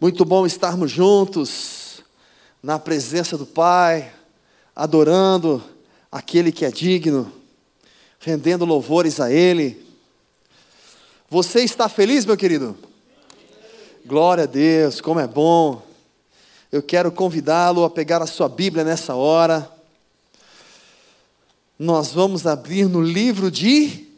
Muito 0.00 0.24
bom 0.24 0.46
estarmos 0.46 0.90
juntos 0.90 2.02
na 2.62 2.78
presença 2.78 3.36
do 3.36 3.44
Pai, 3.44 4.10
adorando 4.74 5.62
aquele 6.10 6.50
que 6.50 6.64
é 6.64 6.70
digno, 6.70 7.30
rendendo 8.18 8.64
louvores 8.64 9.20
a 9.20 9.30
Ele. 9.30 9.78
Você 11.28 11.60
está 11.60 11.86
feliz, 11.86 12.24
meu 12.24 12.34
querido? 12.34 12.74
Glória 14.06 14.44
a 14.44 14.46
Deus, 14.46 15.02
como 15.02 15.20
é 15.20 15.26
bom. 15.26 15.82
Eu 16.72 16.82
quero 16.82 17.12
convidá-lo 17.12 17.84
a 17.84 17.90
pegar 17.90 18.22
a 18.22 18.26
sua 18.26 18.48
Bíblia 18.48 18.82
nessa 18.82 19.14
hora. 19.14 19.70
Nós 21.78 22.10
vamos 22.10 22.46
abrir 22.46 22.88
no 22.88 23.02
livro 23.02 23.50
de. 23.50 24.08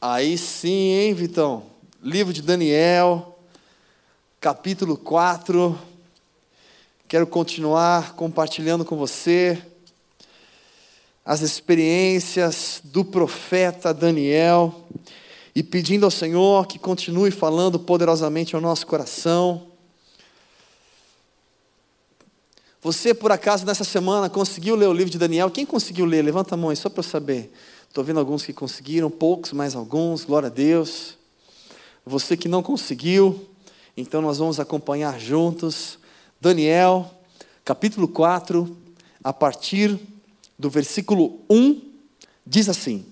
Aí 0.00 0.38
sim, 0.38 0.92
hein, 0.94 1.12
Vitão? 1.12 1.64
Livro 2.02 2.32
de 2.32 2.40
Daniel 2.40 3.35
capítulo 4.46 4.96
4. 4.96 5.76
Quero 7.08 7.26
continuar 7.26 8.14
compartilhando 8.14 8.84
com 8.84 8.96
você 8.96 9.60
as 11.24 11.40
experiências 11.40 12.80
do 12.84 13.04
profeta 13.04 13.92
Daniel 13.92 14.86
e 15.52 15.64
pedindo 15.64 16.04
ao 16.04 16.12
Senhor 16.12 16.68
que 16.68 16.78
continue 16.78 17.32
falando 17.32 17.76
poderosamente 17.76 18.54
ao 18.54 18.60
nosso 18.60 18.86
coração. 18.86 19.66
Você, 22.80 23.12
por 23.12 23.32
acaso, 23.32 23.66
nessa 23.66 23.82
semana 23.82 24.30
conseguiu 24.30 24.76
ler 24.76 24.86
o 24.86 24.92
livro 24.92 25.10
de 25.10 25.18
Daniel? 25.18 25.50
Quem 25.50 25.66
conseguiu 25.66 26.04
ler? 26.04 26.22
Levanta 26.22 26.54
a 26.54 26.56
mão 26.56 26.70
aí, 26.70 26.76
só 26.76 26.88
para 26.88 27.00
eu 27.00 27.02
saber. 27.02 27.52
Estou 27.88 28.04
vendo 28.04 28.20
alguns 28.20 28.46
que 28.46 28.52
conseguiram, 28.52 29.10
poucos, 29.10 29.52
mais 29.52 29.74
alguns, 29.74 30.24
glória 30.24 30.46
a 30.46 30.50
Deus. 30.50 31.18
Você 32.06 32.36
que 32.36 32.46
não 32.46 32.62
conseguiu, 32.62 33.55
então 33.96 34.20
nós 34.20 34.38
vamos 34.38 34.60
acompanhar 34.60 35.18
juntos 35.18 35.98
Daniel, 36.40 37.10
capítulo 37.64 38.06
4, 38.06 38.76
a 39.24 39.32
partir 39.32 39.98
do 40.58 40.68
versículo 40.68 41.40
1, 41.48 41.80
diz 42.46 42.68
assim: 42.68 43.06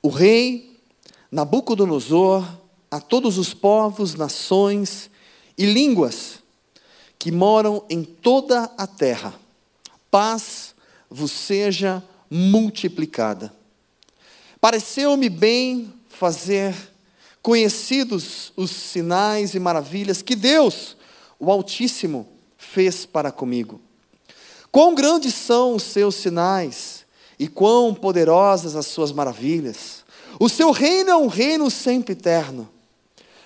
O 0.00 0.08
rei 0.08 0.78
Nabucodonosor 1.30 2.46
a 2.90 3.00
todos 3.00 3.36
os 3.36 3.52
povos, 3.52 4.14
nações 4.14 5.10
e 5.56 5.66
línguas 5.66 6.38
que 7.18 7.32
moram 7.32 7.84
em 7.90 8.04
toda 8.04 8.64
a 8.78 8.86
terra, 8.86 9.34
paz 10.10 10.74
vos 11.10 11.32
seja 11.32 12.02
multiplicada. 12.30 13.52
Pareceu-me 14.60 15.28
bem 15.28 15.92
fazer 16.08 16.74
conhecidos 17.42 18.52
os 18.56 18.70
sinais 18.70 19.54
e 19.54 19.60
maravilhas 19.60 20.22
que 20.22 20.36
Deus, 20.36 20.96
o 21.38 21.50
Altíssimo, 21.50 22.28
fez 22.56 23.06
para 23.06 23.30
comigo. 23.30 23.80
Quão 24.70 24.94
grandes 24.94 25.34
são 25.34 25.74
os 25.74 25.82
seus 25.82 26.14
sinais 26.16 27.04
e 27.38 27.46
quão 27.46 27.94
poderosas 27.94 28.76
as 28.76 28.86
suas 28.86 29.12
maravilhas. 29.12 30.04
O 30.38 30.48
seu 30.48 30.70
reino 30.70 31.10
é 31.10 31.16
um 31.16 31.26
reino 31.26 31.70
sempre 31.70 32.12
eterno 32.12 32.68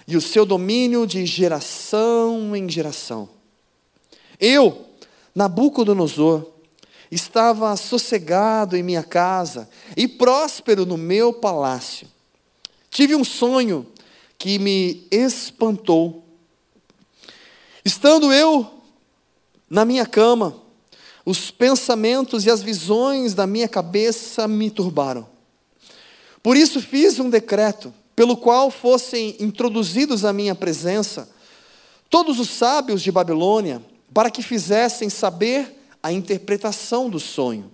e 0.07 0.17
o 0.17 0.21
seu 0.21 0.45
domínio 0.45 1.07
de 1.07 1.25
geração 1.25 2.57
em 2.57 2.69
geração. 2.69 3.29
Eu, 4.41 4.87
Nabucodonosor, 5.35 6.45
estava 7.11 7.77
sossegado 7.77 8.77
em 8.77 8.83
minha 8.83 9.03
casa 9.03 9.69
e 9.97 10.09
próspero 10.09 10.85
no 10.85 10.97
meu 10.97 11.33
palácio. 11.33 12.09
Tive 12.93 13.17
um 13.17 13.25
sonho 13.25 13.87
que 14.37 14.59
me 14.59 15.09
espantou. 15.11 16.23
Estando 17.83 18.31
eu 18.31 18.71
na 19.69 19.83
minha 19.87 20.05
cama, 20.05 20.55
os 21.25 21.51
pensamentos 21.51 22.45
e 22.45 22.51
as 22.51 22.63
visões 22.63 23.33
da 23.33 23.47
minha 23.47 23.67
cabeça 23.67 24.47
me 24.47 24.71
turbaram. 24.71 25.27
Por 26.43 26.55
isso 26.55 26.83
fiz 26.83 27.19
um 27.19 27.31
decreto, 27.31 27.95
pelo 28.15 28.37
qual 28.37 28.71
fossem 28.71 29.37
introduzidos 29.41 30.23
à 30.23 30.33
minha 30.33 30.55
presença 30.55 31.31
todos 32.11 32.39
os 32.39 32.51
sábios 32.51 33.01
de 33.01 33.11
Babilônia, 33.11 33.83
para 34.13 34.31
que 34.31 34.43
fizessem 34.43 35.09
saber 35.09 35.83
a 36.03 36.13
interpretação 36.13 37.09
do 37.09 37.19
sonho. 37.19 37.71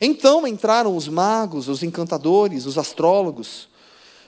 Então 0.00 0.46
entraram 0.46 0.96
os 0.96 1.08
magos, 1.08 1.66
os 1.66 1.82
encantadores, 1.82 2.64
os 2.64 2.78
astrólogos, 2.78 3.66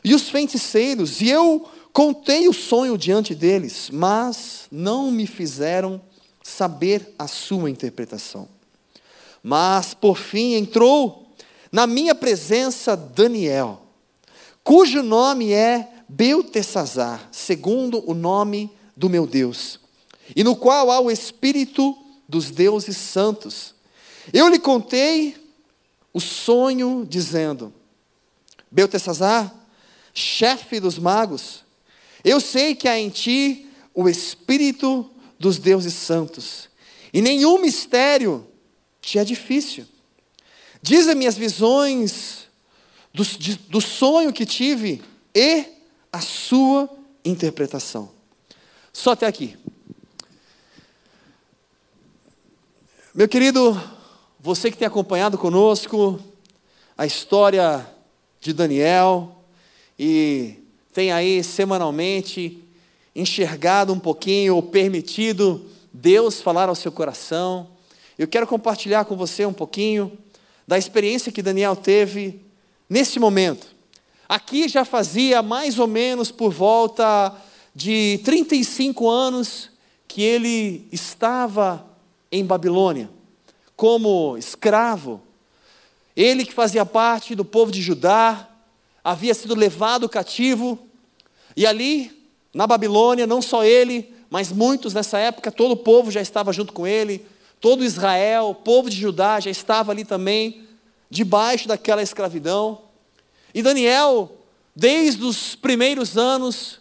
e 0.04 0.14
os 0.14 0.28
feiticeiros, 0.28 1.20
e 1.20 1.28
eu 1.28 1.68
contei 1.92 2.48
o 2.48 2.52
sonho 2.52 2.96
diante 2.96 3.34
deles, 3.34 3.90
mas 3.92 4.66
não 4.70 5.10
me 5.10 5.26
fizeram 5.26 6.00
saber 6.42 7.14
a 7.18 7.26
sua 7.26 7.70
interpretação. 7.70 8.48
Mas, 9.42 9.94
por 9.94 10.16
fim, 10.16 10.54
entrou 10.54 11.28
na 11.72 11.86
minha 11.86 12.14
presença 12.14 12.96
Daniel, 12.96 13.82
cujo 14.62 15.02
nome 15.02 15.52
é 15.52 15.88
Beltesazar, 16.08 17.28
segundo 17.30 18.02
o 18.08 18.14
nome 18.14 18.70
do 18.96 19.08
meu 19.08 19.26
Deus, 19.26 19.78
e 20.34 20.42
no 20.42 20.56
qual 20.56 20.90
há 20.90 21.00
o 21.00 21.10
Espírito 21.10 21.96
dos 22.28 22.50
deuses 22.50 22.96
santos. 22.96 23.74
Eu 24.32 24.48
lhe 24.48 24.58
contei 24.58 25.36
o 26.12 26.20
sonho, 26.20 27.06
dizendo: 27.08 27.72
Beltesazar, 28.70 29.54
chefe 30.20 30.78
dos 30.78 30.98
magos, 30.98 31.64
eu 32.22 32.40
sei 32.40 32.74
que 32.74 32.88
há 32.88 32.98
em 32.98 33.08
ti 33.08 33.68
o 33.94 34.08
Espírito 34.08 35.10
dos 35.38 35.58
deuses 35.58 35.94
santos, 35.94 36.68
e 37.12 37.20
nenhum 37.20 37.58
mistério 37.58 38.46
te 39.00 39.18
é 39.18 39.24
difícil. 39.24 39.86
Diz-me 40.82 41.26
as 41.26 41.36
visões 41.36 42.48
do, 43.12 43.24
de, 43.24 43.54
do 43.56 43.80
sonho 43.80 44.32
que 44.32 44.46
tive 44.46 45.02
e 45.34 45.64
a 46.12 46.20
sua 46.20 46.88
interpretação. 47.24 48.10
Só 48.92 49.12
até 49.12 49.26
aqui. 49.26 49.56
Meu 53.14 53.28
querido, 53.28 53.80
você 54.38 54.70
que 54.70 54.76
tem 54.76 54.86
acompanhado 54.86 55.36
conosco 55.36 56.20
a 56.96 57.06
história 57.06 57.86
de 58.40 58.52
Daniel, 58.52 59.39
e 60.02 60.54
tem 60.94 61.12
aí 61.12 61.44
semanalmente 61.44 62.58
enxergado 63.14 63.92
um 63.92 63.98
pouquinho 63.98 64.56
ou 64.56 64.62
permitido 64.62 65.66
Deus 65.92 66.40
falar 66.40 66.70
ao 66.70 66.74
seu 66.74 66.90
coração. 66.90 67.68
Eu 68.18 68.26
quero 68.26 68.46
compartilhar 68.46 69.04
com 69.04 69.14
você 69.14 69.44
um 69.44 69.52
pouquinho 69.52 70.10
da 70.66 70.78
experiência 70.78 71.30
que 71.30 71.42
Daniel 71.42 71.76
teve 71.76 72.40
nesse 72.88 73.20
momento. 73.20 73.76
Aqui 74.26 74.70
já 74.70 74.86
fazia 74.86 75.42
mais 75.42 75.78
ou 75.78 75.86
menos 75.86 76.30
por 76.30 76.50
volta 76.50 77.36
de 77.74 78.22
35 78.24 79.06
anos 79.06 79.68
que 80.08 80.22
ele 80.22 80.88
estava 80.90 81.86
em 82.32 82.42
Babilônia, 82.42 83.10
como 83.76 84.34
escravo. 84.38 85.20
Ele 86.16 86.42
que 86.42 86.54
fazia 86.54 86.86
parte 86.86 87.34
do 87.34 87.44
povo 87.44 87.70
de 87.70 87.82
Judá, 87.82 88.49
havia 89.02 89.34
sido 89.34 89.54
levado 89.54 90.08
cativo, 90.08 90.78
e 91.56 91.66
ali, 91.66 92.26
na 92.54 92.66
Babilônia, 92.66 93.26
não 93.26 93.42
só 93.42 93.64
ele, 93.64 94.14
mas 94.28 94.52
muitos 94.52 94.94
nessa 94.94 95.18
época, 95.18 95.50
todo 95.50 95.72
o 95.72 95.76
povo 95.76 96.10
já 96.10 96.20
estava 96.20 96.52
junto 96.52 96.72
com 96.72 96.86
ele, 96.86 97.26
todo 97.60 97.84
Israel, 97.84 98.54
povo 98.54 98.88
de 98.88 98.96
Judá 98.96 99.40
já 99.40 99.50
estava 99.50 99.92
ali 99.92 100.04
também, 100.04 100.62
debaixo 101.10 101.66
daquela 101.66 102.02
escravidão. 102.02 102.82
E 103.52 103.62
Daniel, 103.62 104.30
desde 104.74 105.24
os 105.24 105.54
primeiros 105.54 106.16
anos, 106.16 106.80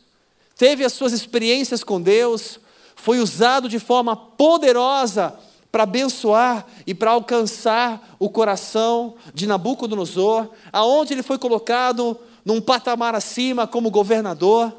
teve 0.55 0.85
as 0.85 0.93
suas 0.93 1.11
experiências 1.11 1.83
com 1.83 1.99
Deus, 1.99 2.59
foi 2.95 3.19
usado 3.19 3.67
de 3.67 3.79
forma 3.79 4.15
poderosa 4.15 5.39
para 5.71 5.83
abençoar 5.83 6.65
e 6.85 6.93
para 6.93 7.11
alcançar 7.11 8.15
o 8.17 8.29
coração 8.29 9.15
de 9.33 9.45
Nabucodonosor, 9.45 10.49
aonde 10.71 11.13
ele 11.13 11.23
foi 11.23 11.37
colocado 11.37 12.17
num 12.43 12.59
patamar 12.59 13.13
acima 13.13 13.67
como 13.67 13.91
governador. 13.91 14.73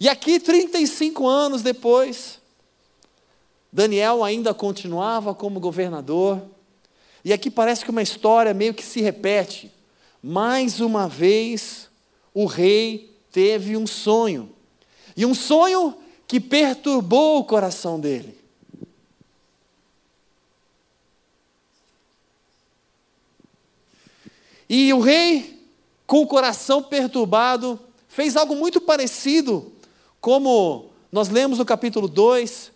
E 0.00 0.08
aqui, 0.08 0.40
35 0.40 1.26
anos 1.26 1.62
depois, 1.62 2.40
Daniel 3.72 4.24
ainda 4.24 4.52
continuava 4.52 5.34
como 5.34 5.60
governador. 5.60 6.42
E 7.24 7.32
aqui 7.32 7.50
parece 7.50 7.84
que 7.84 7.90
uma 7.90 8.02
história 8.02 8.52
meio 8.52 8.74
que 8.74 8.84
se 8.84 9.00
repete. 9.00 9.72
Mais 10.22 10.80
uma 10.80 11.08
vez, 11.08 11.88
o 12.34 12.46
rei 12.46 13.16
teve 13.30 13.76
um 13.76 13.86
sonho. 13.86 14.50
E 15.16 15.24
um 15.24 15.34
sonho 15.34 15.94
que 16.26 16.40
perturbou 16.40 17.38
o 17.38 17.44
coração 17.44 18.00
dele. 18.00 18.35
E 24.68 24.92
o 24.92 25.00
rei, 25.00 25.62
com 26.06 26.22
o 26.22 26.26
coração 26.26 26.82
perturbado, 26.82 27.78
fez 28.08 28.36
algo 28.36 28.56
muito 28.56 28.80
parecido 28.80 29.72
como 30.20 30.90
nós 31.12 31.28
lemos 31.28 31.58
no 31.58 31.64
capítulo 31.64 32.08
2. 32.08 32.72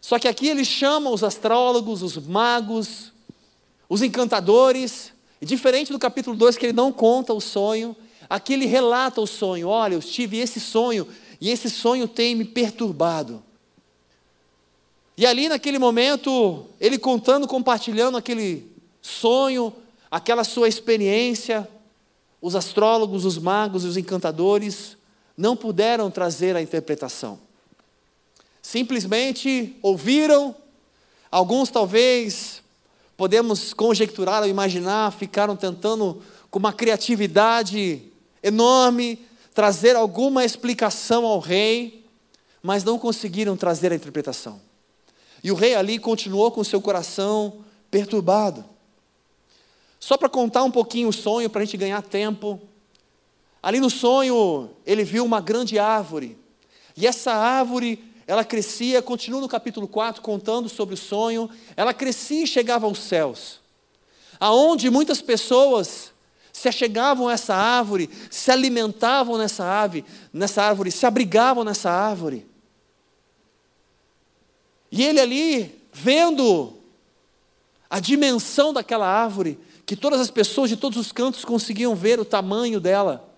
Só 0.00 0.18
que 0.18 0.28
aqui 0.28 0.48
ele 0.48 0.64
chama 0.64 1.10
os 1.10 1.22
astrólogos, 1.22 2.02
os 2.02 2.16
magos, 2.16 3.12
os 3.88 4.02
encantadores, 4.02 5.12
e 5.40 5.46
diferente 5.46 5.92
do 5.92 5.98
capítulo 5.98 6.36
2 6.36 6.56
que 6.56 6.66
ele 6.66 6.72
não 6.72 6.90
conta 6.90 7.32
o 7.34 7.40
sonho, 7.40 7.94
aqui 8.28 8.54
ele 8.54 8.66
relata 8.66 9.20
o 9.20 9.26
sonho. 9.26 9.68
Olha, 9.68 9.94
eu 9.94 10.00
tive 10.00 10.38
esse 10.38 10.58
sonho 10.58 11.06
e 11.40 11.50
esse 11.50 11.68
sonho 11.68 12.08
tem 12.08 12.34
me 12.34 12.44
perturbado. 12.44 13.42
E 15.16 15.26
ali 15.26 15.48
naquele 15.48 15.78
momento, 15.78 16.66
ele 16.80 16.98
contando, 16.98 17.46
compartilhando 17.46 18.16
aquele 18.16 18.66
sonho, 19.00 19.72
aquela 20.14 20.44
sua 20.44 20.68
experiência, 20.68 21.68
os 22.40 22.54
astrólogos, 22.54 23.24
os 23.24 23.36
magos 23.36 23.82
e 23.82 23.88
os 23.88 23.96
encantadores 23.96 24.96
não 25.36 25.56
puderam 25.56 26.08
trazer 26.08 26.54
a 26.54 26.62
interpretação. 26.62 27.36
Simplesmente 28.62 29.76
ouviram, 29.82 30.54
alguns 31.32 31.68
talvez, 31.68 32.62
podemos 33.16 33.74
conjecturar 33.74 34.44
ou 34.44 34.48
imaginar, 34.48 35.10
ficaram 35.10 35.56
tentando, 35.56 36.22
com 36.48 36.60
uma 36.60 36.72
criatividade 36.72 38.00
enorme, 38.40 39.18
trazer 39.52 39.96
alguma 39.96 40.44
explicação 40.44 41.26
ao 41.26 41.40
rei, 41.40 42.06
mas 42.62 42.84
não 42.84 43.00
conseguiram 43.00 43.56
trazer 43.56 43.90
a 43.90 43.96
interpretação. 43.96 44.60
E 45.42 45.50
o 45.50 45.56
rei 45.56 45.74
ali 45.74 45.98
continuou 45.98 46.52
com 46.52 46.62
seu 46.62 46.80
coração 46.80 47.64
perturbado. 47.90 48.73
Só 50.04 50.18
para 50.18 50.28
contar 50.28 50.62
um 50.64 50.70
pouquinho 50.70 51.08
o 51.08 51.12
sonho, 51.14 51.48
para 51.48 51.62
a 51.62 51.64
gente 51.64 51.78
ganhar 51.78 52.02
tempo. 52.02 52.60
Ali 53.62 53.80
no 53.80 53.88
sonho, 53.88 54.68
ele 54.84 55.02
viu 55.02 55.24
uma 55.24 55.40
grande 55.40 55.78
árvore. 55.78 56.36
E 56.94 57.06
essa 57.06 57.32
árvore, 57.32 58.04
ela 58.26 58.44
crescia, 58.44 59.00
continua 59.00 59.40
no 59.40 59.48
capítulo 59.48 59.88
4 59.88 60.20
contando 60.20 60.68
sobre 60.68 60.94
o 60.94 60.98
sonho. 60.98 61.48
Ela 61.74 61.94
crescia 61.94 62.44
e 62.44 62.46
chegava 62.46 62.84
aos 62.84 62.98
céus. 62.98 63.60
Aonde 64.38 64.90
muitas 64.90 65.22
pessoas 65.22 66.12
se 66.52 66.68
achegavam 66.68 67.28
a 67.28 67.32
essa 67.32 67.54
árvore, 67.54 68.10
se 68.30 68.50
alimentavam 68.50 69.38
nessa 69.38 69.64
árvore, 69.64 70.04
nessa 70.30 70.62
árvore, 70.64 70.90
se 70.90 71.06
abrigavam 71.06 71.64
nessa 71.64 71.90
árvore. 71.90 72.46
E 74.92 75.02
ele 75.02 75.18
ali, 75.18 75.82
vendo 75.94 76.74
a 77.88 78.00
dimensão 78.00 78.70
daquela 78.70 79.06
árvore, 79.06 79.58
que 79.86 79.96
todas 79.96 80.20
as 80.20 80.30
pessoas 80.30 80.70
de 80.70 80.76
todos 80.76 80.98
os 80.98 81.12
cantos 81.12 81.44
conseguiam 81.44 81.94
ver 81.94 82.18
o 82.18 82.24
tamanho 82.24 82.80
dela. 82.80 83.28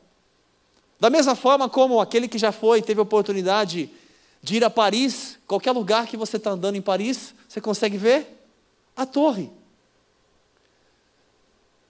Da 0.99 1.11
mesma 1.11 1.35
forma 1.35 1.69
como 1.69 2.01
aquele 2.01 2.29
que 2.29 2.39
já 2.39 2.53
foi, 2.53 2.81
teve 2.81 3.01
a 3.01 3.03
oportunidade 3.03 3.91
de 4.43 4.57
ir 4.57 4.65
a 4.65 4.71
Paris, 4.71 5.39
qualquer 5.47 5.73
lugar 5.73 6.07
que 6.07 6.17
você 6.17 6.37
está 6.37 6.51
andando 6.51 6.77
em 6.77 6.83
Paris, 6.83 7.35
você 7.49 7.61
consegue 7.61 7.97
ver 7.97 8.47
a 8.97 9.05
torre. 9.05 9.51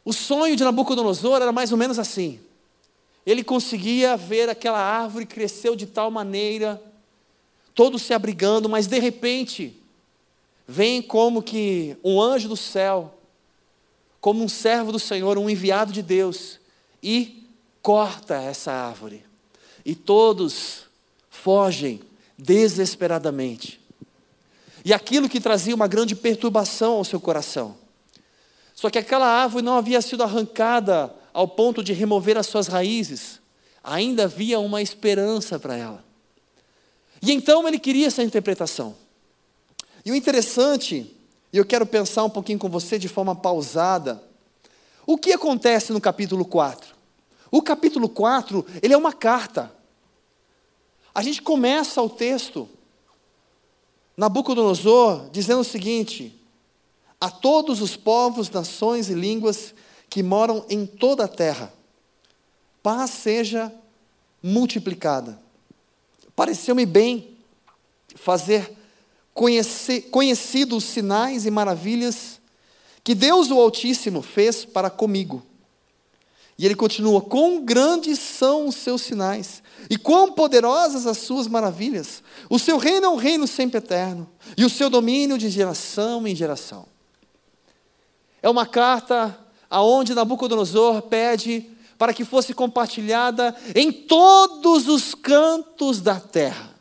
O 0.04 0.12
sonho 0.12 0.56
de 0.56 0.64
Nabucodonosor 0.64 1.42
era 1.42 1.52
mais 1.52 1.72
ou 1.72 1.78
menos 1.78 1.98
assim. 1.98 2.40
Ele 3.26 3.42
conseguia 3.42 4.16
ver 4.16 4.48
aquela 4.48 4.78
árvore 4.78 5.26
cresceu 5.26 5.76
de 5.76 5.86
tal 5.86 6.10
maneira 6.10 6.80
todos 7.76 8.00
se 8.00 8.14
abrigando, 8.14 8.70
mas 8.70 8.86
de 8.86 8.98
repente, 8.98 9.76
vem 10.66 11.02
como 11.02 11.42
que 11.42 11.94
um 12.02 12.18
anjo 12.18 12.48
do 12.48 12.56
céu, 12.56 13.15
como 14.26 14.42
um 14.42 14.48
servo 14.48 14.90
do 14.90 14.98
Senhor, 14.98 15.38
um 15.38 15.48
enviado 15.48 15.92
de 15.92 16.02
Deus, 16.02 16.58
e 17.00 17.48
corta 17.80 18.34
essa 18.34 18.72
árvore. 18.72 19.22
E 19.84 19.94
todos 19.94 20.86
fogem 21.30 22.00
desesperadamente. 22.36 23.80
E 24.84 24.92
aquilo 24.92 25.28
que 25.28 25.40
trazia 25.40 25.76
uma 25.76 25.86
grande 25.86 26.16
perturbação 26.16 26.94
ao 26.94 27.04
seu 27.04 27.20
coração. 27.20 27.76
Só 28.74 28.90
que 28.90 28.98
aquela 28.98 29.28
árvore 29.28 29.64
não 29.64 29.76
havia 29.76 30.02
sido 30.02 30.24
arrancada 30.24 31.14
ao 31.32 31.46
ponto 31.46 31.80
de 31.80 31.92
remover 31.92 32.36
as 32.36 32.48
suas 32.48 32.66
raízes, 32.66 33.40
ainda 33.80 34.24
havia 34.24 34.58
uma 34.58 34.82
esperança 34.82 35.56
para 35.56 35.76
ela. 35.76 36.04
E 37.22 37.30
então 37.30 37.68
ele 37.68 37.78
queria 37.78 38.08
essa 38.08 38.24
interpretação. 38.24 38.96
E 40.04 40.10
o 40.10 40.16
interessante, 40.16 41.15
e 41.56 41.58
eu 41.58 41.64
quero 41.64 41.86
pensar 41.86 42.22
um 42.22 42.28
pouquinho 42.28 42.58
com 42.58 42.68
você 42.68 42.98
de 42.98 43.08
forma 43.08 43.34
pausada, 43.34 44.22
o 45.06 45.16
que 45.16 45.32
acontece 45.32 45.90
no 45.90 45.98
capítulo 45.98 46.44
4? 46.44 46.94
O 47.50 47.62
capítulo 47.62 48.10
4, 48.10 48.62
ele 48.82 48.92
é 48.92 48.96
uma 48.96 49.14
carta. 49.14 49.74
A 51.14 51.22
gente 51.22 51.40
começa 51.40 52.02
o 52.02 52.10
texto, 52.10 52.68
Nabucodonosor, 54.14 55.30
dizendo 55.30 55.60
o 55.60 55.64
seguinte: 55.64 56.38
A 57.18 57.30
todos 57.30 57.80
os 57.80 57.96
povos, 57.96 58.50
nações 58.50 59.08
e 59.08 59.14
línguas 59.14 59.74
que 60.10 60.22
moram 60.22 60.62
em 60.68 60.84
toda 60.84 61.24
a 61.24 61.28
terra, 61.28 61.72
paz 62.82 63.12
seja 63.12 63.72
multiplicada. 64.42 65.40
Pareceu-me 66.34 66.84
bem 66.84 67.34
fazer 68.14 68.75
conhecer, 69.36 70.08
conhecidos 70.10 70.82
os 70.82 70.90
sinais 70.90 71.44
e 71.44 71.50
maravilhas 71.50 72.40
que 73.04 73.14
Deus 73.14 73.50
o 73.50 73.60
Altíssimo 73.60 74.22
fez 74.22 74.64
para 74.64 74.88
comigo. 74.90 75.44
E 76.58 76.64
ele 76.64 76.74
continua: 76.74 77.20
Quão 77.20 77.62
grandes 77.62 78.18
são 78.18 78.66
os 78.66 78.76
seus 78.76 79.02
sinais, 79.02 79.62
e 79.90 79.98
quão 79.98 80.32
poderosas 80.32 81.06
as 81.06 81.18
suas 81.18 81.46
maravilhas. 81.46 82.22
O 82.48 82.58
seu 82.58 82.78
reino 82.78 83.06
é 83.06 83.08
um 83.10 83.16
reino 83.16 83.46
sempre 83.46 83.76
eterno, 83.76 84.26
e 84.56 84.64
o 84.64 84.70
seu 84.70 84.88
domínio 84.88 85.36
de 85.36 85.50
geração 85.50 86.26
em 86.26 86.34
geração. 86.34 86.86
É 88.42 88.48
uma 88.48 88.64
carta 88.64 89.38
aonde 89.68 90.14
Nabucodonosor 90.14 91.02
pede 91.02 91.70
para 91.98 92.14
que 92.14 92.24
fosse 92.24 92.54
compartilhada 92.54 93.54
em 93.74 93.92
todos 93.92 94.88
os 94.88 95.14
cantos 95.14 96.00
da 96.00 96.18
terra. 96.18 96.75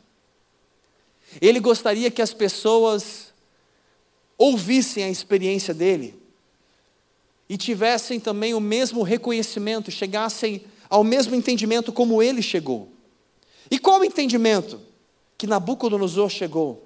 Ele 1.40 1.60
gostaria 1.60 2.10
que 2.10 2.22
as 2.22 2.32
pessoas 2.32 3.32
ouvissem 4.38 5.04
a 5.04 5.10
experiência 5.10 5.72
dele 5.72 6.14
e 7.48 7.56
tivessem 7.56 8.18
também 8.18 8.54
o 8.54 8.60
mesmo 8.60 9.02
reconhecimento, 9.02 9.90
chegassem 9.90 10.64
ao 10.88 11.04
mesmo 11.04 11.34
entendimento 11.34 11.92
como 11.92 12.22
ele 12.22 12.42
chegou. 12.42 12.88
E 13.70 13.78
qual 13.78 14.00
o 14.00 14.04
entendimento 14.04 14.80
que 15.36 15.46
Nabucodonosor 15.46 16.28
chegou? 16.28 16.84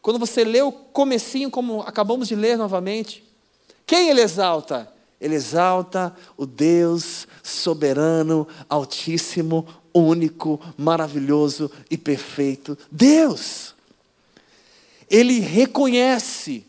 Quando 0.00 0.18
você 0.18 0.44
lê 0.44 0.62
o 0.62 0.72
comecinho, 0.72 1.50
como 1.50 1.80
acabamos 1.82 2.28
de 2.28 2.34
ler 2.34 2.56
novamente, 2.56 3.24
quem 3.86 4.10
ele 4.10 4.20
exalta? 4.20 4.92
Ele 5.20 5.34
exalta 5.34 6.14
o 6.36 6.44
Deus 6.44 7.26
soberano, 7.42 8.46
altíssimo, 8.68 9.66
único, 9.94 10.60
maravilhoso 10.76 11.70
e 11.90 11.96
perfeito. 11.96 12.76
Deus. 12.90 13.75
Ele 15.10 15.40
reconhece 15.40 16.66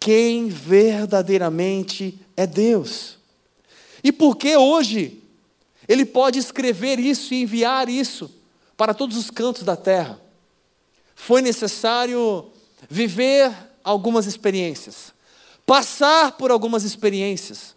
quem 0.00 0.48
verdadeiramente 0.48 2.18
é 2.36 2.46
Deus. 2.46 3.18
E 4.02 4.12
por 4.12 4.36
que 4.36 4.56
hoje 4.56 5.22
ele 5.86 6.04
pode 6.04 6.38
escrever 6.38 6.98
isso 6.98 7.34
e 7.34 7.42
enviar 7.42 7.88
isso 7.88 8.30
para 8.76 8.94
todos 8.94 9.16
os 9.16 9.30
cantos 9.30 9.62
da 9.62 9.76
terra? 9.76 10.20
Foi 11.14 11.42
necessário 11.42 12.50
viver 12.88 13.52
algumas 13.82 14.26
experiências 14.26 15.12
passar 15.68 16.32
por 16.32 16.50
algumas 16.50 16.82
experiências. 16.82 17.76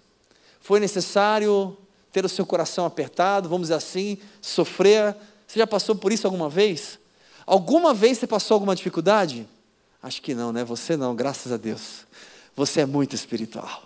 Foi 0.61 0.79
necessário 0.79 1.77
ter 2.09 2.23
o 2.23 2.29
seu 2.29 2.45
coração 2.45 2.85
apertado, 2.85 3.49
vamos 3.49 3.65
dizer 3.65 3.73
assim, 3.73 4.17
sofrer. 4.41 5.13
Você 5.45 5.59
já 5.59 5.67
passou 5.67 5.93
por 5.93 6.13
isso 6.13 6.25
alguma 6.25 6.47
vez? 6.47 6.97
Alguma 7.45 7.93
vez 7.93 8.17
você 8.17 8.27
passou 8.27 8.55
alguma 8.55 8.75
dificuldade? 8.75 9.47
Acho 10.01 10.21
que 10.21 10.33
não, 10.33 10.51
né? 10.51 10.63
Você 10.63 10.97
não, 10.97 11.15
graças 11.15 11.51
a 11.51 11.57
Deus. 11.57 12.05
Você 12.55 12.81
é 12.81 12.85
muito 12.85 13.15
espiritual. 13.15 13.83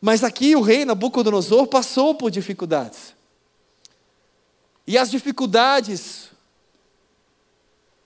Mas 0.00 0.22
aqui 0.22 0.54
o 0.54 0.60
rei 0.60 0.84
Nabucodonosor 0.84 1.66
passou 1.66 2.14
por 2.14 2.30
dificuldades. 2.30 3.14
E 4.86 4.98
as 4.98 5.10
dificuldades 5.10 6.28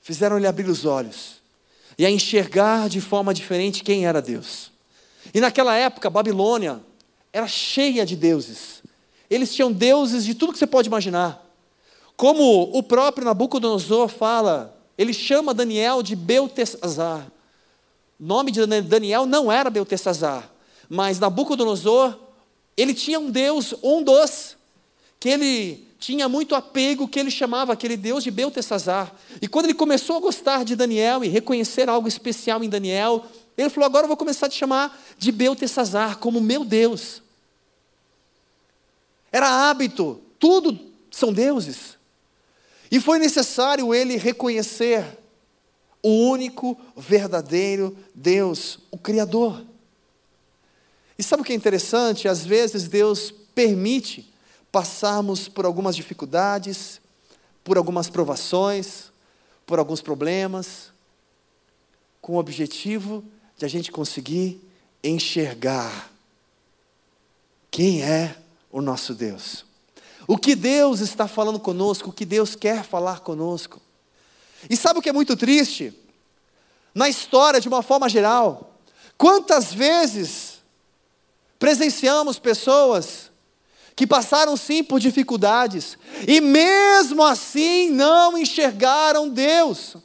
fizeram-lhe 0.00 0.46
abrir 0.46 0.68
os 0.68 0.84
olhos 0.84 1.38
e 1.98 2.06
a 2.06 2.10
enxergar 2.10 2.88
de 2.88 3.00
forma 3.00 3.34
diferente 3.34 3.82
quem 3.82 4.06
era 4.06 4.22
Deus. 4.22 4.70
E 5.34 5.40
naquela 5.40 5.74
época, 5.74 6.08
Babilônia 6.08 6.80
era 7.32 7.48
cheia 7.48 8.06
de 8.06 8.16
deuses. 8.16 8.82
Eles 9.28 9.52
tinham 9.52 9.72
deuses 9.72 10.24
de 10.24 10.34
tudo 10.34 10.52
que 10.52 10.58
você 10.58 10.66
pode 10.66 10.88
imaginar. 10.88 11.44
Como 12.18 12.76
o 12.76 12.82
próprio 12.82 13.24
Nabucodonosor 13.24 14.08
fala, 14.08 14.76
ele 14.98 15.12
chama 15.12 15.54
Daniel 15.54 16.02
de 16.02 16.16
Beltesazar. 16.16 17.24
O 18.18 18.26
nome 18.26 18.50
de 18.50 18.66
Daniel 18.66 19.24
não 19.24 19.52
era 19.52 19.70
Beltesazar, 19.70 20.50
mas 20.88 21.20
Nabucodonosor, 21.20 22.18
ele 22.76 22.92
tinha 22.92 23.20
um 23.20 23.30
deus, 23.30 23.72
um 23.84 24.02
dos, 24.02 24.56
que 25.20 25.28
ele 25.28 25.86
tinha 26.00 26.28
muito 26.28 26.56
apego 26.56 27.06
que 27.06 27.20
ele 27.20 27.30
chamava 27.30 27.72
aquele 27.72 27.96
Deus 27.96 28.24
de 28.24 28.32
Beltesazar. 28.32 29.14
E 29.40 29.46
quando 29.46 29.66
ele 29.66 29.74
começou 29.74 30.16
a 30.16 30.20
gostar 30.20 30.64
de 30.64 30.74
Daniel 30.74 31.22
e 31.22 31.28
reconhecer 31.28 31.88
algo 31.88 32.08
especial 32.08 32.64
em 32.64 32.68
Daniel, 32.68 33.24
ele 33.56 33.70
falou: 33.70 33.86
agora 33.86 34.06
eu 34.06 34.08
vou 34.08 34.16
começar 34.16 34.46
a 34.46 34.48
te 34.48 34.56
chamar 34.56 35.00
de 35.16 35.30
Beltesazar, 35.30 36.18
como 36.18 36.40
meu 36.40 36.64
Deus. 36.64 37.22
Era 39.30 39.70
hábito, 39.70 40.20
tudo 40.40 40.76
são 41.12 41.32
deuses. 41.32 41.96
E 42.90 43.00
foi 43.00 43.18
necessário 43.18 43.94
ele 43.94 44.16
reconhecer 44.16 45.04
o 46.02 46.30
único 46.30 46.78
verdadeiro 46.96 47.96
Deus, 48.14 48.78
o 48.90 48.96
Criador. 48.96 49.64
E 51.18 51.22
sabe 51.22 51.42
o 51.42 51.44
que 51.44 51.52
é 51.52 51.56
interessante? 51.56 52.28
Às 52.28 52.44
vezes 52.44 52.88
Deus 52.88 53.32
permite 53.54 54.32
passarmos 54.70 55.48
por 55.48 55.64
algumas 55.64 55.96
dificuldades, 55.96 57.00
por 57.64 57.76
algumas 57.76 58.08
provações, 58.08 59.10
por 59.66 59.78
alguns 59.78 60.00
problemas, 60.00 60.92
com 62.20 62.34
o 62.34 62.38
objetivo 62.38 63.24
de 63.56 63.64
a 63.64 63.68
gente 63.68 63.90
conseguir 63.90 64.60
enxergar 65.02 66.10
quem 67.70 68.02
é 68.02 68.36
o 68.70 68.80
nosso 68.80 69.14
Deus. 69.14 69.67
O 70.30 70.36
que 70.36 70.54
Deus 70.54 71.00
está 71.00 71.26
falando 71.26 71.58
conosco, 71.58 72.10
o 72.10 72.12
que 72.12 72.26
Deus 72.26 72.54
quer 72.54 72.84
falar 72.84 73.20
conosco. 73.20 73.80
E 74.68 74.76
sabe 74.76 74.98
o 74.98 75.02
que 75.02 75.08
é 75.08 75.12
muito 75.12 75.34
triste? 75.34 75.90
Na 76.94 77.08
história, 77.08 77.58
de 77.58 77.66
uma 77.66 77.82
forma 77.82 78.10
geral, 78.10 78.74
quantas 79.16 79.72
vezes 79.72 80.58
presenciamos 81.58 82.38
pessoas 82.38 83.30
que 83.96 84.06
passaram 84.06 84.54
sim 84.54 84.84
por 84.84 85.00
dificuldades 85.00 85.96
e 86.26 86.42
mesmo 86.42 87.24
assim 87.24 87.88
não 87.88 88.36
enxergaram 88.36 89.30
Deus, 89.30 89.96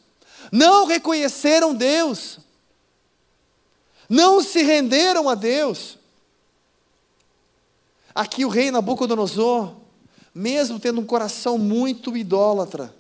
não 0.50 0.86
reconheceram 0.86 1.76
Deus, 1.76 2.40
não 4.08 4.42
se 4.42 4.64
renderam 4.64 5.28
a 5.28 5.36
Deus. 5.36 5.98
Aqui 8.16 8.46
o 8.46 8.50
rei 8.50 8.72
Nabucodonosor, 8.72 9.83
mesmo 10.34 10.80
tendo 10.80 11.00
um 11.00 11.06
coração 11.06 11.58
muito 11.58 12.16
idólatra, 12.18 12.94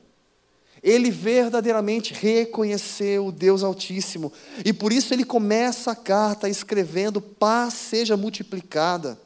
ele 0.83 1.09
verdadeiramente 1.09 2.13
reconheceu 2.13 3.27
o 3.27 3.31
Deus 3.31 3.63
Altíssimo, 3.63 4.31
e 4.65 4.73
por 4.73 4.91
isso 4.91 5.13
ele 5.13 5.23
começa 5.23 5.91
a 5.91 5.95
carta 5.95 6.49
escrevendo: 6.49 7.21
paz 7.21 7.73
seja 7.73 8.17
multiplicada. 8.17 9.17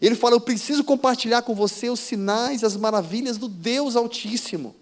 Ele 0.00 0.14
fala: 0.14 0.34
Eu 0.36 0.40
preciso 0.40 0.82
compartilhar 0.82 1.42
com 1.42 1.54
você 1.54 1.90
os 1.90 2.00
sinais, 2.00 2.64
as 2.64 2.76
maravilhas 2.76 3.36
do 3.36 3.48
Deus 3.48 3.94
Altíssimo. 3.94 4.74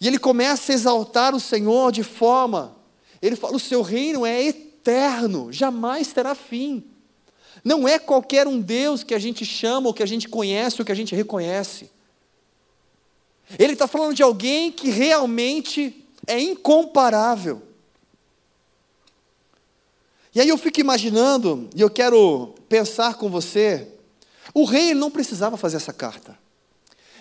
E 0.00 0.06
ele 0.06 0.18
começa 0.18 0.72
a 0.72 0.74
exaltar 0.74 1.34
o 1.34 1.40
Senhor 1.40 1.92
de 1.92 2.02
forma, 2.02 2.76
ele 3.20 3.36
fala: 3.36 3.56
O 3.56 3.60
seu 3.60 3.82
reino 3.82 4.24
é 4.24 4.42
eterno, 4.42 5.52
jamais 5.52 6.12
terá 6.12 6.34
fim. 6.34 6.84
Não 7.64 7.86
é 7.86 7.98
qualquer 7.98 8.46
um 8.46 8.60
Deus 8.60 9.02
que 9.02 9.14
a 9.14 9.18
gente 9.18 9.44
chama, 9.44 9.88
ou 9.88 9.94
que 9.94 10.02
a 10.02 10.06
gente 10.06 10.28
conhece, 10.28 10.80
ou 10.80 10.84
que 10.84 10.92
a 10.92 10.94
gente 10.94 11.14
reconhece. 11.14 11.90
Ele 13.58 13.72
está 13.72 13.86
falando 13.86 14.14
de 14.14 14.22
alguém 14.22 14.70
que 14.70 14.90
realmente 14.90 16.06
é 16.26 16.40
incomparável. 16.40 17.62
E 20.34 20.40
aí 20.40 20.48
eu 20.48 20.56
fico 20.56 20.80
imaginando, 20.80 21.68
e 21.74 21.80
eu 21.80 21.90
quero 21.90 22.54
pensar 22.68 23.14
com 23.14 23.28
você, 23.28 23.88
o 24.54 24.64
rei 24.64 24.94
não 24.94 25.10
precisava 25.10 25.56
fazer 25.56 25.76
essa 25.76 25.92
carta. 25.92 26.38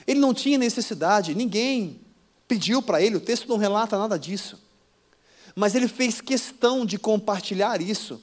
Ele 0.05 0.19
não 0.19 0.34
tinha 0.34 0.58
necessidade, 0.58 1.36
ninguém 1.36 2.00
pediu 2.48 2.81
para 2.81 3.01
ele, 3.01 3.17
o 3.17 3.22
texto 3.22 3.48
não 3.48 3.58
relata 3.58 3.98
nada 3.98 4.17
disso. 4.17 4.60
Mas 5.55 5.74
ele 5.75 5.88
fez 5.88 6.22
questão 6.22 6.86
de 6.86 6.98
compartilhar 6.98 7.81
isso 7.81 8.22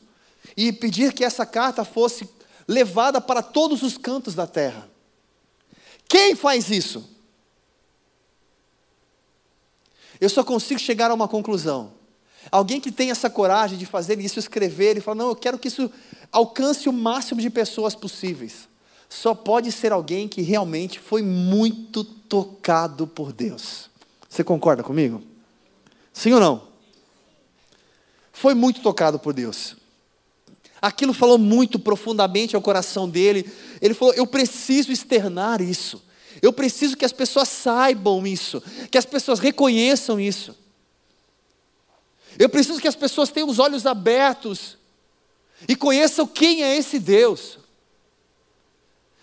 e 0.56 0.72
pedir 0.72 1.12
que 1.12 1.24
essa 1.24 1.44
carta 1.44 1.84
fosse 1.84 2.28
levada 2.66 3.20
para 3.20 3.42
todos 3.42 3.82
os 3.82 3.98
cantos 3.98 4.34
da 4.34 4.46
terra. 4.46 4.88
Quem 6.08 6.34
faz 6.34 6.70
isso? 6.70 7.16
Eu 10.20 10.30
só 10.30 10.42
consigo 10.42 10.80
chegar 10.80 11.10
a 11.10 11.14
uma 11.14 11.28
conclusão. 11.28 11.92
Alguém 12.50 12.80
que 12.80 12.92
tem 12.92 13.10
essa 13.10 13.28
coragem 13.28 13.76
de 13.76 13.84
fazer 13.84 14.18
isso, 14.20 14.38
escrever 14.38 14.96
e 14.96 15.00
falar: 15.00 15.16
não, 15.16 15.28
eu 15.28 15.36
quero 15.36 15.58
que 15.58 15.68
isso 15.68 15.90
alcance 16.30 16.88
o 16.88 16.92
máximo 16.92 17.40
de 17.40 17.50
pessoas 17.50 17.94
possíveis. 17.94 18.68
Só 19.08 19.34
pode 19.34 19.70
ser 19.70 19.92
alguém 19.92 20.26
que 20.26 20.42
realmente 20.42 20.98
foi 20.98 21.22
muito 21.22 22.02
tocado 22.02 23.06
por 23.06 23.32
Deus. 23.32 23.90
Você 24.28 24.42
concorda 24.42 24.82
comigo? 24.82 25.22
Sim 26.12 26.32
ou 26.32 26.40
não? 26.40 26.68
Foi 28.32 28.54
muito 28.54 28.80
tocado 28.80 29.18
por 29.18 29.32
Deus. 29.32 29.76
Aquilo 30.80 31.12
falou 31.12 31.38
muito 31.38 31.78
profundamente 31.78 32.54
ao 32.54 32.62
coração 32.62 33.08
dele. 33.08 33.50
Ele 33.80 33.94
falou: 33.94 34.14
Eu 34.14 34.26
preciso 34.26 34.92
externar 34.92 35.60
isso. 35.60 36.02
Eu 36.42 36.52
preciso 36.52 36.96
que 36.96 37.04
as 37.04 37.12
pessoas 37.12 37.48
saibam 37.48 38.26
isso, 38.26 38.62
que 38.90 38.98
as 38.98 39.06
pessoas 39.06 39.38
reconheçam 39.38 40.20
isso. 40.20 40.54
Eu 42.38 42.48
preciso 42.48 42.80
que 42.80 42.88
as 42.88 42.96
pessoas 42.96 43.30
tenham 43.30 43.48
os 43.48 43.58
olhos 43.58 43.86
abertos 43.86 44.76
e 45.66 45.74
conheçam 45.74 46.26
quem 46.26 46.62
é 46.62 46.76
esse 46.76 46.98
Deus. 46.98 47.58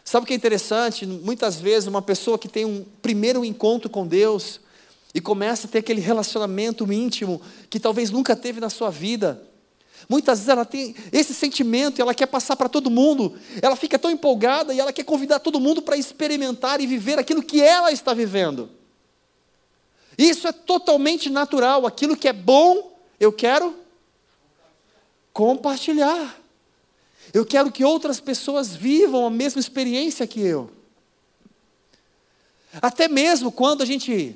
Sabe 0.03 0.24
o 0.24 0.27
que 0.27 0.33
é 0.33 0.36
interessante? 0.36 1.05
Muitas 1.05 1.62
vezes, 1.62 1.88
uma 1.88 2.01
pessoa 2.01 2.38
que 2.38 2.48
tem 2.48 2.65
um 2.65 2.83
primeiro 3.01 3.45
encontro 3.45 3.89
com 3.89 4.05
Deus 4.05 4.60
e 5.13 5.22
começa 5.22 5.67
a 5.67 5.69
ter 5.69 5.79
aquele 5.79 6.01
relacionamento 6.01 6.91
íntimo 6.91 7.41
que 7.69 7.79
talvez 7.79 8.10
nunca 8.10 8.36
teve 8.36 8.60
na 8.60 8.69
sua 8.69 8.89
vida. 8.89 9.41
Muitas 10.10 10.39
vezes 10.39 10.50
ela 10.50 10.65
tem 10.65 10.95
esse 11.12 11.33
sentimento 11.33 12.00
e 12.00 12.01
ela 12.01 12.13
quer 12.13 12.27
passar 12.27 12.55
para 12.55 12.69
todo 12.69 12.89
mundo. 12.89 13.38
Ela 13.62 13.75
fica 13.75 13.98
tão 13.98 14.12
empolgada 14.12 14.74
e 14.74 14.79
ela 14.79 14.93
quer 14.93 15.03
convidar 15.03 15.39
todo 15.39 15.60
mundo 15.60 15.81
para 15.81 15.98
experimentar 15.98 16.81
e 16.81 16.88
viver 16.88 17.17
aquilo 17.19 17.41
que 17.41 17.62
ela 17.62 17.91
está 17.91 18.13
vivendo. 18.13 18.69
Isso 20.17 20.48
é 20.48 20.51
totalmente 20.51 21.29
natural. 21.29 21.86
Aquilo 21.86 22.17
que 22.17 22.27
é 22.27 22.33
bom 22.33 22.93
eu 23.19 23.31
quero 23.31 23.75
compartilhar. 25.31 26.39
Eu 27.33 27.45
quero 27.45 27.72
que 27.72 27.83
outras 27.83 28.19
pessoas 28.19 28.75
vivam 28.75 29.25
a 29.25 29.29
mesma 29.29 29.60
experiência 29.60 30.27
que 30.27 30.41
eu. 30.41 30.69
Até 32.81 33.07
mesmo 33.07 33.51
quando 33.51 33.81
a 33.81 33.86
gente, 33.86 34.36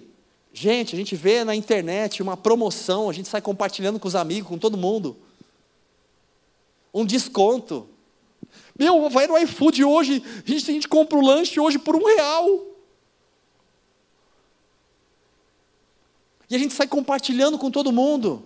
gente, 0.53 0.95
a 0.95 0.97
gente 0.97 1.15
vê 1.15 1.43
na 1.43 1.55
internet 1.55 2.21
uma 2.21 2.38
promoção, 2.38 3.09
a 3.09 3.13
gente 3.13 3.27
sai 3.27 3.41
compartilhando 3.41 4.00
com 4.00 4.07
os 4.07 4.15
amigos, 4.15 4.50
com 4.50 4.57
todo 4.57 4.77
mundo. 4.77 5.17
Um 6.94 7.06
desconto. 7.06 7.88
Meu, 8.77 9.10
vai 9.10 9.27
no 9.27 9.38
iFood 9.38 9.84
hoje, 9.84 10.24
a 10.46 10.50
gente, 10.50 10.70
a 10.70 10.74
gente 10.74 10.88
compra 10.88 11.17
o 11.17 11.25
lanche 11.25 11.60
hoje 11.60 11.79
por 11.79 11.96
um 11.96 12.06
real. 12.06 12.65
E 16.50 16.56
a 16.56 16.60
gente 16.60 16.74
sai 16.74 16.88
compartilhando 16.88 17.58
com 17.58 17.70
todo 17.70 17.91
mundo 17.91 18.44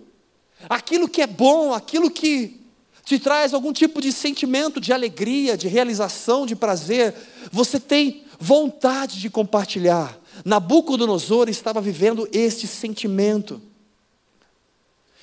aquilo 0.68 1.08
que 1.08 1.22
é 1.22 1.26
bom, 1.26 1.72
aquilo 1.72 2.10
que 2.10 2.60
te 3.04 3.18
traz 3.18 3.52
algum 3.52 3.72
tipo 3.72 4.00
de 4.00 4.12
sentimento 4.12 4.80
de 4.80 4.92
alegria, 4.92 5.56
de 5.56 5.68
realização, 5.68 6.46
de 6.46 6.54
prazer, 6.54 7.14
você 7.50 7.80
tem 7.80 8.24
vontade 8.38 9.20
de 9.20 9.28
compartilhar. 9.28 10.18
Nabucodonosor 10.44 11.48
estava 11.48 11.80
vivendo 11.80 12.28
este 12.32 12.66
sentimento. 12.66 13.60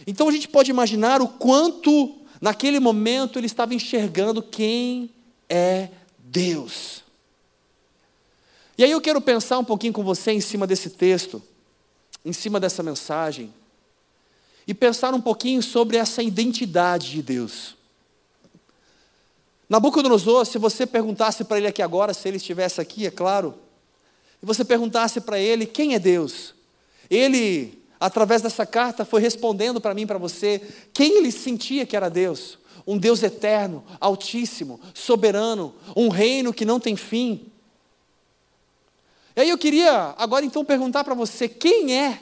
Então 0.05 0.27
a 0.27 0.31
gente 0.31 0.47
pode 0.47 0.69
imaginar 0.71 1.21
o 1.21 1.27
quanto, 1.27 2.18
naquele 2.41 2.79
momento, 2.79 3.39
ele 3.39 3.46
estava 3.46 3.74
enxergando 3.74 4.41
quem 4.41 5.10
é 5.50 5.89
Deus. 6.17 7.03
E 8.77 8.84
aí 8.84 8.91
eu 8.91 9.01
quero 9.01 9.19
pensar 9.19 9.60
um 9.60 9.65
pouquinho 9.65 9.93
com 9.93 10.03
você 10.03 10.31
em 10.31 10.41
cima 10.41 10.65
desse 10.65 10.89
texto, 10.91 11.41
em 12.24 12.34
cima 12.34 12.60
dessa 12.60 12.81
mensagem 12.81 13.53
e 14.69 14.74
pensar 14.75 15.15
um 15.15 15.19
pouquinho 15.19 15.63
sobre 15.63 15.98
essa 15.98 16.22
identidade 16.22 17.10
de 17.10 17.24
Deus. 17.24 17.75
Nabucodonosor, 19.67 20.46
se 20.46 20.60
você 20.60 20.86
perguntasse 20.86 21.43
para 21.43 21.58
ele 21.58 21.65
aqui 21.65 21.81
agora, 21.81 22.13
se 22.13 22.27
ele 22.27 22.38
estivesse 22.38 22.79
aqui, 22.79 23.08
é 23.08 23.10
claro, 23.10 23.55
e 24.43 24.46
você 24.46 24.63
perguntasse 24.63 25.22
para 25.22 25.39
ele 25.39 25.65
quem 25.65 25.96
é 25.96 26.00
Deus, 26.00 26.53
ele, 27.10 27.78
através 27.99 28.41
dessa 28.41 28.65
carta, 28.65 29.03
foi 29.03 29.21
respondendo 29.21 29.81
para 29.81 29.93
mim, 29.93 30.07
para 30.07 30.17
você, 30.17 30.61
quem 30.93 31.17
ele 31.17 31.31
sentia 31.31 31.85
que 31.85 31.95
era 31.95 32.09
Deus. 32.09 32.57
Um 32.87 32.97
Deus 32.97 33.21
eterno, 33.21 33.83
altíssimo, 33.99 34.79
soberano, 34.93 35.75
um 35.95 36.09
reino 36.09 36.53
que 36.53 36.65
não 36.65 36.79
tem 36.79 36.95
fim. 36.95 37.51
E 39.35 39.41
aí 39.41 39.49
eu 39.49 39.57
queria 39.57 40.15
agora 40.17 40.45
então 40.45 40.65
perguntar 40.65 41.03
para 41.03 41.13
você: 41.13 41.47
quem 41.47 41.95
é 41.95 42.21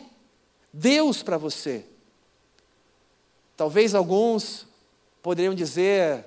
Deus 0.73 1.23
para 1.23 1.37
você? 1.37 1.85
Talvez 3.55 3.95
alguns 3.95 4.65
poderiam 5.21 5.55
dizer: 5.55 6.25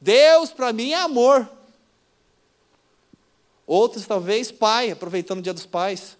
Deus 0.00 0.52
para 0.52 0.72
mim 0.72 0.92
é 0.92 1.00
amor. 1.00 1.48
Outros, 3.66 4.04
talvez, 4.04 4.50
pai, 4.50 4.90
aproveitando 4.90 5.38
o 5.38 5.42
dia 5.42 5.54
dos 5.54 5.64
pais. 5.64 6.16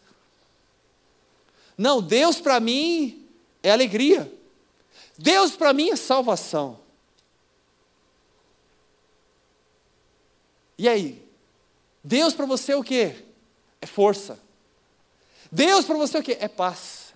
Não, 1.81 2.03
Deus 2.03 2.39
para 2.39 2.61
mim 2.61 3.27
é 3.63 3.71
alegria. 3.71 4.31
Deus 5.17 5.53
para 5.53 5.73
mim 5.73 5.89
é 5.89 5.97
salvação. 5.97 6.79
E 10.77 10.87
aí? 10.87 11.27
Deus 12.05 12.35
para 12.35 12.45
você 12.45 12.73
é 12.73 12.77
o 12.77 12.85
que? 12.85 13.15
É 13.81 13.87
força. 13.87 14.39
Deus 15.51 15.87
para 15.87 15.97
você 15.97 16.19
é 16.19 16.21
o 16.21 16.23
que? 16.23 16.33
É 16.33 16.49
paz. 16.49 17.15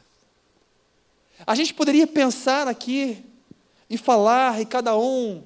A 1.46 1.54
gente 1.54 1.74
poderia 1.74 2.06
pensar 2.06 2.66
aqui 2.66 3.22
e 3.90 3.98
falar 3.98 4.62
e 4.62 4.64
cada 4.64 4.96
um 4.96 5.44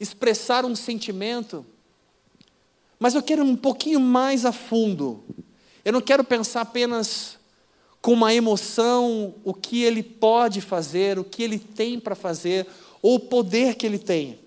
expressar 0.00 0.64
um 0.64 0.74
sentimento, 0.74 1.66
mas 2.98 3.14
eu 3.14 3.22
quero 3.22 3.44
um 3.44 3.56
pouquinho 3.56 4.00
mais 4.00 4.46
a 4.46 4.52
fundo. 4.52 5.22
Eu 5.84 5.92
não 5.92 6.00
quero 6.00 6.24
pensar 6.24 6.62
apenas 6.62 7.37
com 8.08 8.14
uma 8.14 8.32
emoção 8.32 9.34
o 9.44 9.52
que 9.52 9.84
ele 9.84 10.02
pode 10.02 10.62
fazer, 10.62 11.18
o 11.18 11.24
que 11.24 11.42
ele 11.42 11.58
tem 11.58 12.00
para 12.00 12.14
fazer, 12.14 12.66
ou 13.02 13.16
o 13.16 13.20
poder 13.20 13.74
que 13.74 13.84
ele 13.84 13.98
tem, 13.98 14.38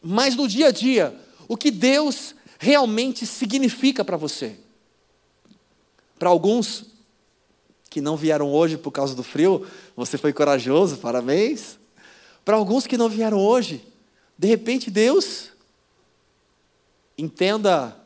mas 0.00 0.36
no 0.36 0.46
dia 0.46 0.68
a 0.68 0.70
dia, 0.70 1.12
o 1.48 1.56
que 1.56 1.72
Deus 1.72 2.36
realmente 2.56 3.26
significa 3.26 4.04
para 4.04 4.16
você. 4.16 4.56
Para 6.20 6.28
alguns 6.28 6.84
que 7.90 8.00
não 8.00 8.16
vieram 8.16 8.52
hoje 8.52 8.76
por 8.76 8.92
causa 8.92 9.12
do 9.12 9.24
frio, 9.24 9.66
você 9.96 10.16
foi 10.16 10.32
corajoso, 10.32 10.98
parabéns. 10.98 11.80
Para 12.44 12.54
alguns 12.54 12.86
que 12.86 12.96
não 12.96 13.08
vieram 13.08 13.40
hoje, 13.40 13.84
de 14.38 14.46
repente 14.46 14.88
Deus, 14.88 15.48
entenda 17.18 17.96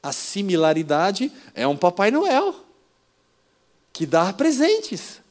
a 0.00 0.12
similaridade, 0.12 1.32
é 1.52 1.66
um 1.66 1.76
Papai 1.76 2.12
Noel 2.12 2.65
que 3.96 4.04
dá 4.04 4.30
presentes, 4.30 5.22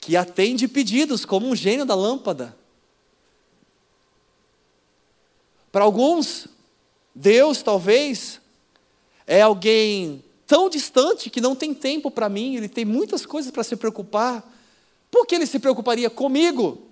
que 0.00 0.16
atende 0.16 0.66
pedidos 0.66 1.26
como 1.26 1.46
um 1.46 1.54
gênio 1.54 1.84
da 1.84 1.94
lâmpada. 1.94 2.56
Para 5.70 5.84
alguns, 5.84 6.46
Deus 7.14 7.60
talvez 7.60 8.40
é 9.26 9.42
alguém 9.42 10.24
tão 10.46 10.70
distante 10.70 11.28
que 11.28 11.42
não 11.42 11.54
tem 11.54 11.74
tempo 11.74 12.10
para 12.10 12.26
mim, 12.26 12.56
ele 12.56 12.70
tem 12.70 12.86
muitas 12.86 13.26
coisas 13.26 13.50
para 13.50 13.62
se 13.62 13.76
preocupar. 13.76 14.42
Por 15.10 15.26
que 15.26 15.34
ele 15.34 15.44
se 15.44 15.58
preocuparia 15.58 16.08
comigo? 16.08 16.88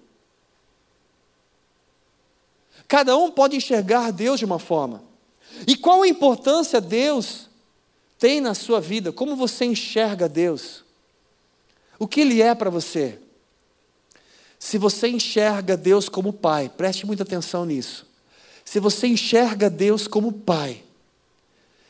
Cada 2.87 3.17
um 3.17 3.31
pode 3.31 3.57
enxergar 3.57 4.11
Deus 4.11 4.41
de 4.41 4.45
uma 4.45 4.59
forma. 4.59 5.03
E 5.67 5.75
qual 5.75 6.03
a 6.03 6.09
importância 6.09 6.83
Deus 6.83 7.46
tem 8.19 8.41
na 8.41 8.55
sua 8.55 8.81
vida? 8.81 9.13
Como 9.13 9.37
você 9.37 9.65
enxerga 9.65 10.29
Deus? 10.29 10.85
O 11.99 12.07
que 12.07 12.21
Ele 12.21 12.43
é 12.43 12.55
para 12.55 12.71
você? 12.71 13.19
Se 14.59 14.79
você 14.79 15.09
enxerga 15.09 15.77
Deus 15.77 16.09
como 16.09 16.33
Pai, 16.33 16.69
preste 16.69 17.07
muita 17.07 17.23
atenção 17.23 17.65
nisso. 17.65 18.07
Se 18.65 18.81
você 18.81 19.07
enxerga 19.07 19.71
Deus 19.71 20.09
como 20.09 20.33
Pai, 20.33 20.83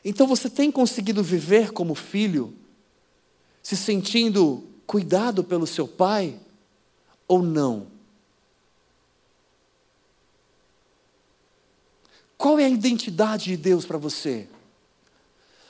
então 0.04 0.26
você 0.26 0.50
tem 0.50 0.70
conseguido 0.70 1.22
viver 1.22 1.72
como 1.72 1.94
filho, 1.94 2.54
se 3.62 3.76
sentindo 3.76 4.64
cuidado 4.86 5.42
pelo 5.42 5.66
seu 5.66 5.88
Pai 5.88 6.38
ou 7.26 7.42
não? 7.42 7.86
Qual 12.36 12.58
é 12.58 12.64
a 12.64 12.68
identidade 12.68 13.44
de 13.46 13.56
Deus 13.56 13.84
para 13.84 13.98
você? 13.98 14.48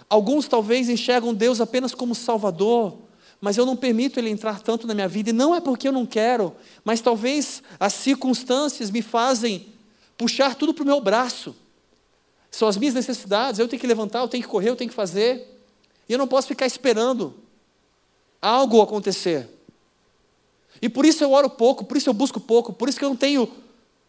Alguns 0.09 0.47
talvez 0.47 0.89
enxergam 0.89 1.35
Deus 1.35 1.61
apenas 1.61 1.95
como 1.95 2.15
Salvador, 2.15 2.97
mas 3.41 3.57
eu 3.57 3.67
não 3.67 3.77
permito 3.77 4.19
Ele 4.19 4.31
entrar 4.31 4.61
tanto 4.61 4.87
na 4.87 4.95
minha 4.95 5.09
vida, 5.09 5.31
e 5.31 5.33
não 5.33 5.55
é 5.55 5.61
porque 5.61 5.89
eu 5.89 5.93
não 5.93 6.07
quero, 6.07 6.55
mas 6.85 7.01
talvez 7.01 7.63
as 7.79 7.93
circunstâncias 7.93 8.91
me 8.91 9.03
fazem 9.03 9.67
puxar 10.17 10.55
tudo 10.55 10.73
para 10.73 10.83
o 10.83 10.87
meu 10.87 11.01
braço. 11.01 11.55
São 12.51 12.69
as 12.69 12.77
minhas 12.77 12.95
necessidades, 12.95 13.59
eu 13.59 13.69
tenho 13.69 13.81
que 13.81 13.87
levantar, 13.87 14.21
eu 14.21 14.29
tenho 14.29 14.43
que 14.43 14.49
correr, 14.49 14.71
eu 14.71 14.77
tenho 14.77 14.89
que 14.89 14.97
fazer, 14.97 15.61
e 16.09 16.13
eu 16.13 16.19
não 16.19 16.29
posso 16.29 16.49
ficar 16.49 16.67
esperando 16.67 17.35
algo 18.41 18.81
acontecer. 18.81 19.49
E 20.81 20.89
por 20.89 21.05
isso 21.05 21.23
eu 21.25 21.33
oro 21.33 21.51
pouco, 21.51 21.85
por 21.85 21.97
isso 21.97 22.09
eu 22.09 22.15
busco 22.15 22.39
pouco, 22.39 22.73
por 22.73 22.89
isso 22.89 22.99
que 22.99 23.05
eu 23.05 23.09
não 23.09 23.17
tenho 23.17 23.51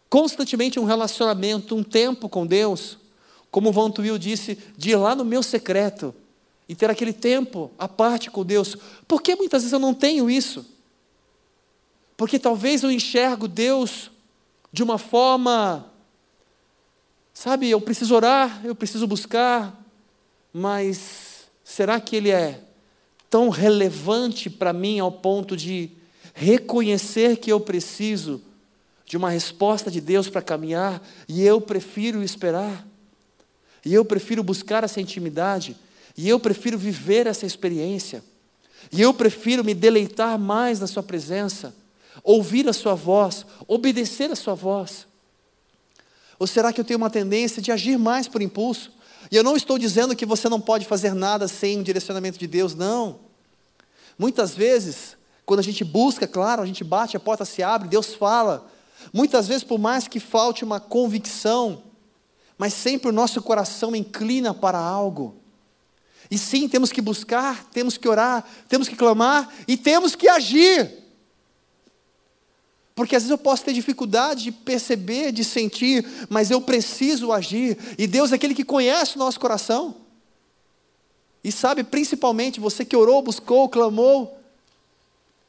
constantemente 0.10 0.80
um 0.80 0.86
relacionamento, 0.86 1.76
um 1.76 1.84
tempo 1.84 2.30
com 2.30 2.46
Deus, 2.46 2.98
como 3.52 3.72
Van 3.72 3.90
Tuil 3.90 4.18
disse, 4.18 4.58
de 4.78 4.92
ir 4.92 4.96
lá 4.96 5.16
no 5.16 5.26
meu 5.26 5.42
secreto 5.42 6.14
e 6.68 6.76
ter 6.76 6.90
aquele 6.90 7.14
tempo 7.14 7.72
à 7.78 7.88
parte 7.88 8.30
com 8.30 8.46
Deus. 8.46 8.76
Por 9.08 9.22
que 9.22 9.36
muitas 9.36 9.62
vezes 9.62 9.74
eu 9.74 9.80
não 9.80 9.94
tenho 9.94 10.30
isso? 10.30 10.66
Porque 12.16 12.38
talvez 12.38 12.84
eu 12.84 12.92
enxergo 12.92 13.48
Deus 13.48 14.12
de 14.72 14.84
uma 14.84 14.98
forma, 14.98 15.90
sabe, 17.34 17.70
eu 17.70 17.80
preciso 17.80 18.16
orar, 18.16 18.62
eu 18.66 18.76
preciso 18.76 19.08
buscar, 19.08 19.84
mas 20.52 21.48
será 21.64 22.00
que 22.00 22.16
Ele 22.16 22.32
é 22.32 22.62
tão 23.30 23.50
relevante 23.50 24.50
para 24.50 24.74
mim 24.74 25.00
ao 25.00 25.12
ponto 25.12 25.56
de 25.56 25.92
reconhecer 26.34 27.38
que 27.38 27.52
eu 27.52 27.60
preciso 27.60 28.42
de 29.06 29.16
uma 29.16 29.30
resposta 29.30 29.90
de 29.90 30.02
Deus 30.02 30.30
para 30.30 30.42
caminhar, 30.42 31.02
e 31.30 31.42
eu 31.42 31.62
prefiro 31.62 32.22
esperar, 32.22 32.86
e 33.86 33.94
eu 33.94 34.04
prefiro 34.04 34.44
buscar 34.44 34.84
essa 34.84 35.02
intimidade, 35.02 35.76
e 36.16 36.28
eu 36.28 36.40
prefiro 36.40 36.78
viver 36.78 37.28
essa 37.28 37.46
experiência, 37.46 38.24
e 38.92 39.02
eu 39.02 39.14
prefiro 39.14 39.64
me 39.64 39.74
deleitar 39.74 40.38
mais 40.40 40.80
na 40.80 40.88
Sua 40.88 41.04
presença, 41.04 41.76
ouvir 42.24 42.68
a 42.68 42.74
Sua 42.74 42.96
voz, 42.96 43.46
obedecer 43.68 44.32
a 44.32 44.36
Sua 44.36 44.54
voz. 44.54 45.08
Ou 46.40 46.48
será 46.48 46.72
que 46.72 46.80
eu 46.80 46.86
tenho 46.86 46.98
uma 46.98 47.10
tendência 47.10 47.62
de 47.62 47.72
agir 47.72 47.98
mais 47.98 48.28
por 48.28 48.42
impulso? 48.42 48.92
E 49.32 49.36
eu 49.36 49.44
não 49.44 49.58
estou 49.58 49.78
dizendo 49.78 50.16
que 50.16 50.26
você 50.26 50.48
não 50.48 50.62
pode 50.62 50.86
fazer 50.86 51.14
nada 51.14 51.48
sem 51.48 51.80
o 51.80 51.84
direcionamento 51.84 52.38
de 52.38 52.48
Deus, 52.48 52.76
não. 52.76 53.20
Muitas 54.18 54.56
vezes, 54.56 55.18
quando 55.46 55.60
a 55.60 55.64
gente 55.64 55.84
busca, 55.84 56.28
claro, 56.28 56.62
a 56.62 56.66
gente 56.66 56.84
bate, 56.84 57.18
a 57.18 57.20
porta 57.20 57.44
se 57.44 57.64
abre, 57.64 57.88
Deus 57.88 58.14
fala, 58.14 58.70
Muitas 59.14 59.48
vezes, 59.48 59.64
por 59.64 59.80
mais 59.80 60.08
que 60.08 60.20
falte 60.20 60.64
uma 60.64 60.80
convicção, 60.80 61.84
mas 62.58 62.74
sempre 62.74 63.10
o 63.10 63.14
nosso 63.14 63.42
coração 63.42 63.96
inclina 63.96 64.54
para 64.54 64.78
algo. 64.78 65.36
E 66.30 66.38
sim, 66.38 66.68
temos 66.68 66.92
que 66.92 67.02
buscar, 67.02 67.64
temos 67.66 67.98
que 67.98 68.08
orar, 68.08 68.46
temos 68.68 68.88
que 68.88 68.96
clamar 68.96 69.54
e 69.68 69.78
temos 69.78 70.16
que 70.16 70.28
agir. 70.28 70.92
Porque 72.96 73.16
às 73.16 73.24
vezes 73.24 73.32
eu 73.32 73.38
posso 73.38 73.64
ter 73.64 73.74
dificuldade 73.74 74.46
de 74.46 74.52
perceber, 74.52 75.32
de 75.32 75.44
sentir, 75.44 76.06
mas 76.30 76.50
eu 76.50 76.60
preciso 76.60 77.32
agir. 77.32 77.78
E 77.98 78.08
Deus 78.08 78.32
é 78.32 78.36
aquele 78.36 78.56
que 78.56 78.64
conhece 78.64 79.16
o 79.16 79.20
nosso 79.20 79.40
coração. 79.40 79.96
E 81.44 81.52
sabe, 81.52 81.84
principalmente, 81.84 82.60
você 82.60 82.84
que 82.84 82.96
orou, 82.96 83.22
buscou, 83.22 83.70
clamou, 83.70 84.42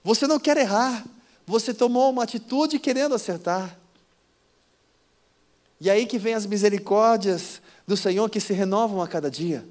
você 0.05 0.27
não 0.27 0.39
quer 0.39 0.59
errar 0.59 1.05
você 1.49 1.73
tomou 1.73 2.11
uma 2.11 2.25
atitude 2.25 2.79
querendo 2.79 3.15
acertar. 3.15 3.77
E 5.81 5.89
aí 5.89 6.07
que 6.07 6.19
vem 6.19 6.35
as 6.35 6.47
misericórdias 6.47 7.61
do 7.87 7.97
Senhor 7.97 8.29
que 8.29 8.41
se 8.41 8.53
renovam 8.53 9.01
a 9.01 9.09
cada 9.09 9.31
dia. 9.31 9.67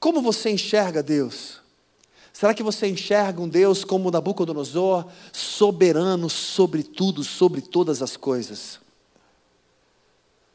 Como 0.00 0.20
você 0.20 0.50
enxerga 0.50 1.02
Deus? 1.02 1.60
Será 2.32 2.52
que 2.52 2.62
você 2.62 2.86
enxerga 2.86 3.40
um 3.40 3.48
Deus 3.48 3.84
como 3.84 4.10
Nabucodonosor, 4.10 5.06
soberano 5.32 6.28
sobre 6.28 6.82
tudo, 6.82 7.24
sobre 7.24 7.62
todas 7.62 8.02
as 8.02 8.16
coisas? 8.16 8.78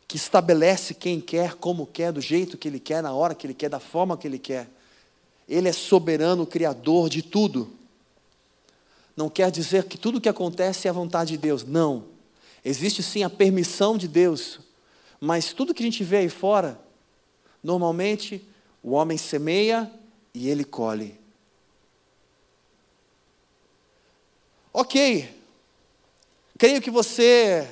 Que 0.07 0.17
estabelece 0.17 0.93
quem 0.93 1.19
quer, 1.19 1.55
como 1.55 1.87
quer, 1.87 2.11
do 2.11 2.21
jeito 2.21 2.57
que 2.57 2.67
ele 2.67 2.79
quer, 2.79 3.01
na 3.01 3.13
hora 3.13 3.33
que 3.33 3.47
ele 3.47 3.53
quer, 3.53 3.69
da 3.69 3.79
forma 3.79 4.17
que 4.17 4.27
ele 4.27 4.37
quer. 4.37 4.69
Ele 5.49 5.69
é 5.69 5.73
soberano, 5.73 6.45
criador 6.45 7.09
de 7.09 7.21
tudo 7.21 7.81
não 9.15 9.29
quer 9.29 9.51
dizer 9.51 9.85
que 9.85 9.97
tudo 9.97 10.17
o 10.17 10.21
que 10.21 10.29
acontece 10.29 10.87
é 10.87 10.89
a 10.89 10.93
vontade 10.93 11.31
de 11.31 11.37
Deus. 11.37 11.63
Não. 11.63 12.05
Existe 12.63 13.01
sim 13.01 13.23
a 13.23 13.29
permissão 13.29 13.97
de 13.97 14.07
Deus. 14.07 14.59
Mas 15.19 15.53
tudo 15.53 15.73
que 15.73 15.83
a 15.83 15.85
gente 15.85 16.03
vê 16.03 16.17
aí 16.17 16.29
fora, 16.29 16.79
normalmente 17.63 18.45
o 18.83 18.91
homem 18.91 19.17
semeia 19.17 19.91
e 20.33 20.49
ele 20.49 20.63
colhe. 20.63 21.19
Ok. 24.73 25.29
Creio 26.57 26.81
que 26.81 26.91
você, 26.91 27.67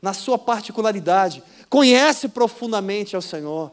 na 0.00 0.12
sua 0.12 0.38
particularidade, 0.38 1.42
conhece 1.68 2.28
profundamente 2.28 3.14
ao 3.14 3.22
Senhor. 3.22 3.72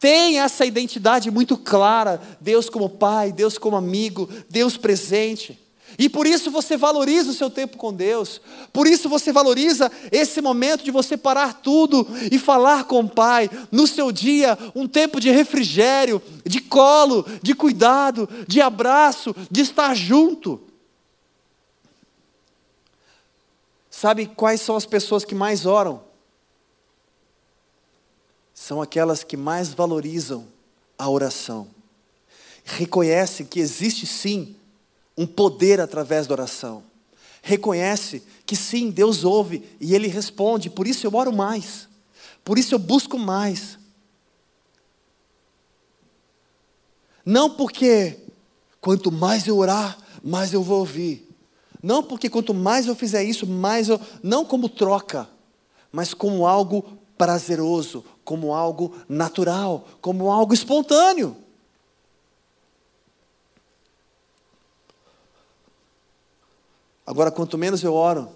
Tem 0.00 0.40
essa 0.40 0.64
identidade 0.64 1.30
muito 1.30 1.56
clara: 1.56 2.20
Deus 2.40 2.68
como 2.68 2.88
Pai, 2.88 3.32
Deus 3.32 3.58
como 3.58 3.76
amigo, 3.76 4.28
Deus 4.48 4.76
presente. 4.76 5.58
E 5.98 6.08
por 6.08 6.28
isso 6.28 6.48
você 6.48 6.76
valoriza 6.76 7.30
o 7.30 7.34
seu 7.34 7.50
tempo 7.50 7.76
com 7.76 7.92
Deus. 7.92 8.40
Por 8.72 8.86
isso 8.86 9.08
você 9.08 9.32
valoriza 9.32 9.90
esse 10.12 10.40
momento 10.40 10.84
de 10.84 10.92
você 10.92 11.16
parar 11.16 11.54
tudo 11.54 12.06
e 12.30 12.38
falar 12.38 12.84
com 12.84 13.00
o 13.00 13.08
Pai. 13.08 13.50
No 13.72 13.84
seu 13.84 14.12
dia, 14.12 14.56
um 14.76 14.86
tempo 14.86 15.18
de 15.18 15.28
refrigério, 15.28 16.22
de 16.46 16.60
colo, 16.60 17.26
de 17.42 17.52
cuidado, 17.52 18.28
de 18.46 18.60
abraço, 18.60 19.34
de 19.50 19.62
estar 19.62 19.92
junto. 19.96 20.62
Sabe 23.90 24.26
quais 24.26 24.60
são 24.60 24.76
as 24.76 24.86
pessoas 24.86 25.24
que 25.24 25.34
mais 25.34 25.66
oram? 25.66 26.00
São 28.54 28.80
aquelas 28.80 29.24
que 29.24 29.36
mais 29.36 29.74
valorizam 29.74 30.46
a 30.96 31.10
oração. 31.10 31.66
Reconhecem 32.62 33.44
que 33.44 33.58
existe 33.58 34.06
sim 34.06 34.54
um 35.18 35.26
poder 35.26 35.80
através 35.80 36.28
da 36.28 36.34
oração. 36.34 36.84
Reconhece 37.42 38.22
que 38.46 38.54
sim, 38.54 38.88
Deus 38.88 39.24
ouve 39.24 39.64
e 39.80 39.92
Ele 39.92 40.06
responde, 40.06 40.70
por 40.70 40.86
isso 40.86 41.04
eu 41.04 41.12
oro 41.12 41.32
mais, 41.32 41.88
por 42.44 42.56
isso 42.56 42.72
eu 42.72 42.78
busco 42.78 43.18
mais. 43.18 43.76
Não 47.26 47.50
porque 47.50 48.16
quanto 48.80 49.10
mais 49.10 49.46
eu 49.48 49.58
orar, 49.58 49.98
mais 50.22 50.54
eu 50.54 50.62
vou 50.62 50.78
ouvir. 50.78 51.28
Não 51.82 52.02
porque 52.02 52.30
quanto 52.30 52.54
mais 52.54 52.86
eu 52.86 52.94
fizer 52.94 53.24
isso, 53.24 53.46
mais 53.46 53.88
eu. 53.88 54.00
Não 54.22 54.44
como 54.44 54.68
troca, 54.68 55.28
mas 55.92 56.14
como 56.14 56.46
algo 56.46 56.98
prazeroso, 57.18 58.04
como 58.24 58.54
algo 58.54 58.94
natural, 59.08 59.86
como 60.00 60.30
algo 60.30 60.54
espontâneo. 60.54 61.36
Agora, 67.08 67.30
quanto 67.30 67.56
menos 67.56 67.82
eu 67.82 67.94
oro, 67.94 68.28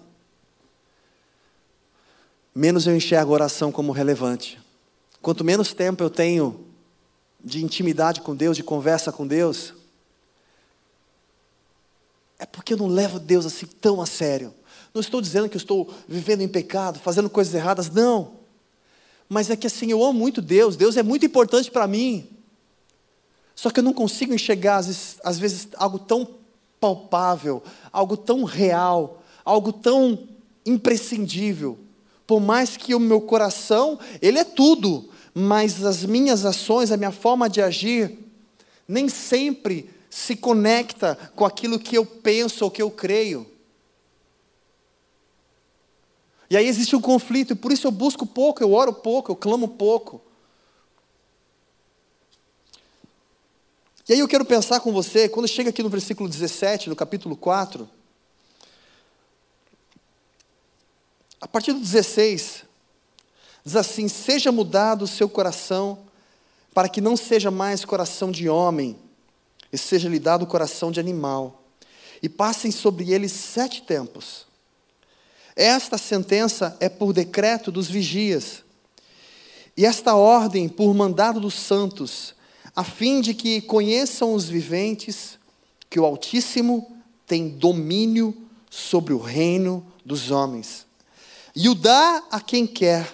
menos 2.55 2.87
eu 2.87 2.95
enxergo 2.95 3.29
a 3.29 3.35
oração 3.35 3.71
como 3.71 3.91
relevante. 3.91 4.59
Quanto 5.21 5.43
menos 5.43 5.73
tempo 5.73 6.03
eu 6.03 6.09
tenho 6.09 6.65
de 7.39 7.63
intimidade 7.63 8.21
com 8.21 8.35
Deus, 8.35 8.57
de 8.57 8.63
conversa 8.63 9.11
com 9.11 9.27
Deus, 9.27 9.75
é 12.39 12.47
porque 12.47 12.73
eu 12.73 12.77
não 12.77 12.87
levo 12.87 13.19
Deus 13.19 13.45
assim 13.45 13.67
tão 13.67 14.01
a 14.01 14.07
sério. 14.07 14.51
Não 14.91 15.01
estou 15.01 15.21
dizendo 15.21 15.47
que 15.47 15.55
eu 15.55 15.61
estou 15.61 15.93
vivendo 16.07 16.41
em 16.41 16.47
pecado, 16.47 16.97
fazendo 16.97 17.29
coisas 17.29 17.53
erradas, 17.53 17.91
não. 17.91 18.39
Mas 19.29 19.51
é 19.51 19.55
que 19.55 19.67
assim, 19.67 19.91
eu 19.91 20.03
amo 20.03 20.17
muito 20.17 20.41
Deus, 20.41 20.75
Deus 20.75 20.97
é 20.97 21.03
muito 21.03 21.27
importante 21.27 21.69
para 21.69 21.85
mim. 21.85 22.27
Só 23.53 23.69
que 23.69 23.81
eu 23.81 23.83
não 23.83 23.93
consigo 23.93 24.33
enxergar, 24.33 24.77
às 24.77 24.87
vezes, 24.87 25.19
às 25.23 25.37
vezes, 25.37 25.67
algo 25.75 25.99
tão 25.99 26.41
palpável, 26.83 27.63
algo 27.93 28.17
tão 28.17 28.43
real, 28.43 29.23
algo 29.45 29.71
tão 29.71 30.27
imprescindível. 30.65 31.79
Por 32.27 32.41
mais 32.41 32.75
que 32.75 32.93
o 32.93 32.99
meu 32.99 33.21
coração, 33.21 33.97
ele 34.21 34.37
é 34.37 34.43
tudo, 34.43 35.09
mas 35.33 35.85
as 35.85 36.03
minhas 36.03 36.43
ações, 36.43 36.91
a 36.91 36.97
minha 36.97 37.13
forma 37.13 37.49
de 37.49 37.61
agir, 37.61 38.19
nem 38.85 39.07
sempre 39.07 39.89
se 40.09 40.35
conecta 40.35 41.17
com 41.37 41.45
aquilo 41.45 41.79
que 41.79 41.97
eu 41.97 42.05
penso 42.05 42.65
ou 42.65 42.71
que 42.71 42.81
eu 42.81 42.91
creio. 42.91 43.47
E 46.49 46.57
aí 46.57 46.67
existe 46.67 46.97
um 46.97 47.01
conflito, 47.01 47.53
e 47.53 47.55
por 47.55 47.71
isso 47.71 47.87
eu 47.87 47.91
busco 47.91 48.25
pouco, 48.25 48.61
eu 48.61 48.73
oro 48.73 48.91
pouco, 48.91 49.31
eu 49.31 49.37
clamo 49.37 49.69
pouco. 49.69 50.21
E 54.07 54.11
aí 54.11 54.19
eu 54.19 54.27
quero 54.27 54.43
pensar 54.43 54.81
com 54.81 54.91
você, 54.91 55.29
quando 55.29 55.47
chega 55.47 55.69
aqui 55.69 55.81
no 55.81 55.87
versículo 55.87 56.27
17, 56.27 56.89
no 56.89 56.95
capítulo 56.95 57.37
4, 57.37 57.89
a 61.39 61.47
partir 61.47 61.71
do 61.71 61.79
16, 61.79 62.65
diz 63.63 63.75
assim: 63.77 64.09
Seja 64.09 64.51
mudado 64.51 65.03
o 65.03 65.07
seu 65.07 65.29
coração, 65.29 65.99
para 66.73 66.89
que 66.89 66.99
não 66.99 67.15
seja 67.15 67.49
mais 67.49 67.85
coração 67.85 68.29
de 68.29 68.49
homem, 68.49 68.99
e 69.71 69.77
seja 69.77 70.09
lhe 70.09 70.19
dado 70.19 70.43
o 70.43 70.47
coração 70.47 70.91
de 70.91 70.99
animal, 70.99 71.63
e 72.21 72.27
passem 72.27 72.71
sobre 72.71 73.09
ele 73.13 73.29
sete 73.29 73.83
tempos. 73.83 74.45
Esta 75.55 75.97
sentença 75.97 76.75
é 76.81 76.89
por 76.89 77.13
decreto 77.13 77.71
dos 77.71 77.89
vigias, 77.89 78.65
e 79.77 79.85
esta 79.85 80.13
ordem 80.13 80.67
por 80.67 80.93
mandado 80.93 81.39
dos 81.39 81.53
santos, 81.53 82.32
a 82.75 82.83
fim 82.83 83.21
de 83.21 83.33
que 83.33 83.61
conheçam 83.61 84.33
os 84.33 84.45
viventes 84.45 85.37
que 85.89 85.99
o 85.99 86.05
Altíssimo 86.05 86.91
tem 87.27 87.49
domínio 87.49 88.35
sobre 88.69 89.13
o 89.13 89.19
reino 89.19 89.85
dos 90.03 90.31
homens, 90.31 90.85
e 91.55 91.69
o 91.69 91.75
dá 91.75 92.23
a 92.31 92.39
quem 92.41 92.65
quer, 92.65 93.13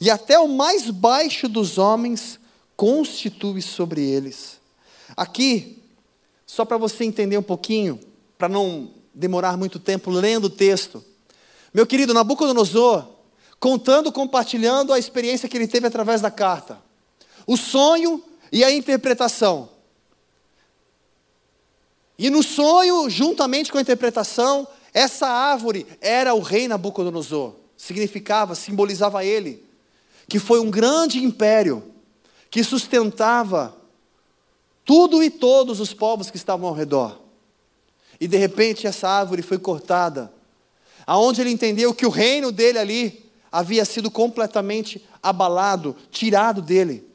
e 0.00 0.10
até 0.10 0.38
o 0.38 0.48
mais 0.48 0.90
baixo 0.90 1.46
dos 1.46 1.76
homens 1.76 2.40
constitui 2.74 3.60
sobre 3.60 4.02
eles. 4.02 4.58
Aqui, 5.14 5.82
só 6.46 6.64
para 6.64 6.78
você 6.78 7.04
entender 7.04 7.36
um 7.36 7.42
pouquinho, 7.42 8.00
para 8.38 8.48
não 8.48 8.90
demorar 9.14 9.58
muito 9.58 9.78
tempo 9.78 10.10
lendo 10.10 10.46
o 10.46 10.50
texto, 10.50 11.04
meu 11.74 11.86
querido 11.86 12.14
Nabucodonosor, 12.14 13.06
contando, 13.60 14.10
compartilhando 14.10 14.92
a 14.92 14.98
experiência 14.98 15.48
que 15.48 15.56
ele 15.58 15.68
teve 15.68 15.86
através 15.86 16.22
da 16.22 16.30
carta, 16.30 16.80
o 17.46 17.56
sonho 17.58 18.24
e 18.52 18.64
a 18.64 18.70
interpretação. 18.70 19.68
E 22.18 22.28
no 22.28 22.42
sonho, 22.42 23.08
juntamente 23.08 23.72
com 23.72 23.78
a 23.78 23.80
interpretação, 23.80 24.68
essa 24.92 25.26
árvore 25.26 25.86
era 26.00 26.34
o 26.34 26.40
rei 26.40 26.68
Nabucodonosor. 26.68 27.54
Significava, 27.76 28.54
simbolizava 28.54 29.24
ele, 29.24 29.64
que 30.28 30.38
foi 30.38 30.60
um 30.60 30.70
grande 30.70 31.24
império 31.24 31.82
que 32.50 32.62
sustentava 32.62 33.74
tudo 34.84 35.22
e 35.22 35.30
todos 35.30 35.80
os 35.80 35.94
povos 35.94 36.30
que 36.30 36.36
estavam 36.36 36.68
ao 36.68 36.74
redor. 36.74 37.18
E 38.20 38.28
de 38.28 38.36
repente 38.36 38.86
essa 38.86 39.08
árvore 39.08 39.40
foi 39.40 39.58
cortada, 39.58 40.30
aonde 41.06 41.40
ele 41.40 41.50
entendeu 41.50 41.94
que 41.94 42.04
o 42.04 42.10
reino 42.10 42.52
dele 42.52 42.78
ali 42.78 43.30
havia 43.50 43.84
sido 43.84 44.10
completamente 44.10 45.02
abalado, 45.22 45.96
tirado 46.10 46.60
dele. 46.60 47.09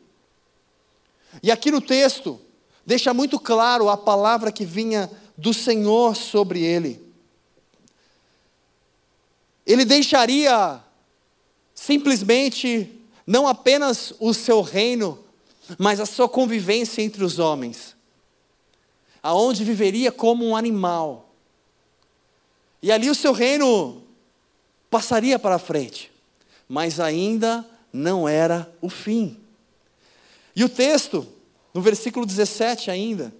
E 1.41 1.52
aqui 1.52 1.71
no 1.71 1.82
texto, 1.82 2.39
deixa 2.86 3.13
muito 3.13 3.39
claro 3.39 3.89
a 3.89 3.98
palavra 3.98 4.52
que 4.52 4.65
vinha 4.65 5.10
do 5.38 5.54
Senhor 5.54 6.15
sobre 6.15 6.62
ele. 6.62 7.02
Ele 9.65 9.84
deixaria 9.84 10.82
simplesmente 11.74 12.89
não 13.26 13.48
apenas 13.48 14.13
o 14.19 14.34
seu 14.34 14.62
reino, 14.62 15.19
mas 15.78 16.00
a 16.00 16.06
sua 16.06 16.30
convivência 16.30 17.02
entre 17.02 17.24
os 17.24 17.39
homens, 17.39 17.95
aonde 19.21 19.63
viveria 19.63 20.12
como 20.12 20.45
um 20.45 20.56
animal. 20.56 21.34
E 22.82 22.91
ali 22.91 23.10
o 23.10 23.15
seu 23.15 23.34
reino 23.34 24.04
passaria 24.91 25.39
para 25.39 25.58
frente, 25.58 26.12
mas 26.69 27.00
ainda 27.00 27.65
não 27.91 28.30
era 28.30 28.71
o 28.80 28.89
fim. 28.89 29.44
E 30.56 30.63
o 30.63 30.70
texto, 30.70 31.28
no 31.74 31.82
versículo 31.82 32.26
17 32.26 32.89
ainda, 32.89 33.34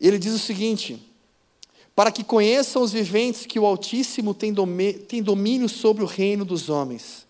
ele 0.00 0.18
diz 0.18 0.32
o 0.32 0.38
seguinte: 0.38 1.00
Para 1.94 2.10
que 2.10 2.24
conheçam 2.24 2.82
os 2.82 2.92
viventes 2.92 3.46
que 3.46 3.58
o 3.58 3.66
Altíssimo 3.66 4.32
tem, 4.34 4.54
tem 5.06 5.22
domínio 5.22 5.68
sobre 5.68 6.02
o 6.02 6.06
reino 6.06 6.44
dos 6.44 6.68
homens, 6.68 7.26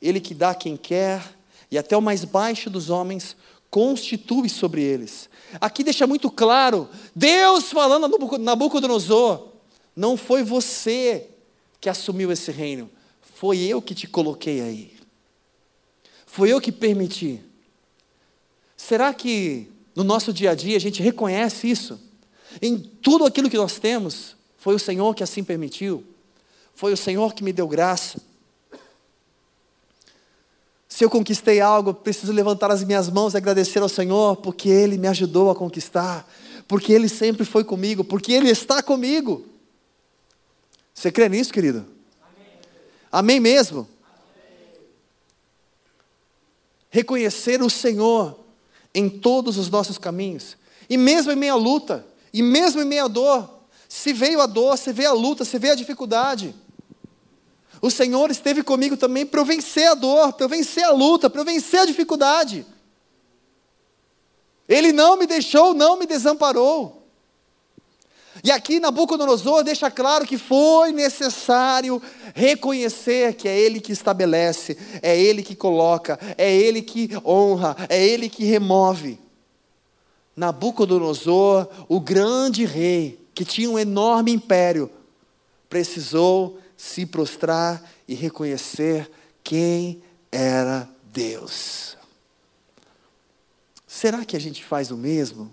Ele 0.00 0.20
que 0.20 0.34
dá 0.34 0.54
quem 0.54 0.76
quer, 0.76 1.22
e 1.70 1.78
até 1.78 1.96
o 1.96 2.02
mais 2.02 2.24
baixo 2.24 2.68
dos 2.70 2.90
homens 2.90 3.36
constitui 3.70 4.48
sobre 4.48 4.82
eles. 4.82 5.28
Aqui 5.60 5.82
deixa 5.82 6.06
muito 6.06 6.30
claro, 6.30 6.88
Deus 7.14 7.72
falando 7.72 8.04
a 8.04 8.38
Nabucodonosor, 8.38 9.48
não 9.96 10.16
foi 10.16 10.44
você 10.44 11.28
que 11.80 11.88
assumiu 11.88 12.30
esse 12.30 12.52
reino, 12.52 12.88
foi 13.20 13.58
eu 13.58 13.82
que 13.82 13.94
te 13.94 14.06
coloquei 14.06 14.60
aí. 14.60 14.96
Foi 16.24 16.50
eu 16.52 16.60
que 16.60 16.70
permiti. 16.70 17.40
Será 18.86 19.14
que 19.14 19.66
no 19.96 20.04
nosso 20.04 20.30
dia 20.30 20.50
a 20.50 20.54
dia 20.54 20.76
a 20.76 20.80
gente 20.80 21.02
reconhece 21.02 21.70
isso? 21.70 21.98
Em 22.60 22.78
tudo 22.78 23.24
aquilo 23.24 23.48
que 23.48 23.56
nós 23.56 23.78
temos, 23.78 24.36
foi 24.58 24.74
o 24.74 24.78
Senhor 24.78 25.14
que 25.14 25.22
assim 25.22 25.42
permitiu, 25.42 26.04
foi 26.74 26.92
o 26.92 26.96
Senhor 26.96 27.32
que 27.32 27.42
me 27.42 27.50
deu 27.50 27.66
graça. 27.66 28.20
Se 30.86 31.02
eu 31.02 31.08
conquistei 31.08 31.62
algo, 31.62 31.94
preciso 31.94 32.30
levantar 32.30 32.70
as 32.70 32.84
minhas 32.84 33.08
mãos 33.08 33.32
e 33.32 33.38
agradecer 33.38 33.78
ao 33.78 33.88
Senhor, 33.88 34.36
porque 34.36 34.68
Ele 34.68 34.98
me 34.98 35.08
ajudou 35.08 35.50
a 35.50 35.54
conquistar, 35.54 36.30
porque 36.68 36.92
Ele 36.92 37.08
sempre 37.08 37.46
foi 37.46 37.64
comigo, 37.64 38.04
porque 38.04 38.34
Ele 38.34 38.50
está 38.50 38.82
comigo. 38.82 39.46
Você 40.92 41.10
crê 41.10 41.26
nisso, 41.30 41.54
querido? 41.54 41.86
Amém, 42.20 42.58
Amém 43.10 43.40
mesmo? 43.40 43.88
Amém. 44.04 44.82
Reconhecer 46.90 47.62
o 47.62 47.70
Senhor 47.70 48.43
em 48.94 49.08
todos 49.08 49.58
os 49.58 49.68
nossos 49.68 49.98
caminhos. 49.98 50.56
E 50.88 50.96
mesmo 50.96 51.32
em 51.32 51.36
meia 51.36 51.54
luta, 51.54 52.06
e 52.32 52.42
mesmo 52.42 52.80
em 52.80 52.84
meia 52.84 53.08
dor, 53.08 53.50
Se 53.88 54.12
veio 54.12 54.40
a 54.40 54.46
dor, 54.46 54.76
se 54.76 54.92
veio 54.92 55.10
a 55.10 55.12
luta, 55.12 55.44
se 55.44 55.56
veio 55.56 55.74
a 55.74 55.76
dificuldade. 55.76 56.52
O 57.80 57.90
Senhor 57.90 58.28
esteve 58.30 58.62
comigo 58.62 58.96
também 58.96 59.24
para 59.24 59.40
eu 59.40 59.44
vencer 59.44 59.86
a 59.86 59.94
dor, 59.94 60.32
para 60.32 60.44
eu 60.44 60.48
vencer 60.48 60.82
a 60.82 60.90
luta, 60.90 61.30
para 61.30 61.40
eu 61.42 61.44
vencer 61.44 61.80
a 61.80 61.84
dificuldade. 61.84 62.66
Ele 64.68 64.90
não 64.90 65.16
me 65.16 65.26
deixou, 65.26 65.74
não 65.74 65.96
me 65.96 66.06
desamparou. 66.06 67.03
E 68.44 68.50
aqui 68.50 68.78
Nabucodonosor 68.78 69.64
deixa 69.64 69.90
claro 69.90 70.26
que 70.26 70.36
foi 70.36 70.92
necessário 70.92 72.00
reconhecer 72.34 73.32
que 73.36 73.48
é 73.48 73.58
Ele 73.58 73.80
que 73.80 73.90
estabelece, 73.90 74.76
é 75.00 75.18
Ele 75.18 75.42
que 75.42 75.56
coloca, 75.56 76.18
é 76.36 76.54
Ele 76.54 76.82
que 76.82 77.08
honra, 77.24 77.74
é 77.88 78.06
Ele 78.06 78.28
que 78.28 78.44
remove. 78.44 79.18
Nabucodonosor, 80.36 81.66
o 81.88 81.98
grande 81.98 82.66
rei, 82.66 83.18
que 83.34 83.46
tinha 83.46 83.70
um 83.70 83.78
enorme 83.78 84.32
império, 84.32 84.90
precisou 85.66 86.58
se 86.76 87.06
prostrar 87.06 87.82
e 88.06 88.14
reconhecer 88.14 89.10
quem 89.42 90.02
era 90.30 90.86
Deus. 91.04 91.96
Será 93.86 94.22
que 94.22 94.36
a 94.36 94.40
gente 94.40 94.62
faz 94.62 94.90
o 94.90 94.98
mesmo? 94.98 95.50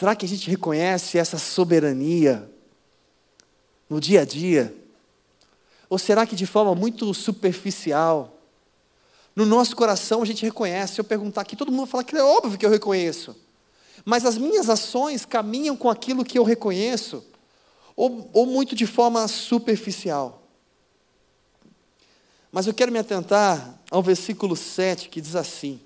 Será 0.00 0.16
que 0.16 0.24
a 0.24 0.28
gente 0.28 0.48
reconhece 0.48 1.18
essa 1.18 1.36
soberania 1.36 2.50
no 3.86 4.00
dia 4.00 4.22
a 4.22 4.24
dia? 4.24 4.74
Ou 5.90 5.98
será 5.98 6.24
que 6.24 6.34
de 6.34 6.46
forma 6.46 6.74
muito 6.74 7.12
superficial, 7.12 8.34
no 9.36 9.44
nosso 9.44 9.76
coração 9.76 10.22
a 10.22 10.24
gente 10.24 10.42
reconhece? 10.42 10.94
Se 10.94 11.00
eu 11.02 11.04
perguntar 11.04 11.42
aqui, 11.42 11.54
todo 11.54 11.70
mundo 11.70 11.80
vai 11.80 11.88
falar 11.88 12.04
que 12.04 12.16
é 12.16 12.24
óbvio 12.24 12.56
que 12.58 12.64
eu 12.64 12.70
reconheço. 12.70 13.36
Mas 14.02 14.24
as 14.24 14.38
minhas 14.38 14.70
ações 14.70 15.26
caminham 15.26 15.76
com 15.76 15.90
aquilo 15.90 16.24
que 16.24 16.38
eu 16.38 16.44
reconheço, 16.44 17.22
ou, 17.94 18.30
ou 18.32 18.46
muito 18.46 18.74
de 18.74 18.86
forma 18.86 19.28
superficial. 19.28 20.42
Mas 22.50 22.66
eu 22.66 22.72
quero 22.72 22.90
me 22.90 22.98
atentar 22.98 23.78
ao 23.90 24.02
versículo 24.02 24.56
7 24.56 25.10
que 25.10 25.20
diz 25.20 25.36
assim: 25.36 25.78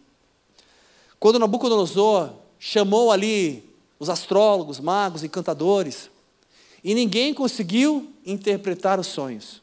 Quando 1.19 1.41
Nabucodonosor 1.41 2.33
chamou 2.61 3.11
ali 3.11 3.74
os 4.05 4.11
astrólogos, 4.11 4.79
magos, 4.79 5.25
encantadores, 5.25 6.11
e 6.83 6.95
ninguém 6.95 7.33
conseguiu 7.33 8.13
interpretar 8.25 9.01
os 9.01 9.07
sonhos. 9.07 9.63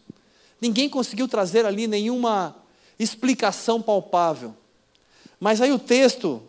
Ninguém 0.59 0.89
conseguiu 0.89 1.27
trazer 1.27 1.65
ali 1.65 1.87
nenhuma 1.87 2.55
explicação 2.99 3.81
palpável. 3.81 4.55
Mas 5.39 5.61
aí 5.61 5.71
o 5.71 5.79
texto 5.79 6.41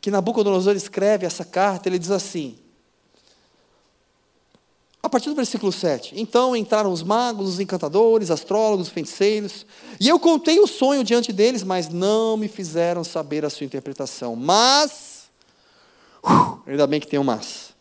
que 0.00 0.10
Nabucodonosor 0.10 0.76
escreve 0.76 1.26
essa 1.26 1.44
carta, 1.44 1.88
ele 1.88 1.98
diz 1.98 2.10
assim: 2.10 2.56
a 5.02 5.08
partir 5.08 5.28
do 5.28 5.34
versículo 5.34 5.72
7. 5.72 6.14
Então 6.20 6.54
entraram 6.54 6.92
os 6.92 7.02
magos, 7.02 7.48
os 7.48 7.60
encantadores, 7.60 8.30
astrólogos, 8.30 8.88
feiticeiros, 8.88 9.64
e 9.98 10.08
eu 10.08 10.18
contei 10.18 10.60
o 10.60 10.66
sonho 10.66 11.02
diante 11.02 11.32
deles, 11.32 11.62
mas 11.62 11.88
não 11.88 12.36
me 12.36 12.48
fizeram 12.48 13.02
saber 13.02 13.44
a 13.44 13.50
sua 13.50 13.64
interpretação. 13.64 14.36
Mas 14.36 15.17
Uh, 16.22 16.58
ainda 16.66 16.86
bem 16.86 17.00
que 17.00 17.06
tem 17.06 17.18
um 17.18 17.24
mas. 17.24 17.74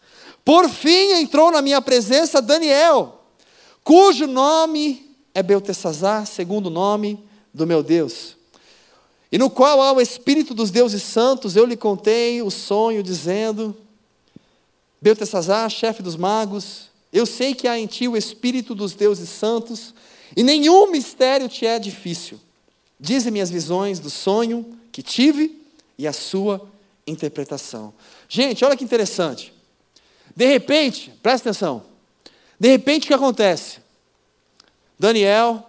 Por 0.43 0.69
fim 0.69 1.11
entrou 1.13 1.51
na 1.51 1.61
minha 1.61 1.81
presença 1.81 2.41
Daniel, 2.41 3.21
cujo 3.83 4.27
nome 4.27 5.15
é 5.33 5.43
Beltesazar, 5.43 6.25
segundo 6.25 6.69
nome 6.69 7.23
do 7.53 7.67
meu 7.67 7.83
Deus. 7.83 8.37
E 9.31 9.37
no 9.37 9.49
qual 9.49 9.81
há 9.81 9.91
o 9.91 9.99
Espírito 9.99 10.53
dos 10.53 10.71
deuses 10.71 11.03
santos, 11.03 11.55
eu 11.55 11.65
lhe 11.65 11.75
contei 11.75 12.41
o 12.41 12.49
sonho, 12.49 13.03
dizendo: 13.03 13.75
Beltesazar, 15.01 15.69
chefe 15.69 16.01
dos 16.01 16.15
magos, 16.15 16.87
eu 17.11 17.25
sei 17.25 17.53
que 17.53 17.67
há 17.67 17.77
em 17.77 17.87
ti 17.87 18.07
o 18.07 18.15
Espírito 18.15 18.73
dos 18.73 18.93
deuses 18.93 19.29
santos, 19.29 19.93
e 20.35 20.43
nenhum 20.43 20.89
mistério 20.91 21.49
te 21.49 21.65
é 21.65 21.77
difícil. 21.77 22.39
Dize-me 22.99 23.41
as 23.41 23.49
visões 23.49 23.99
do 23.99 24.09
sonho 24.09 24.65
que 24.91 25.03
tive 25.03 25.61
e 25.97 26.07
a 26.07 26.13
sua 26.13 26.67
interpretação. 27.07 27.93
Gente, 28.27 28.63
olha 28.65 28.75
que 28.75 28.83
interessante. 28.83 29.53
De 30.35 30.45
repente, 30.45 31.11
presta 31.23 31.49
atenção. 31.49 31.83
De 32.59 32.67
repente, 32.67 33.05
o 33.05 33.07
que 33.07 33.13
acontece? 33.13 33.79
Daniel, 34.99 35.67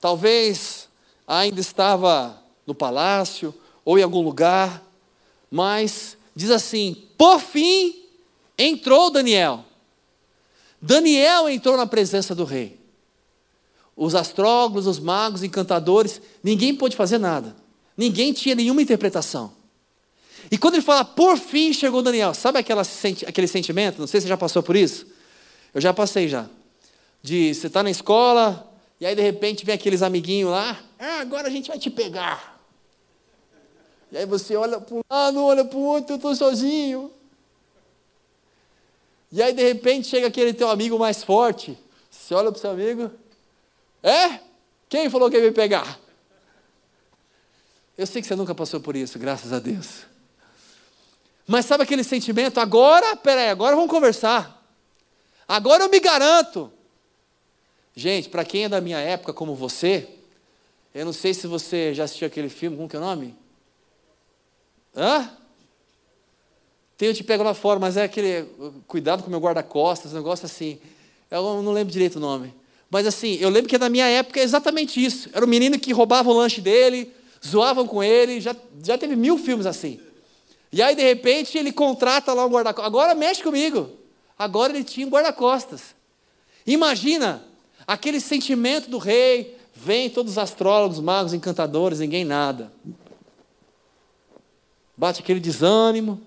talvez 0.00 0.88
ainda 1.26 1.60
estava 1.60 2.40
no 2.66 2.74
palácio 2.74 3.54
ou 3.84 3.98
em 3.98 4.02
algum 4.02 4.22
lugar, 4.22 4.82
mas 5.50 6.16
diz 6.34 6.50
assim: 6.50 7.08
por 7.16 7.40
fim 7.40 8.04
entrou 8.58 9.10
Daniel. 9.10 9.64
Daniel 10.80 11.48
entrou 11.48 11.76
na 11.76 11.86
presença 11.86 12.34
do 12.34 12.44
rei. 12.44 12.78
Os 13.96 14.14
astrólogos, 14.14 14.86
os 14.86 14.98
magos, 14.98 15.42
encantadores, 15.42 16.20
ninguém 16.42 16.74
pôde 16.74 16.94
fazer 16.94 17.18
nada. 17.18 17.56
Ninguém 17.96 18.32
tinha 18.32 18.54
nenhuma 18.54 18.82
interpretação. 18.82 19.52
E 20.50 20.58
quando 20.58 20.74
ele 20.74 20.82
fala, 20.82 21.04
por 21.04 21.38
fim 21.38 21.72
chegou 21.72 22.02
Daniel, 22.02 22.34
sabe 22.34 22.58
aquela, 22.58 22.82
aquele 23.26 23.48
sentimento? 23.48 23.98
Não 23.98 24.06
sei 24.06 24.20
se 24.20 24.26
você 24.26 24.28
já 24.28 24.36
passou 24.36 24.62
por 24.62 24.76
isso. 24.76 25.06
Eu 25.74 25.80
já 25.80 25.92
passei 25.92 26.28
já. 26.28 26.46
De 27.22 27.54
você 27.54 27.66
está 27.66 27.82
na 27.82 27.90
escola, 27.90 28.70
e 29.00 29.06
aí 29.06 29.14
de 29.14 29.22
repente 29.22 29.64
vem 29.64 29.74
aqueles 29.74 30.02
amiguinhos 30.02 30.50
lá, 30.50 30.80
ah, 30.98 31.20
agora 31.20 31.48
a 31.48 31.50
gente 31.50 31.68
vai 31.68 31.78
te 31.78 31.90
pegar. 31.90 32.60
E 34.12 34.16
aí 34.16 34.26
você 34.26 34.54
olha 34.54 34.80
para 34.80 34.94
um 34.94 35.00
lado, 35.10 35.42
olha 35.42 35.64
para 35.64 35.78
o 35.78 35.82
outro, 35.82 36.12
eu 36.12 36.16
estou 36.16 36.34
sozinho. 36.36 37.10
E 39.32 39.42
aí 39.42 39.52
de 39.52 39.62
repente 39.62 40.06
chega 40.06 40.28
aquele 40.28 40.54
teu 40.54 40.70
amigo 40.70 40.98
mais 40.98 41.24
forte. 41.24 41.76
Você 42.10 42.34
olha 42.34 42.50
para 42.50 42.58
o 42.58 42.60
seu 42.60 42.70
amigo, 42.70 43.10
é? 44.02 44.40
Quem 44.88 45.10
falou 45.10 45.28
que 45.28 45.36
ia 45.36 45.42
me 45.42 45.50
pegar? 45.50 45.98
Eu 47.96 48.06
sei 48.06 48.20
que 48.20 48.28
você 48.28 48.36
nunca 48.36 48.54
passou 48.54 48.80
por 48.80 48.94
isso, 48.94 49.18
graças 49.18 49.52
a 49.52 49.58
Deus. 49.58 50.04
Mas 51.46 51.64
sabe 51.64 51.84
aquele 51.84 52.04
sentimento? 52.04 52.58
Agora, 52.58 53.16
peraí, 53.16 53.48
agora 53.48 53.76
vamos 53.76 53.90
conversar. 53.90 54.62
Agora 55.46 55.84
eu 55.84 55.88
me 55.88 56.00
garanto. 56.00 56.70
Gente, 57.94 58.28
para 58.28 58.44
quem 58.44 58.64
é 58.64 58.68
da 58.68 58.80
minha 58.80 58.98
época, 58.98 59.32
como 59.32 59.54
você, 59.54 60.08
eu 60.94 61.06
não 61.06 61.12
sei 61.12 61.32
se 61.32 61.46
você 61.46 61.94
já 61.94 62.04
assistiu 62.04 62.26
aquele 62.26 62.48
filme, 62.48 62.76
como 62.76 62.88
que 62.88 62.96
é 62.96 62.98
o 62.98 63.02
nome? 63.02 63.34
Hã? 64.94 65.30
Tem 66.98 67.08
Eu 67.08 67.14
Te 67.14 67.22
Pego 67.22 67.42
Lá 67.42 67.54
Fora, 67.54 67.78
mas 67.78 67.96
é 67.96 68.04
aquele, 68.04 68.48
cuidado 68.86 69.22
com 69.22 69.28
o 69.28 69.30
meu 69.30 69.40
guarda-costas, 69.40 70.12
negócio 70.12 70.46
assim. 70.46 70.78
Eu 71.30 71.62
não 71.62 71.72
lembro 71.72 71.92
direito 71.92 72.16
o 72.16 72.20
nome. 72.20 72.54
Mas 72.90 73.06
assim, 73.06 73.36
eu 73.40 73.50
lembro 73.50 73.68
que 73.68 73.78
na 73.78 73.88
minha 73.88 74.06
época 74.06 74.40
é 74.40 74.42
exatamente 74.42 75.02
isso. 75.02 75.28
Era 75.32 75.44
o 75.44 75.48
menino 75.48 75.78
que 75.78 75.92
roubava 75.92 76.30
o 76.30 76.32
lanche 76.32 76.60
dele, 76.60 77.12
zoavam 77.44 77.86
com 77.86 78.02
ele, 78.02 78.40
já, 78.40 78.54
já 78.82 78.96
teve 78.96 79.16
mil 79.16 79.38
filmes 79.38 79.66
assim. 79.66 80.00
E 80.72 80.82
aí, 80.82 80.94
de 80.94 81.02
repente, 81.02 81.56
ele 81.56 81.72
contrata 81.72 82.32
lá 82.32 82.44
um 82.44 82.50
guarda-costas. 82.50 82.86
Agora 82.86 83.14
mexe 83.14 83.42
comigo. 83.42 83.90
Agora 84.38 84.72
ele 84.72 84.84
tinha 84.84 85.06
um 85.06 85.10
guarda-costas. 85.10 85.94
Imagina 86.66 87.42
aquele 87.86 88.20
sentimento 88.20 88.90
do 88.90 88.98
rei. 88.98 89.56
Vem 89.74 90.10
todos 90.10 90.32
os 90.32 90.38
astrólogos, 90.38 91.00
magos, 91.00 91.32
encantadores, 91.32 92.00
ninguém 92.00 92.24
nada. 92.24 92.72
Bate 94.96 95.20
aquele 95.22 95.40
desânimo. 95.40 96.20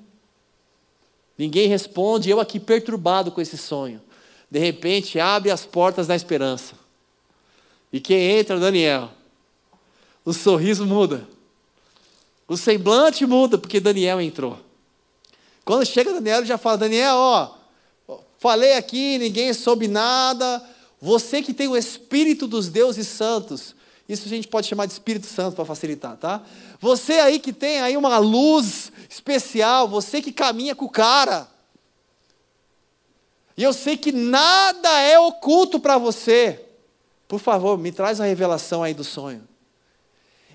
Ninguém 1.37 1.67
responde. 1.67 2.29
Eu 2.29 2.39
aqui 2.39 2.59
perturbado 2.59 3.31
com 3.31 3.41
esse 3.41 3.57
sonho. 3.57 4.01
De 4.49 4.59
repente, 4.59 5.19
abre 5.19 5.51
as 5.51 5.65
portas 5.65 6.07
da 6.07 6.15
esperança. 6.15 6.73
E 7.91 7.99
quem 7.99 8.37
entra? 8.37 8.59
Daniel 8.59 9.11
o 10.29 10.33
sorriso 10.33 10.85
muda. 10.85 11.27
O 12.47 12.55
semblante 12.55 13.25
muda 13.25 13.57
porque 13.57 13.79
Daniel 13.79 14.21
entrou. 14.21 14.59
Quando 15.65 15.83
chega 15.87 16.13
Daniel, 16.13 16.37
ele 16.37 16.45
já 16.45 16.57
fala: 16.57 16.77
Daniel, 16.77 17.15
ó, 17.15 17.55
falei 18.37 18.73
aqui, 18.73 19.17
ninguém 19.17 19.51
soube 19.53 19.87
nada. 19.87 20.63
Você 21.01 21.41
que 21.41 21.51
tem 21.51 21.67
o 21.67 21.75
Espírito 21.75 22.45
dos 22.45 22.69
deuses 22.69 23.07
santos, 23.07 23.73
isso 24.07 24.25
a 24.25 24.29
gente 24.29 24.47
pode 24.47 24.67
chamar 24.67 24.85
de 24.85 24.93
Espírito 24.93 25.25
Santo 25.25 25.55
para 25.55 25.65
facilitar, 25.65 26.15
tá? 26.15 26.43
Você 26.79 27.13
aí 27.13 27.39
que 27.39 27.51
tem 27.51 27.81
aí 27.81 27.97
uma 27.97 28.19
luz 28.19 28.91
especial, 29.09 29.87
você 29.87 30.21
que 30.21 30.31
caminha 30.31 30.75
com 30.75 30.85
o 30.85 30.91
cara. 30.91 31.47
E 33.57 33.63
eu 33.63 33.73
sei 33.73 33.97
que 33.97 34.11
nada 34.11 34.89
é 35.01 35.19
oculto 35.19 35.79
para 35.79 35.97
você. 35.97 36.63
Por 37.27 37.39
favor, 37.39 37.79
me 37.79 37.91
traz 37.91 38.21
a 38.21 38.25
revelação 38.25 38.83
aí 38.83 38.93
do 38.93 39.03
sonho. 39.03 39.48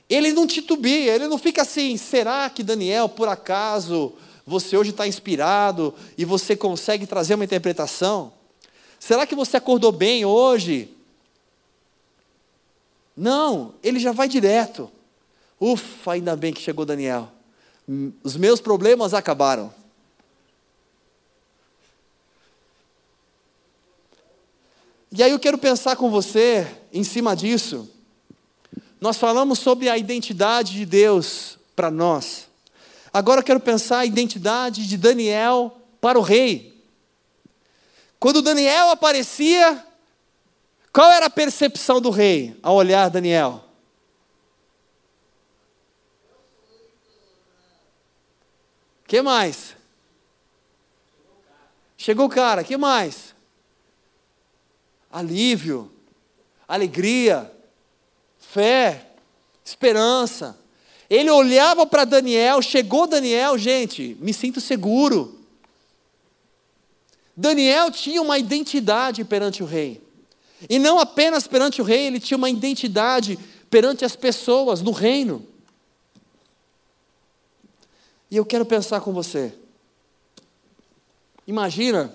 Ele 0.09 0.33
não 0.33 0.47
titubeia, 0.47 1.15
ele 1.15 1.29
não 1.29 1.39
fica 1.39 1.63
assim, 1.63 1.97
será 1.97 2.49
que 2.51 2.63
Daniel, 2.63 3.09
por 3.09 3.29
acaso, 3.29 4.13
você 4.47 4.77
hoje 4.77 4.91
está 4.91 5.07
inspirado 5.07 5.95
e 6.19 6.25
você 6.25 6.55
consegue 6.55 7.07
trazer 7.07 7.35
uma 7.35 7.45
interpretação? 7.45 8.33
Será 8.99 9.27
que 9.27 9.35
você 9.35 9.57
acordou 9.57 9.93
bem 9.93 10.25
hoje? 10.25 10.91
Não, 13.17 13.75
ele 13.83 13.99
já 13.99 14.13
vai 14.13 14.29
direto. 14.29 14.91
Ufa, 15.61 16.13
ainda 16.13 16.37
bem 16.37 16.53
que 16.53 16.61
chegou 16.61 16.85
Daniel. 16.85 17.31
Os 18.23 18.37
meus 18.37 18.61
problemas 18.61 19.15
acabaram. 19.15 19.73
E 25.17 25.23
aí 25.23 25.31
eu 25.31 25.39
quero 25.39 25.57
pensar 25.57 25.97
com 25.97 26.11
você 26.11 26.67
em 26.93 27.05
cima 27.05 27.37
disso 27.37 27.89
nós 29.05 29.19
falamos 29.19 29.59
sobre 29.59 29.91
a 29.91 29.99
identidade 29.99 30.73
de 30.73 30.87
Deus 30.87 31.59
para 31.77 31.91
nós. 31.91 32.49
Agora 33.13 33.41
eu 33.41 33.45
quero 33.45 33.61
pensar 33.61 33.99
a 33.99 34.07
identidade 34.07 34.89
de 34.89 34.97
Daniel 34.97 35.79
para 36.01 36.19
o 36.19 36.23
rei. 36.23 36.83
Quando 38.19 38.41
Daniel 38.41 38.89
aparecia, 38.89 39.87
qual 40.91 41.13
era 41.13 41.27
a 41.27 41.31
percepção 41.31 42.01
do 42.01 42.09
rei 42.09 42.59
ao 42.63 42.77
olhar 42.77 43.11
Daniel? 43.11 43.63
que 49.07 49.21
mais? 49.21 49.77
Chegou 51.99 52.25
o 52.25 52.31
cara, 52.31 52.65
que 52.65 52.79
mais? 52.79 53.35
Alívio, 55.13 55.93
alegria, 56.67 57.54
fé, 58.55 59.09
esperança. 59.65 60.57
Ele 61.11 61.29
olhava 61.29 61.85
para 61.85 62.05
Daniel, 62.05 62.63
chegou 62.63 63.05
Daniel, 63.05 63.59
gente, 63.59 64.17
me 64.21 64.33
sinto 64.33 64.61
seguro. 64.61 65.41
Daniel 67.37 67.91
tinha 67.91 68.23
uma 68.23 68.39
identidade 68.39 69.25
perante 69.25 69.61
o 69.61 69.67
rei. 69.67 70.01
E 70.71 70.79
não 70.79 71.01
apenas 71.01 71.49
perante 71.49 71.83
o 71.83 71.85
rei, 71.85 72.07
ele 72.07 72.21
tinha 72.21 72.39
uma 72.39 72.49
identidade 72.49 73.37
perante 73.69 74.05
as 74.05 74.15
pessoas 74.15 74.81
no 74.81 74.93
reino. 74.93 75.45
E 78.31 78.37
eu 78.37 78.47
quero 78.47 78.65
pensar 78.65 79.01
com 79.01 79.13
você. 79.13 79.53
Imagina 81.45 82.15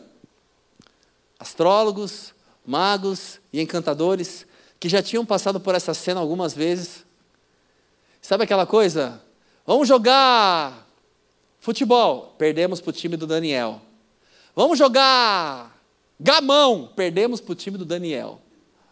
astrólogos, 1.38 2.34
magos 2.66 3.42
e 3.52 3.60
encantadores 3.60 4.48
que 4.80 4.88
já 4.88 5.02
tinham 5.02 5.26
passado 5.26 5.60
por 5.60 5.76
essa 5.76 5.94
cena 5.94 6.20
algumas 6.20 6.54
vezes. 6.54 7.06
Sabe 8.22 8.44
aquela 8.44 8.66
coisa? 8.66 9.22
Vamos 9.66 9.88
jogar 9.88 10.88
futebol, 11.60 12.36
perdemos 12.38 12.80
para 12.80 12.90
o 12.90 12.94
time 12.94 13.18
do 13.18 13.28
Daniel. 13.28 13.82
Vamos 14.56 14.78
jogar 14.78 15.78
gamão, 16.20 16.90
perdemos 16.96 17.42
para 17.42 17.52
o 17.52 17.56
time 17.56 17.78
do 17.78 17.86
Daniel. 17.86 18.42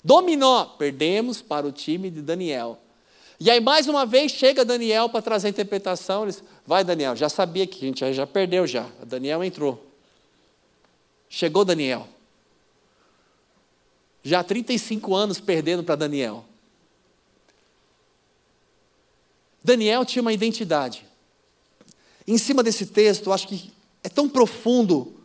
Dominó, 0.03 0.65
perdemos 0.65 1.41
para 1.41 1.65
o 1.65 1.71
time 1.71 2.09
de 2.09 2.21
Daniel. 2.21 2.79
E 3.39 3.51
aí, 3.51 3.59
mais 3.59 3.87
uma 3.87 4.05
vez, 4.05 4.31
chega 4.31 4.65
Daniel 4.65 5.09
para 5.09 5.21
trazer 5.21 5.47
a 5.47 5.49
interpretação. 5.49 6.23
Eles, 6.23 6.43
vai, 6.65 6.83
Daniel, 6.83 7.15
já 7.15 7.29
sabia 7.29 7.67
que 7.67 7.85
a 7.85 7.87
gente 7.87 8.13
já 8.13 8.25
perdeu 8.25 8.65
já. 8.65 8.85
Daniel 9.05 9.43
entrou. 9.43 9.85
Chegou 11.29 11.63
Daniel. 11.63 12.07
Já 14.27 14.41
há 14.41 14.43
35 14.43 15.15
anos 15.15 15.39
perdendo 15.39 15.85
para 15.85 15.95
Daniel. 15.95 16.43
Daniel 19.63 20.03
tinha 20.03 20.21
uma 20.21 20.33
identidade. 20.33 21.05
Em 22.27 22.37
cima 22.37 22.61
desse 22.61 22.87
texto, 22.87 23.27
eu 23.27 23.33
acho 23.33 23.47
que 23.47 23.71
é 24.03 24.09
tão 24.09 24.27
profundo 24.27 25.15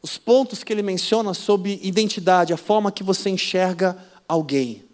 os 0.00 0.16
pontos 0.16 0.62
que 0.62 0.72
ele 0.72 0.82
menciona 0.82 1.34
sobre 1.34 1.80
identidade, 1.82 2.52
a 2.52 2.56
forma 2.56 2.92
que 2.92 3.02
você 3.02 3.30
enxerga 3.30 3.98
alguém. 4.28 4.84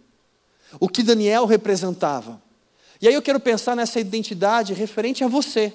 O 0.81 0.89
que 0.89 1.03
Daniel 1.03 1.45
representava. 1.45 2.41
E 3.03 3.07
aí 3.07 3.13
eu 3.13 3.21
quero 3.21 3.39
pensar 3.39 3.77
nessa 3.77 4.01
identidade 4.01 4.73
referente 4.73 5.23
a 5.23 5.29
você. 5.29 5.75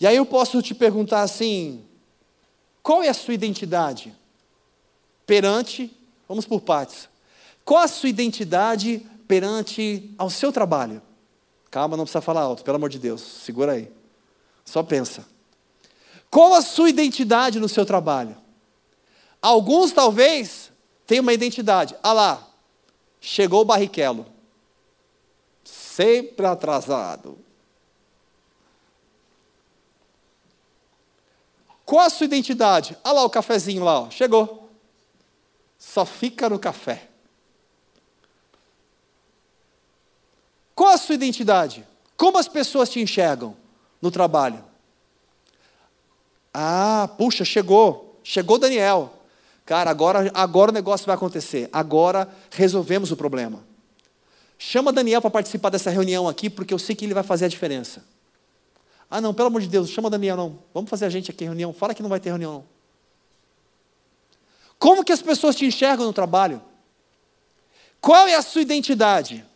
E 0.00 0.06
aí 0.06 0.16
eu 0.16 0.24
posso 0.24 0.62
te 0.62 0.74
perguntar 0.74 1.20
assim: 1.20 1.84
qual 2.82 3.02
é 3.02 3.10
a 3.10 3.14
sua 3.14 3.34
identidade? 3.34 4.21
Perante, 5.32 5.90
vamos 6.28 6.44
por 6.44 6.60
partes. 6.60 7.08
Qual 7.64 7.80
a 7.80 7.88
sua 7.88 8.10
identidade 8.10 8.98
perante 9.26 10.14
ao 10.18 10.28
seu 10.28 10.52
trabalho? 10.52 11.00
Calma, 11.70 11.96
não 11.96 12.04
precisa 12.04 12.20
falar 12.20 12.42
alto, 12.42 12.62
pelo 12.62 12.76
amor 12.76 12.90
de 12.90 12.98
Deus, 12.98 13.22
segura 13.22 13.72
aí. 13.72 13.90
Só 14.62 14.82
pensa. 14.82 15.26
Qual 16.30 16.52
a 16.52 16.60
sua 16.60 16.90
identidade 16.90 17.58
no 17.58 17.66
seu 17.66 17.86
trabalho? 17.86 18.36
Alguns 19.40 19.90
talvez 19.92 20.70
tenham 21.06 21.22
uma 21.22 21.32
identidade. 21.32 21.96
Ah 22.02 22.12
lá, 22.12 22.48
chegou 23.18 23.62
o 23.62 23.64
barriquelo 23.64 24.26
sempre 25.64 26.44
atrasado. 26.44 27.38
Qual 31.86 32.04
a 32.04 32.10
sua 32.10 32.26
identidade? 32.26 32.98
Olha 33.02 33.14
lá 33.14 33.24
o 33.24 33.30
cafezinho 33.30 33.82
lá, 33.82 34.00
ó. 34.00 34.10
chegou. 34.10 34.61
Só 35.82 36.06
fica 36.06 36.48
no 36.48 36.60
café. 36.60 37.08
Qual 40.76 40.90
a 40.90 40.96
sua 40.96 41.16
identidade? 41.16 41.84
Como 42.16 42.38
as 42.38 42.46
pessoas 42.46 42.88
te 42.88 43.00
enxergam 43.00 43.56
no 44.00 44.08
trabalho? 44.08 44.64
Ah, 46.54 47.10
puxa, 47.18 47.44
chegou. 47.44 48.16
Chegou 48.22 48.58
Daniel. 48.58 49.12
Cara, 49.66 49.90
agora, 49.90 50.30
agora 50.34 50.70
o 50.70 50.74
negócio 50.74 51.04
vai 51.04 51.16
acontecer. 51.16 51.68
Agora 51.72 52.32
resolvemos 52.52 53.10
o 53.10 53.16
problema. 53.16 53.64
Chama 54.56 54.92
Daniel 54.92 55.20
para 55.20 55.30
participar 55.30 55.70
dessa 55.70 55.90
reunião 55.90 56.28
aqui, 56.28 56.48
porque 56.48 56.72
eu 56.72 56.78
sei 56.78 56.94
que 56.94 57.04
ele 57.04 57.12
vai 57.12 57.24
fazer 57.24 57.46
a 57.46 57.48
diferença. 57.48 58.04
Ah, 59.10 59.20
não, 59.20 59.34
pelo 59.34 59.48
amor 59.48 59.60
de 59.60 59.68
Deus, 59.68 59.90
chama 59.90 60.08
Daniel 60.08 60.36
não. 60.36 60.60
Vamos 60.72 60.88
fazer 60.88 61.06
a 61.06 61.10
gente 61.10 61.32
aqui 61.32 61.42
reunião. 61.42 61.72
Fala 61.72 61.92
que 61.92 62.02
não 62.02 62.08
vai 62.08 62.20
ter 62.20 62.28
reunião 62.28 62.52
não. 62.52 62.81
Como 64.82 65.04
que 65.04 65.12
as 65.12 65.22
pessoas 65.22 65.54
te 65.54 65.64
enxergam 65.64 66.04
no 66.04 66.12
trabalho? 66.12 66.60
Qual 68.00 68.26
é 68.26 68.34
a 68.34 68.42
sua 68.42 68.62
identidade? 68.62 69.46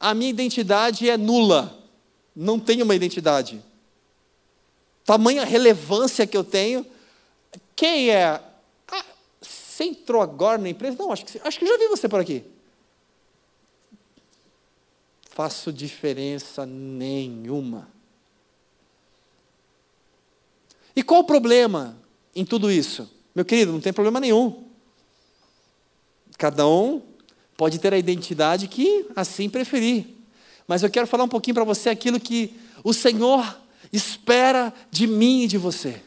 A 0.00 0.14
minha 0.14 0.30
identidade 0.30 1.10
é 1.10 1.18
nula. 1.18 1.78
Não 2.34 2.58
tenho 2.58 2.84
uma 2.86 2.94
identidade. 2.94 3.62
Tamanha 5.04 5.44
relevância 5.44 6.26
que 6.26 6.36
eu 6.36 6.42
tenho. 6.42 6.86
Quem 7.74 8.08
é? 8.08 8.40
Ah, 8.88 9.04
você 9.42 9.84
entrou 9.84 10.22
agora 10.22 10.56
na 10.56 10.70
empresa? 10.70 10.96
Não, 10.98 11.12
acho 11.12 11.26
que, 11.26 11.38
acho 11.44 11.58
que 11.58 11.66
já 11.66 11.76
vi 11.76 11.88
você 11.88 12.08
por 12.08 12.20
aqui 12.20 12.42
faço 15.36 15.70
diferença 15.70 16.64
nenhuma. 16.64 17.90
E 20.96 21.02
qual 21.02 21.20
o 21.20 21.24
problema 21.24 21.94
em 22.34 22.42
tudo 22.42 22.70
isso? 22.70 23.15
Meu 23.36 23.44
querido, 23.44 23.70
não 23.70 23.82
tem 23.82 23.92
problema 23.92 24.18
nenhum. 24.18 24.64
Cada 26.38 26.66
um 26.66 27.02
pode 27.54 27.78
ter 27.78 27.92
a 27.92 27.98
identidade 27.98 28.66
que 28.66 29.04
assim 29.14 29.50
preferir. 29.50 30.06
Mas 30.66 30.82
eu 30.82 30.88
quero 30.88 31.06
falar 31.06 31.24
um 31.24 31.28
pouquinho 31.28 31.54
para 31.54 31.64
você 31.64 31.90
aquilo 31.90 32.18
que 32.18 32.58
o 32.82 32.94
Senhor 32.94 33.60
espera 33.92 34.72
de 34.90 35.06
mim 35.06 35.42
e 35.42 35.48
de 35.48 35.58
você. 35.58 36.00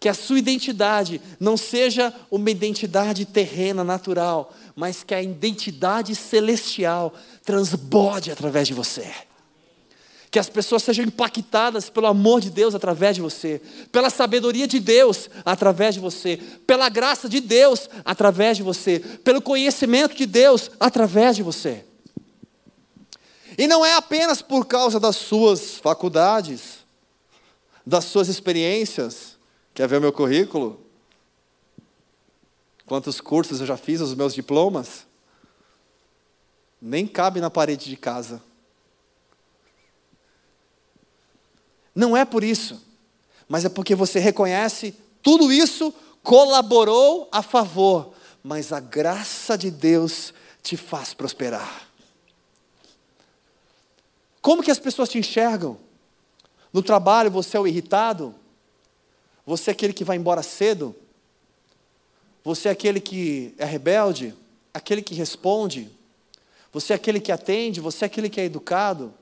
Que 0.00 0.08
a 0.08 0.14
sua 0.14 0.38
identidade 0.38 1.20
não 1.38 1.58
seja 1.58 2.14
uma 2.30 2.50
identidade 2.50 3.26
terrena, 3.26 3.84
natural, 3.84 4.54
mas 4.74 5.04
que 5.04 5.12
a 5.12 5.22
identidade 5.22 6.14
celestial 6.16 7.12
transborde 7.44 8.30
através 8.30 8.66
de 8.66 8.72
você. 8.72 9.12
Que 10.30 10.38
as 10.38 10.48
pessoas 10.48 10.82
sejam 10.82 11.04
impactadas 11.04 11.88
pelo 11.88 12.06
amor 12.06 12.40
de 12.40 12.50
Deus 12.50 12.74
através 12.74 13.16
de 13.16 13.22
você, 13.22 13.60
pela 13.90 14.10
sabedoria 14.10 14.66
de 14.66 14.78
Deus 14.78 15.30
através 15.44 15.94
de 15.94 16.00
você, 16.00 16.38
pela 16.66 16.88
graça 16.88 17.28
de 17.28 17.40
Deus 17.40 17.88
através 18.04 18.56
de 18.56 18.62
você, 18.62 19.00
pelo 19.24 19.40
conhecimento 19.40 20.14
de 20.14 20.26
Deus 20.26 20.70
através 20.78 21.36
de 21.36 21.42
você. 21.42 21.84
E 23.56 23.66
não 23.66 23.84
é 23.84 23.94
apenas 23.94 24.40
por 24.40 24.66
causa 24.66 25.00
das 25.00 25.16
suas 25.16 25.76
faculdades, 25.78 26.78
das 27.84 28.04
suas 28.04 28.28
experiências. 28.28 29.36
Quer 29.74 29.88
ver 29.88 29.96
o 29.96 30.00
meu 30.00 30.12
currículo? 30.12 30.80
Quantos 32.86 33.20
cursos 33.20 33.60
eu 33.60 33.66
já 33.66 33.76
fiz, 33.76 34.00
os 34.00 34.14
meus 34.14 34.32
diplomas? 34.32 35.06
Nem 36.80 37.06
cabe 37.06 37.40
na 37.40 37.50
parede 37.50 37.90
de 37.90 37.96
casa. 37.96 38.40
Não 41.98 42.16
é 42.16 42.24
por 42.24 42.44
isso, 42.44 42.80
mas 43.48 43.64
é 43.64 43.68
porque 43.68 43.92
você 43.92 44.20
reconhece 44.20 44.94
tudo 45.20 45.50
isso 45.52 45.92
colaborou 46.22 47.28
a 47.32 47.42
favor, 47.42 48.14
mas 48.40 48.72
a 48.72 48.78
graça 48.78 49.58
de 49.58 49.68
Deus 49.68 50.32
te 50.62 50.76
faz 50.76 51.12
prosperar. 51.12 51.88
Como 54.40 54.62
que 54.62 54.70
as 54.70 54.78
pessoas 54.78 55.08
te 55.08 55.18
enxergam? 55.18 55.76
No 56.72 56.84
trabalho 56.84 57.32
você 57.32 57.56
é 57.56 57.60
o 57.60 57.66
irritado? 57.66 58.32
Você 59.44 59.70
é 59.70 59.72
aquele 59.72 59.92
que 59.92 60.04
vai 60.04 60.16
embora 60.16 60.40
cedo? 60.40 60.94
Você 62.44 62.68
é 62.68 62.70
aquele 62.70 63.00
que 63.00 63.56
é 63.58 63.64
rebelde, 63.64 64.36
aquele 64.72 65.02
que 65.02 65.16
responde, 65.16 65.90
você 66.72 66.92
é 66.92 66.96
aquele 66.96 67.18
que 67.18 67.32
atende, 67.32 67.80
você 67.80 68.04
é 68.04 68.06
aquele 68.06 68.30
que 68.30 68.40
é 68.40 68.44
educado. 68.44 69.12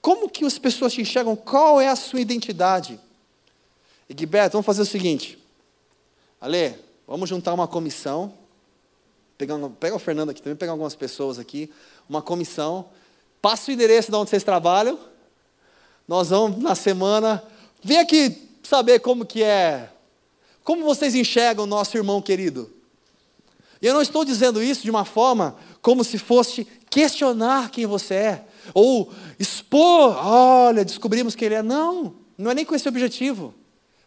Como 0.00 0.28
que 0.28 0.44
as 0.44 0.58
pessoas 0.58 0.92
te 0.92 1.00
enxergam? 1.00 1.36
Qual 1.36 1.80
é 1.80 1.88
a 1.88 1.96
sua 1.96 2.20
identidade? 2.20 2.98
Egberto, 4.08 4.52
vamos 4.52 4.66
fazer 4.66 4.82
o 4.82 4.86
seguinte. 4.86 5.38
Ale, 6.40 6.78
Vamos 7.10 7.28
juntar 7.28 7.52
uma 7.52 7.66
comissão. 7.66 8.32
Pega 9.80 9.96
o 9.96 9.98
Fernando 9.98 10.30
aqui 10.30 10.40
também, 10.40 10.54
pegar 10.54 10.70
algumas 10.70 10.94
pessoas 10.94 11.40
aqui. 11.40 11.68
Uma 12.08 12.22
comissão. 12.22 12.88
Passa 13.42 13.68
o 13.68 13.74
endereço 13.74 14.12
de 14.12 14.16
onde 14.16 14.30
vocês 14.30 14.44
trabalham. 14.44 14.96
Nós 16.06 16.28
vamos 16.28 16.62
na 16.62 16.76
semana. 16.76 17.42
Vem 17.82 17.98
aqui 17.98 18.48
saber 18.62 19.00
como 19.00 19.26
que 19.26 19.42
é. 19.42 19.90
Como 20.62 20.84
vocês 20.84 21.16
enxergam 21.16 21.64
o 21.64 21.66
nosso 21.66 21.96
irmão 21.96 22.22
querido. 22.22 22.70
E 23.82 23.88
eu 23.88 23.94
não 23.94 24.02
estou 24.02 24.24
dizendo 24.24 24.62
isso 24.62 24.84
de 24.84 24.90
uma 24.90 25.04
forma 25.04 25.56
como 25.82 26.04
se 26.04 26.16
fosse 26.16 26.64
questionar 26.88 27.70
quem 27.70 27.86
você 27.86 28.14
é, 28.14 28.44
ou 28.72 29.12
expor, 29.40 30.14
olha, 30.22 30.84
descobrimos 30.84 31.34
que 31.34 31.44
ele 31.44 31.54
é. 31.54 31.62
Não, 31.62 32.14
não 32.36 32.50
é 32.50 32.54
nem 32.54 32.64
com 32.64 32.74
esse 32.74 32.86
objetivo. 32.86 33.54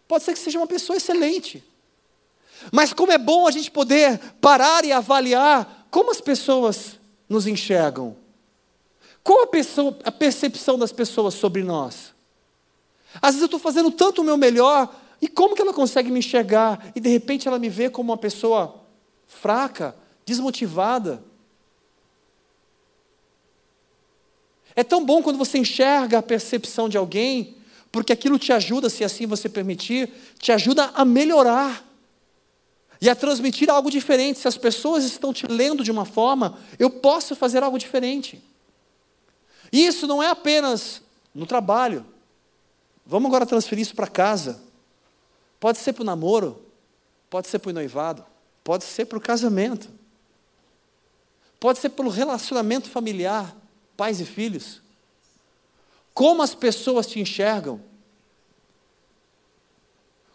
Pode 0.07 0.23
ser 0.23 0.33
que 0.33 0.39
seja 0.39 0.59
uma 0.59 0.67
pessoa 0.67 0.95
excelente. 0.95 1.63
Mas 2.71 2.93
como 2.93 3.11
é 3.11 3.17
bom 3.17 3.47
a 3.47 3.51
gente 3.51 3.71
poder 3.71 4.19
parar 4.39 4.85
e 4.85 4.91
avaliar 4.91 5.87
como 5.89 6.11
as 6.11 6.21
pessoas 6.21 6.99
nos 7.27 7.47
enxergam. 7.47 8.15
Qual 9.23 9.41
a, 9.41 9.47
pessoa, 9.47 9.97
a 10.03 10.11
percepção 10.11 10.77
das 10.77 10.91
pessoas 10.91 11.33
sobre 11.33 11.63
nós? 11.63 12.13
Às 13.15 13.35
vezes 13.35 13.41
eu 13.41 13.45
estou 13.45 13.59
fazendo 13.59 13.89
tanto 13.89 14.21
o 14.21 14.23
meu 14.23 14.37
melhor, 14.37 14.93
e 15.21 15.27
como 15.27 15.55
que 15.55 15.61
ela 15.61 15.73
consegue 15.73 16.11
me 16.11 16.19
enxergar? 16.19 16.91
E 16.95 16.99
de 16.99 17.09
repente 17.09 17.47
ela 17.47 17.57
me 17.57 17.69
vê 17.69 17.89
como 17.89 18.11
uma 18.11 18.17
pessoa 18.17 18.83
fraca, 19.25 19.95
desmotivada. 20.25 21.23
É 24.75 24.83
tão 24.83 25.05
bom 25.05 25.21
quando 25.21 25.37
você 25.37 25.57
enxerga 25.57 26.19
a 26.19 26.23
percepção 26.23 26.89
de 26.89 26.97
alguém, 26.97 27.55
porque 27.91 28.11
aquilo 28.11 28.39
te 28.39 28.51
ajuda, 28.51 28.89
se 28.89 29.03
assim 29.03 29.27
você 29.27 29.47
permitir, 29.47 30.09
te 30.39 30.51
ajuda 30.51 30.91
a 30.95 31.05
melhorar 31.05 31.85
e 32.99 33.09
a 33.09 33.15
transmitir 33.15 33.69
algo 33.69 33.91
diferente. 33.91 34.39
Se 34.39 34.47
as 34.47 34.57
pessoas 34.57 35.03
estão 35.03 35.31
te 35.31 35.45
lendo 35.45 35.83
de 35.83 35.91
uma 35.91 36.05
forma, 36.05 36.57
eu 36.79 36.89
posso 36.89 37.35
fazer 37.35 37.61
algo 37.61 37.77
diferente. 37.77 38.43
E 39.71 39.85
isso 39.85 40.07
não 40.07 40.23
é 40.23 40.29
apenas 40.29 41.01
no 41.35 41.45
trabalho. 41.45 42.05
Vamos 43.05 43.27
agora 43.27 43.45
transferir 43.45 43.83
isso 43.83 43.95
para 43.95 44.07
casa. 44.07 44.61
Pode 45.59 45.77
ser 45.77 45.93
para 45.93 46.01
o 46.01 46.05
namoro, 46.05 46.61
pode 47.29 47.47
ser 47.47 47.59
para 47.59 47.69
o 47.69 47.73
noivado, 47.73 48.25
pode 48.63 48.83
ser 48.83 49.05
para 49.05 49.17
o 49.17 49.21
casamento, 49.21 49.89
pode 51.59 51.79
ser 51.79 51.89
pelo 51.89 52.09
relacionamento 52.09 52.89
familiar 52.89 53.55
pais 53.95 54.19
e 54.19 54.25
filhos? 54.25 54.81
Como 56.13 56.41
as 56.41 56.53
pessoas 56.53 57.07
te 57.07 57.19
enxergam? 57.19 57.81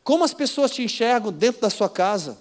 Como 0.02 0.24
as 0.24 0.34
pessoas 0.34 0.70
te 0.70 0.82
enxergam 0.82 1.32
dentro 1.32 1.60
da 1.60 1.70
sua 1.70 1.88
casa? 1.88 2.38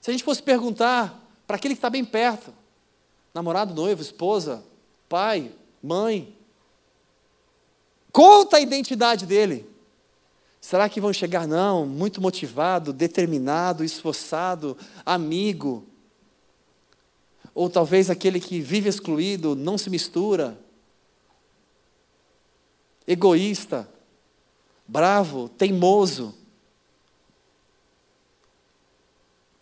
Se 0.00 0.10
a 0.10 0.12
gente 0.12 0.24
fosse 0.24 0.42
perguntar 0.42 1.20
para 1.46 1.56
aquele 1.56 1.74
que 1.74 1.78
está 1.78 1.90
bem 1.90 2.04
perto, 2.04 2.52
namorado, 3.34 3.74
noivo, 3.74 4.00
esposa, 4.00 4.62
pai, 5.08 5.52
mãe, 5.82 6.34
conta 8.12 8.56
a 8.56 8.60
identidade 8.60 9.26
dele. 9.26 9.68
Será 10.60 10.88
que 10.88 11.00
vão 11.00 11.12
chegar? 11.12 11.46
Não, 11.46 11.86
muito 11.86 12.20
motivado, 12.20 12.92
determinado, 12.92 13.84
esforçado, 13.84 14.76
amigo, 15.04 15.86
ou 17.58 17.68
talvez 17.68 18.08
aquele 18.08 18.38
que 18.38 18.60
vive 18.60 18.88
excluído, 18.88 19.56
não 19.56 19.76
se 19.76 19.90
mistura, 19.90 20.56
egoísta, 23.04 23.92
bravo, 24.86 25.48
teimoso. 25.48 26.32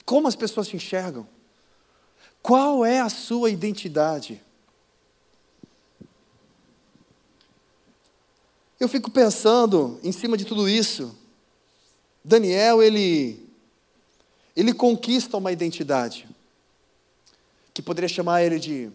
Como 0.05 0.29
as 0.29 0.37
pessoas 0.37 0.69
te 0.69 0.77
enxergam? 0.77 1.27
Qual 2.43 2.85
é 2.85 3.01
a 3.01 3.09
sua 3.09 3.49
identidade? 3.49 4.43
Eu 8.79 8.91
fico 8.91 9.11
pensando 9.11 9.99
em 10.03 10.13
cima 10.13 10.37
de 10.37 10.45
tudo 10.45 10.69
isso. 10.69 11.17
Daniel, 12.23 12.83
ele 12.83 13.43
ele 14.55 14.75
conquista 14.75 15.39
uma 15.39 15.51
identidade 15.51 16.36
que 17.77 17.83
poderia 17.83 18.09
chamar 18.09 18.43
ele 18.43 18.59
de 18.59 18.91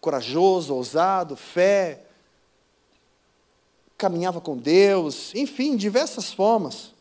corajoso, 0.00 0.74
ousado, 0.74 1.36
fé, 1.36 2.06
caminhava 3.98 4.40
com 4.40 4.56
Deus, 4.56 5.34
enfim, 5.34 5.76
diversas 5.76 6.32
formas. 6.32 6.94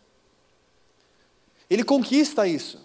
Ele 1.69 1.81
conquista 1.81 2.45
isso. 2.45 2.77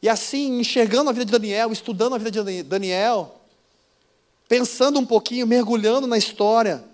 E 0.00 0.08
assim, 0.08 0.60
enxergando 0.60 1.10
a 1.10 1.12
vida 1.12 1.24
de 1.24 1.32
Daniel, 1.32 1.72
estudando 1.72 2.14
a 2.14 2.18
vida 2.18 2.30
de 2.30 2.62
Daniel, 2.62 3.40
pensando 4.46 5.00
um 5.00 5.06
pouquinho, 5.06 5.48
mergulhando 5.48 6.06
na 6.06 6.16
história. 6.16 6.84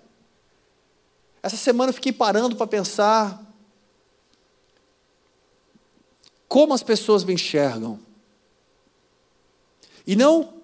Essa 1.42 1.58
semana 1.58 1.90
eu 1.90 1.94
fiquei 1.94 2.12
parando 2.12 2.56
para 2.56 2.66
pensar 2.66 3.44
como 6.48 6.72
as 6.72 6.82
pessoas 6.82 7.22
me 7.22 7.34
enxergam. 7.34 8.07
E 10.08 10.16
não 10.16 10.54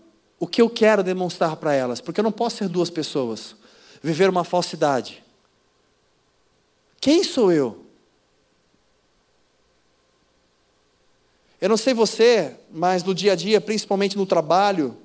o 0.40 0.46
que 0.46 0.62
eu 0.62 0.70
quero 0.70 1.04
demonstrar 1.04 1.54
para 1.56 1.74
elas, 1.74 2.00
porque 2.00 2.18
eu 2.18 2.24
não 2.24 2.32
posso 2.32 2.56
ser 2.56 2.68
duas 2.68 2.88
pessoas, 2.88 3.54
viver 4.02 4.30
uma 4.30 4.42
falsidade. 4.42 5.22
Quem 6.98 7.22
sou 7.22 7.52
eu? 7.52 7.84
Eu 11.60 11.68
não 11.68 11.76
sei 11.76 11.92
você, 11.92 12.56
mas 12.72 13.04
no 13.04 13.14
dia 13.14 13.32
a 13.32 13.36
dia, 13.36 13.60
principalmente 13.60 14.16
no 14.16 14.24
trabalho, 14.24 14.96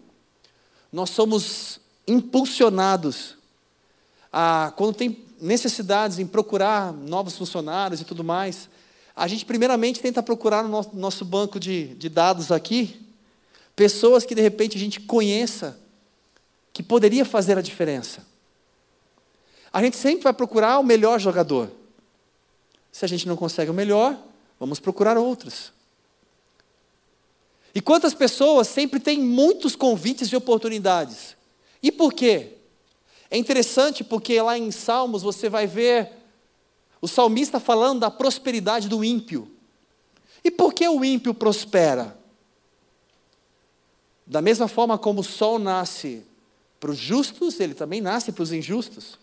nós 0.89 1.09
somos 1.09 1.81
impulsionados 2.07 3.35
a, 4.31 4.71
quando 4.77 4.95
tem 4.95 5.21
necessidades 5.41 6.17
em 6.17 6.25
procurar 6.25 6.93
novos 6.93 7.37
funcionários 7.37 7.99
e 7.99 8.05
tudo 8.05 8.23
mais, 8.23 8.69
a 9.13 9.27
gente 9.27 9.45
primeiramente 9.45 9.99
tenta 9.99 10.23
procurar 10.23 10.63
no 10.63 10.69
nosso, 10.69 10.95
nosso 10.95 11.25
banco 11.25 11.59
de, 11.59 11.93
de 11.95 12.07
dados 12.07 12.53
aqui 12.53 13.08
Pessoas 13.79 14.25
que 14.25 14.35
de 14.35 14.41
repente 14.41 14.75
a 14.75 14.79
gente 14.79 14.99
conheça, 14.99 15.79
que 16.73 16.83
poderia 16.83 17.23
fazer 17.23 17.57
a 17.57 17.61
diferença. 17.61 18.27
A 19.71 19.81
gente 19.81 19.95
sempre 19.95 20.21
vai 20.21 20.33
procurar 20.33 20.79
o 20.79 20.83
melhor 20.83 21.17
jogador. 21.17 21.71
Se 22.91 23.05
a 23.05 23.07
gente 23.07 23.25
não 23.25 23.37
consegue 23.37 23.71
o 23.71 23.73
melhor, 23.73 24.21
vamos 24.59 24.81
procurar 24.81 25.17
outros. 25.17 25.71
E 27.73 27.79
quantas 27.79 28.13
pessoas 28.13 28.67
sempre 28.67 28.99
têm 28.99 29.21
muitos 29.21 29.77
convites 29.77 30.27
e 30.27 30.35
oportunidades? 30.35 31.37
E 31.81 31.89
por 31.89 32.11
quê? 32.11 32.57
É 33.31 33.37
interessante 33.37 34.03
porque 34.03 34.41
lá 34.41 34.57
em 34.57 34.71
Salmos 34.71 35.21
você 35.21 35.47
vai 35.47 35.65
ver 35.65 36.11
o 36.99 37.07
salmista 37.07 37.61
falando 37.61 38.01
da 38.01 38.11
prosperidade 38.11 38.89
do 38.89 39.05
ímpio. 39.05 39.49
E 40.43 40.51
por 40.51 40.73
que 40.73 40.85
o 40.85 41.01
ímpio 41.05 41.33
prospera? 41.33 42.18
Da 44.29 44.43
mesma 44.43 44.67
forma 44.67 44.95
como 44.95 45.21
o 45.21 45.23
sol 45.23 45.57
nasce 45.57 46.23
para 46.79 46.91
os 46.91 46.97
justos, 46.97 47.59
ele 47.59 47.73
também 47.73 47.99
nasce 47.99 48.31
para 48.31 48.43
os 48.43 48.53
injustos. 48.53 49.17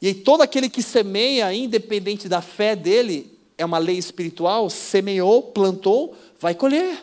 E 0.00 0.08
aí, 0.08 0.14
todo 0.14 0.42
aquele 0.42 0.68
que 0.68 0.82
semeia, 0.82 1.50
independente 1.54 2.28
da 2.28 2.42
fé 2.42 2.76
dele, 2.76 3.38
é 3.56 3.64
uma 3.64 3.78
lei 3.78 3.96
espiritual, 3.96 4.68
semeou, 4.68 5.42
plantou, 5.42 6.14
vai 6.38 6.54
colher. 6.54 7.02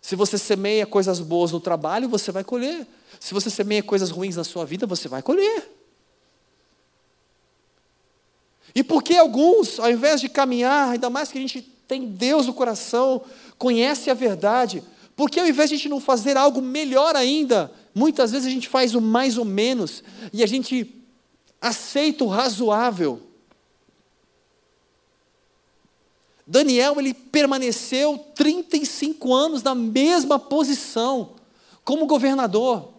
Se 0.00 0.14
você 0.14 0.38
semeia 0.38 0.86
coisas 0.86 1.18
boas 1.18 1.50
no 1.50 1.58
trabalho, 1.58 2.08
você 2.08 2.30
vai 2.30 2.44
colher. 2.44 2.86
Se 3.18 3.34
você 3.34 3.50
semeia 3.50 3.82
coisas 3.82 4.10
ruins 4.10 4.36
na 4.36 4.44
sua 4.44 4.64
vida, 4.64 4.86
você 4.86 5.08
vai 5.08 5.22
colher. 5.22 5.68
E 8.72 8.84
por 8.84 9.02
que 9.02 9.16
alguns, 9.16 9.80
ao 9.80 9.90
invés 9.90 10.20
de 10.20 10.28
caminhar, 10.28 10.90
ainda 10.90 11.10
mais 11.10 11.32
que 11.32 11.38
a 11.38 11.40
gente 11.40 11.62
tem 11.86 12.06
Deus 12.06 12.46
no 12.46 12.54
coração, 12.54 13.22
conhece 13.58 14.10
a 14.10 14.14
verdade. 14.14 14.82
Porque 15.16 15.38
ao 15.38 15.46
invés 15.46 15.68
de 15.68 15.74
a 15.74 15.78
gente 15.78 15.88
não 15.88 16.00
fazer 16.00 16.36
algo 16.36 16.60
melhor 16.60 17.14
ainda, 17.14 17.72
muitas 17.94 18.32
vezes 18.32 18.46
a 18.46 18.50
gente 18.50 18.68
faz 18.68 18.94
o 18.94 19.00
mais 19.00 19.38
ou 19.38 19.44
menos 19.44 20.02
e 20.32 20.42
a 20.42 20.46
gente 20.46 20.94
aceita 21.60 22.24
o 22.24 22.28
razoável. 22.28 23.20
Daniel 26.46 26.98
ele 26.98 27.14
permaneceu 27.14 28.18
35 28.34 29.32
anos 29.32 29.62
na 29.62 29.74
mesma 29.74 30.38
posição 30.38 31.36
como 31.84 32.06
governador. 32.06 32.92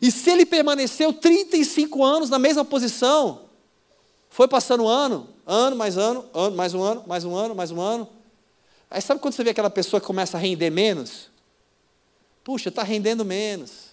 E 0.00 0.10
se 0.10 0.30
ele 0.30 0.46
permaneceu 0.46 1.12
35 1.12 2.04
anos 2.04 2.30
na 2.30 2.38
mesma 2.38 2.64
posição, 2.64 3.42
foi 4.30 4.46
passando 4.46 4.84
um 4.84 4.88
ano, 4.88 5.28
ano 5.46 5.76
mais 5.76 5.96
ano, 5.96 6.24
ano 6.32 6.56
mais 6.56 6.74
um 6.74 6.82
ano, 6.82 7.04
mais 7.06 7.24
um 7.24 7.34
ano, 7.34 7.54
mais 7.54 7.70
um 7.70 7.80
ano, 7.80 8.08
Aí 8.90 9.02
sabe 9.02 9.20
quando 9.20 9.34
você 9.34 9.44
vê 9.44 9.50
aquela 9.50 9.70
pessoa 9.70 10.00
que 10.00 10.06
começa 10.06 10.36
a 10.36 10.40
render 10.40 10.70
menos? 10.70 11.30
Puxa, 12.42 12.70
está 12.70 12.82
rendendo 12.82 13.24
menos. 13.24 13.88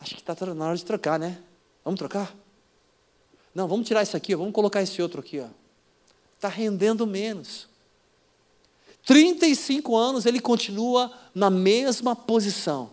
Acho 0.00 0.16
que 0.16 0.20
está 0.20 0.34
na 0.54 0.66
hora 0.66 0.76
de 0.76 0.84
trocar, 0.84 1.18
né? 1.18 1.40
Vamos 1.84 1.98
trocar? 1.98 2.34
Não, 3.54 3.68
vamos 3.68 3.86
tirar 3.86 4.02
isso 4.02 4.16
aqui, 4.16 4.34
vamos 4.34 4.52
colocar 4.52 4.82
esse 4.82 5.00
outro 5.00 5.20
aqui. 5.20 5.44
Está 6.34 6.48
rendendo 6.48 7.06
menos. 7.06 7.68
35 9.06 9.96
anos 9.96 10.26
ele 10.26 10.40
continua 10.40 11.12
na 11.34 11.50
mesma 11.50 12.16
posição. 12.16 12.90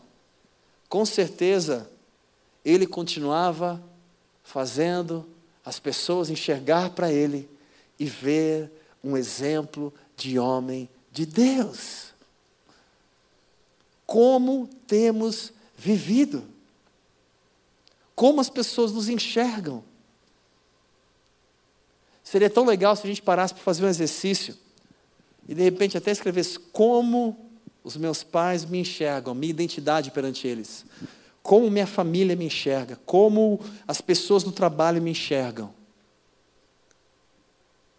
Com 0.87 1.05
certeza, 1.05 1.89
ele 2.63 2.85
continuava 2.85 3.81
fazendo 4.43 5.25
as 5.63 5.79
pessoas 5.79 6.29
enxergar 6.29 6.91
para 6.91 7.11
ele 7.11 7.49
e 7.97 8.05
ver 8.05 8.71
um 9.03 9.15
exemplo 9.15 9.93
de 10.21 10.37
homem 10.37 10.87
de 11.11 11.25
Deus. 11.25 12.13
Como 14.05 14.69
temos 14.85 15.51
vivido? 15.75 16.43
Como 18.15 18.39
as 18.39 18.49
pessoas 18.49 18.91
nos 18.91 19.09
enxergam? 19.09 19.83
Seria 22.23 22.49
tão 22.49 22.65
legal 22.65 22.95
se 22.95 23.05
a 23.05 23.09
gente 23.09 23.21
parasse 23.21 23.53
para 23.53 23.63
fazer 23.63 23.83
um 23.83 23.89
exercício 23.89 24.55
e 25.49 25.55
de 25.55 25.63
repente 25.63 25.97
até 25.97 26.11
escrevesse 26.11 26.59
como 26.59 27.49
os 27.83 27.97
meus 27.97 28.23
pais 28.23 28.63
me 28.63 28.79
enxergam, 28.79 29.33
minha 29.33 29.49
identidade 29.49 30.11
perante 30.11 30.47
eles, 30.47 30.85
como 31.41 31.71
minha 31.71 31.87
família 31.87 32.35
me 32.35 32.45
enxerga, 32.45 32.99
como 33.07 33.59
as 33.87 34.01
pessoas 34.01 34.43
do 34.43 34.51
trabalho 34.51 35.01
me 35.01 35.11
enxergam. 35.11 35.73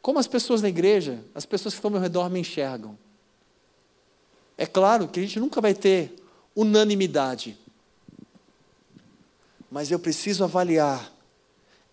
Como 0.02 0.18
as 0.18 0.26
pessoas 0.26 0.60
na 0.60 0.68
igreja, 0.68 1.24
as 1.32 1.46
pessoas 1.46 1.72
que 1.72 1.78
estão 1.78 1.88
ao 1.88 1.92
meu 1.92 2.00
redor 2.00 2.28
me 2.28 2.40
enxergam. 2.40 2.98
É 4.58 4.66
claro 4.66 5.06
que 5.06 5.20
a 5.20 5.22
gente 5.22 5.38
nunca 5.38 5.60
vai 5.60 5.72
ter 5.72 6.14
unanimidade, 6.54 7.56
mas 9.70 9.90
eu 9.90 9.98
preciso 9.98 10.44
avaliar, 10.44 11.10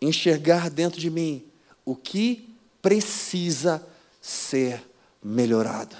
enxergar 0.01 0.69
dentro 0.69 0.99
de 0.99 1.09
mim 1.09 1.45
o 1.85 1.95
que 1.95 2.53
precisa 2.81 3.85
ser 4.19 4.83
melhorado. 5.23 5.95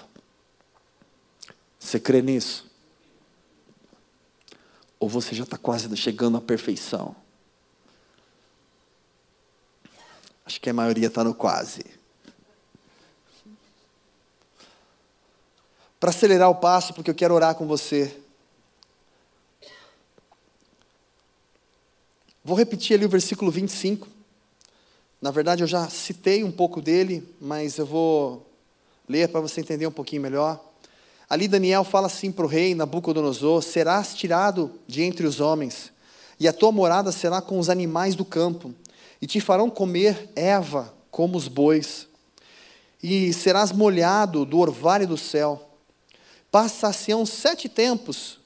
Você 1.80 2.00
crê 2.00 2.22
nisso? 2.22 2.70
Ou 5.00 5.08
você 5.08 5.34
já 5.34 5.44
está 5.44 5.58
quase 5.58 5.96
chegando 5.96 6.38
à 6.38 6.42
perfeição? 6.42 7.16
Acho 10.46 10.60
que 10.60 10.70
a 10.70 10.74
maioria 10.74 11.08
está 11.08 11.24
no 11.24 11.34
quase. 11.34 11.99
Para 16.00 16.12
acelerar 16.12 16.50
o 16.50 16.56
passo, 16.56 16.94
porque 16.94 17.10
eu 17.10 17.16
quero 17.16 17.34
orar 17.34 17.56
com 17.56 17.68
você. 17.68 18.16
Vou 22.44 22.58
repetir 22.58 22.96
ali 22.96 23.06
o 23.06 23.10
versículo 23.10 23.52
25. 23.52 24.08
Na 25.22 25.32
verdade, 25.32 25.62
eu 25.62 25.68
já 25.68 25.90
citei 25.90 26.44
um 26.44 26.52
pouco 26.52 26.82
dele, 26.82 27.28
mas 27.42 27.78
eu 27.78 27.86
vou 27.86 28.50
ler 29.08 29.28
para 29.28 29.42
você 29.42 29.60
entender 29.60 29.86
um 29.86 29.92
pouquinho 29.92 30.22
melhor. 30.22 30.60
Ali 31.30 31.48
Daniel 31.48 31.84
fala 31.84 32.08
assim 32.08 32.32
para 32.32 32.46
o 32.46 32.48
rei 32.48 32.74
Nabucodonosor: 32.74 33.62
Serás 33.62 34.16
tirado 34.16 34.72
de 34.88 35.04
entre 35.04 35.28
os 35.28 35.40
homens, 35.40 35.92
e 36.40 36.48
a 36.48 36.54
tua 36.54 36.72
morada 36.72 37.12
será 37.12 37.42
com 37.42 37.60
os 37.60 37.70
animais 37.70 38.16
do 38.16 38.24
campo, 38.26 38.74
e 39.22 39.28
te 39.28 39.40
farão 39.40 39.70
comer 39.70 40.32
erva 40.36 40.94
como 41.12 41.38
os 41.38 41.48
bois, 41.48 42.08
e 43.04 43.32
serás 43.34 43.72
molhado 43.72 44.46
do 44.46 44.58
orvalho 44.58 45.06
do 45.06 45.18
céu. 45.18 45.69
Passar-se-ão 46.52 47.26
sete 47.26 47.70
tempos 47.70 48.40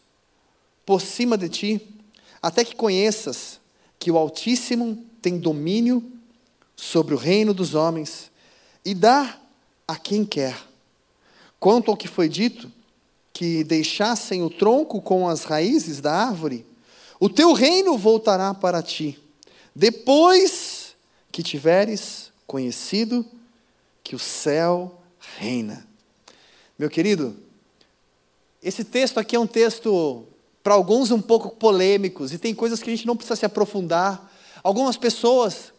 por 0.86 1.02
cima 1.02 1.38
de 1.38 1.50
ti, 1.50 1.82
até 2.42 2.66
que 2.66 2.76
conheças 2.76 3.60
que 3.98 4.12
o 4.12 4.18
Altíssimo 4.18 5.04
tem 5.22 5.38
domínio 5.38 6.04
sobre 6.76 7.14
o 7.14 7.18
reino 7.18 7.54
dos 7.54 7.74
homens 7.76 8.30
e 8.84 8.94
dá 8.94 9.40
a 9.88 9.96
quem 9.96 10.26
quer. 10.26 10.58
Quanto 11.60 11.90
ao 11.90 11.98
que 11.98 12.08
foi 12.08 12.28
dito, 12.28 12.70
que 13.32 13.64
deixassem 13.64 14.44
o 14.44 14.50
tronco 14.50 15.02
com 15.02 15.28
as 15.28 15.44
raízes 15.44 16.02
da 16.02 16.14
árvore, 16.14 16.66
o 17.20 17.30
teu 17.30 17.54
reino 17.54 17.98
voltará 17.98 18.54
para 18.54 18.84
ti, 18.84 19.18
depois 19.74 20.94
que 21.32 21.42
tiveres 21.42 22.32
conhecido 22.46 23.26
que 24.04 24.16
o 24.16 24.20
céu 24.20 25.00
reina. 25.38 25.88
Meu 26.78 26.90
querido, 26.90 27.36
esse 28.64 28.84
texto 28.84 29.20
aqui 29.20 29.36
é 29.36 29.40
um 29.40 29.46
texto, 29.46 30.26
para 30.64 30.74
alguns, 30.74 31.12
um 31.12 31.22
pouco 31.22 31.50
polêmicos, 31.50 32.32
e 32.32 32.38
tem 32.38 32.56
coisas 32.56 32.82
que 32.82 32.90
a 32.90 32.96
gente 32.96 33.06
não 33.06 33.16
precisa 33.16 33.36
se 33.36 33.46
aprofundar. 33.46 34.32
Algumas 34.64 34.96
pessoas 34.96 35.74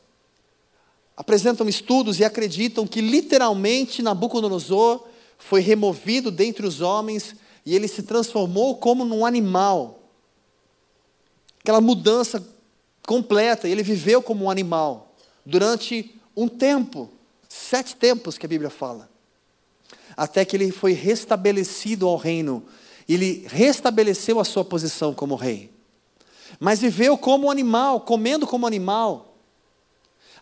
apresentam 1.17 1.69
estudos 1.69 2.21
e 2.21 2.25
acreditam 2.25 2.87
que 2.87 3.01
literalmente 3.01 4.03
Nabucodonosor 4.03 5.07
foi 5.39 5.61
removido 5.61 6.31
dentre 6.31 6.67
os 6.67 6.81
homens 6.81 7.35
e 7.65 7.75
ele 7.75 7.89
se 7.89 8.03
transformou 8.03 8.77
como 8.77 9.05
num 9.05 9.25
animal. 9.25 10.01
Aquela 11.61 11.81
mudança 11.81 12.47
completa, 13.07 13.67
ele 13.69 13.83
viveu 13.83 14.23
como 14.23 14.45
um 14.45 14.51
animal 14.51 15.15
durante 15.47 16.15
um 16.37 16.49
tempo, 16.49 17.11
sete 17.49 17.97
tempos 17.97 18.37
que 18.37 18.45
a 18.45 18.49
Bíblia 18.49 18.71
fala, 18.71 19.09
até 20.17 20.45
que 20.45 20.57
ele 20.57 20.71
foi 20.71 20.93
restabelecido 20.93 22.07
ao 22.07 22.17
reino, 22.17 22.65
ele 23.09 23.47
restabeleceu 23.49 24.41
a 24.41 24.45
sua 24.45 24.65
posição 24.65 25.13
como 25.13 25.35
rei, 25.35 25.71
mas 26.59 26.81
viveu 26.81 27.19
como 27.19 27.47
um 27.47 27.51
animal, 27.51 28.01
comendo 28.01 28.47
como 28.47 28.67
animal, 28.67 29.35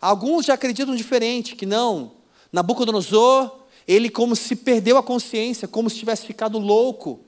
Alguns 0.02 0.46
já 0.46 0.54
acreditam 0.54 0.96
diferente, 0.96 1.54
que 1.54 1.64
não. 1.64 2.10
Nabucodonosor, 2.52 3.52
ele 3.86 4.10
como 4.10 4.34
se 4.34 4.56
perdeu 4.56 4.98
a 4.98 5.02
consciência, 5.02 5.68
como 5.68 5.88
se 5.88 5.96
tivesse 5.96 6.26
ficado 6.26 6.58
louco. 6.58 7.20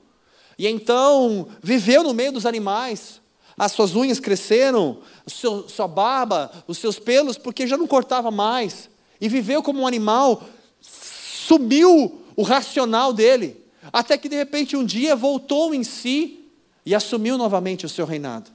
E 0.59 0.67
então 0.67 1.47
viveu 1.63 2.03
no 2.03 2.13
meio 2.13 2.33
dos 2.33 2.45
animais. 2.45 3.21
As 3.57 3.71
suas 3.71 3.95
unhas 3.95 4.19
cresceram, 4.19 4.99
sua 5.25 5.87
barba, 5.87 6.51
os 6.67 6.77
seus 6.77 6.99
pelos, 6.99 7.37
porque 7.37 7.65
já 7.65 7.77
não 7.77 7.87
cortava 7.87 8.29
mais. 8.29 8.89
E 9.21 9.29
viveu 9.29 9.63
como 9.63 9.83
um 9.83 9.87
animal, 9.87 10.43
sumiu 10.81 12.24
o 12.35 12.43
racional 12.43 13.13
dele. 13.13 13.63
Até 13.93 14.17
que 14.17 14.29
de 14.29 14.35
repente 14.35 14.75
um 14.75 14.83
dia 14.83 15.15
voltou 15.15 15.73
em 15.73 15.83
si 15.83 16.45
e 16.85 16.93
assumiu 16.93 17.37
novamente 17.37 17.85
o 17.85 17.89
seu 17.89 18.05
reinado. 18.05 18.51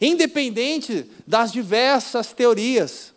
Independente 0.00 1.06
das 1.26 1.52
diversas 1.52 2.32
teorias, 2.32 3.12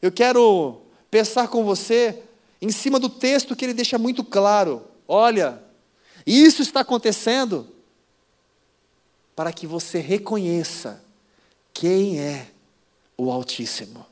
eu 0.00 0.12
quero 0.12 0.80
pensar 1.10 1.48
com 1.48 1.64
você 1.64 2.22
em 2.60 2.70
cima 2.70 2.98
do 2.98 3.08
texto 3.08 3.54
que 3.54 3.64
ele 3.64 3.74
deixa 3.74 3.98
muito 3.98 4.22
claro. 4.24 4.82
Olha, 5.06 5.62
isso 6.26 6.62
está 6.62 6.80
acontecendo 6.80 7.68
para 9.34 9.52
que 9.52 9.66
você 9.66 9.98
reconheça 9.98 11.02
quem 11.72 12.18
é 12.18 12.48
o 13.16 13.30
Altíssimo, 13.30 14.06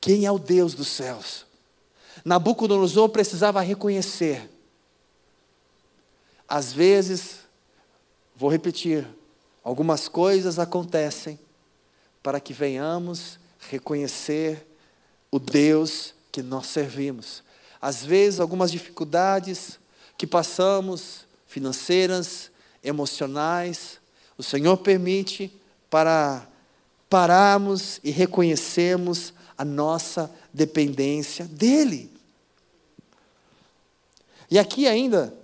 quem 0.00 0.24
é 0.24 0.32
o 0.32 0.38
Deus 0.38 0.74
dos 0.74 0.88
céus. 0.88 1.44
Nabucodonosor 2.24 3.10
precisava 3.10 3.60
reconhecer. 3.60 4.50
Às 6.48 6.72
vezes, 6.72 7.40
vou 8.34 8.50
repetir, 8.50 9.06
algumas 9.62 10.08
coisas 10.08 10.58
acontecem 10.58 11.38
para 12.22 12.40
que 12.40 12.52
venhamos 12.52 13.38
reconhecer 13.68 14.66
o 15.30 15.38
Deus 15.38 16.14
que 16.32 16.42
nós 16.42 16.66
servimos. 16.66 17.42
Às 17.80 18.04
vezes, 18.04 18.40
algumas 18.40 18.72
dificuldades 18.72 19.78
que 20.16 20.26
passamos, 20.26 21.26
financeiras, 21.46 22.50
emocionais, 22.82 24.00
o 24.38 24.42
Senhor 24.42 24.76
permite 24.78 25.52
para 25.90 26.46
pararmos 27.10 28.00
e 28.02 28.10
reconhecermos 28.10 29.34
a 29.56 29.64
nossa 29.64 30.30
dependência 30.52 31.44
dEle. 31.44 32.13
E 34.54 34.58
aqui 34.60 34.86
ainda, 34.86 35.34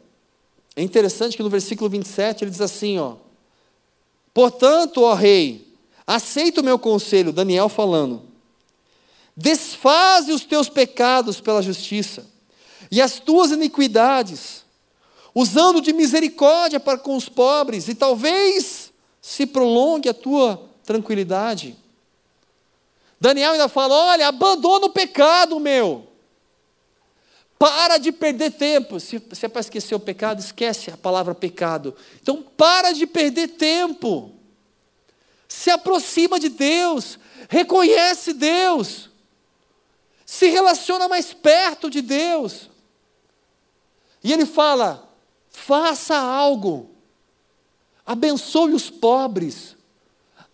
é 0.77 0.85
interessante 0.85 1.37
que 1.37 1.43
no 1.43 1.51
versículo 1.51 1.91
27 1.91 2.45
ele 2.45 2.51
diz 2.53 2.61
assim: 2.61 2.97
ó, 3.01 3.17
Portanto, 4.33 5.03
ó 5.03 5.15
rei, 5.15 5.67
aceita 6.07 6.61
o 6.61 6.65
meu 6.65 6.79
conselho, 6.79 7.33
Daniel 7.33 7.69
falando, 7.69 8.23
Desfaze 9.37 10.31
os 10.31 10.45
teus 10.45 10.69
pecados 10.69 11.41
pela 11.41 11.61
justiça 11.61 12.25
e 12.89 13.03
as 13.03 13.19
tuas 13.19 13.51
iniquidades, 13.51 14.65
usando 15.35 15.81
de 15.81 15.93
misericórdia 15.93 16.79
para 16.79 16.97
com 16.97 17.17
os 17.17 17.29
pobres, 17.29 17.89
e 17.89 17.97
talvez 17.97 18.93
se 19.21 19.45
prolongue 19.45 20.09
a 20.09 20.15
tua 20.15 20.71
tranquilidade. 20.85 21.77
Daniel 23.21 23.55
ainda 23.55 23.69
fala: 23.69 23.93
olha, 23.93 24.29
abandona 24.29 24.87
o 24.87 24.91
pecado, 24.91 25.59
meu. 25.59 26.10
Para 27.91 27.99
de 27.99 28.13
perder 28.13 28.53
tempo. 28.53 29.01
Se, 29.01 29.21
se 29.33 29.47
é 29.47 29.49
para 29.49 29.63
esquecer 29.63 29.97
o 29.97 29.99
pecado, 29.99 30.39
esquece 30.39 30.93
a 30.93 30.97
palavra 30.97 31.35
pecado. 31.35 31.93
Então, 32.23 32.41
para 32.41 32.93
de 32.93 33.05
perder 33.05 33.49
tempo. 33.49 34.33
Se 35.49 35.71
aproxima 35.71 36.39
de 36.39 36.51
Deus. 36.51 37.19
Reconhece 37.49 38.33
Deus. 38.33 39.11
se 40.25 40.47
relaciona 40.51 41.09
mais 41.09 41.33
perto 41.33 41.91
de 41.91 42.01
Deus. 42.01 42.71
E 44.23 44.33
ele 44.33 44.47
fala: 44.47 45.13
faça 45.49 46.17
algo, 46.17 46.95
abençoe 48.07 48.73
os 48.73 48.89
pobres, 48.89 49.77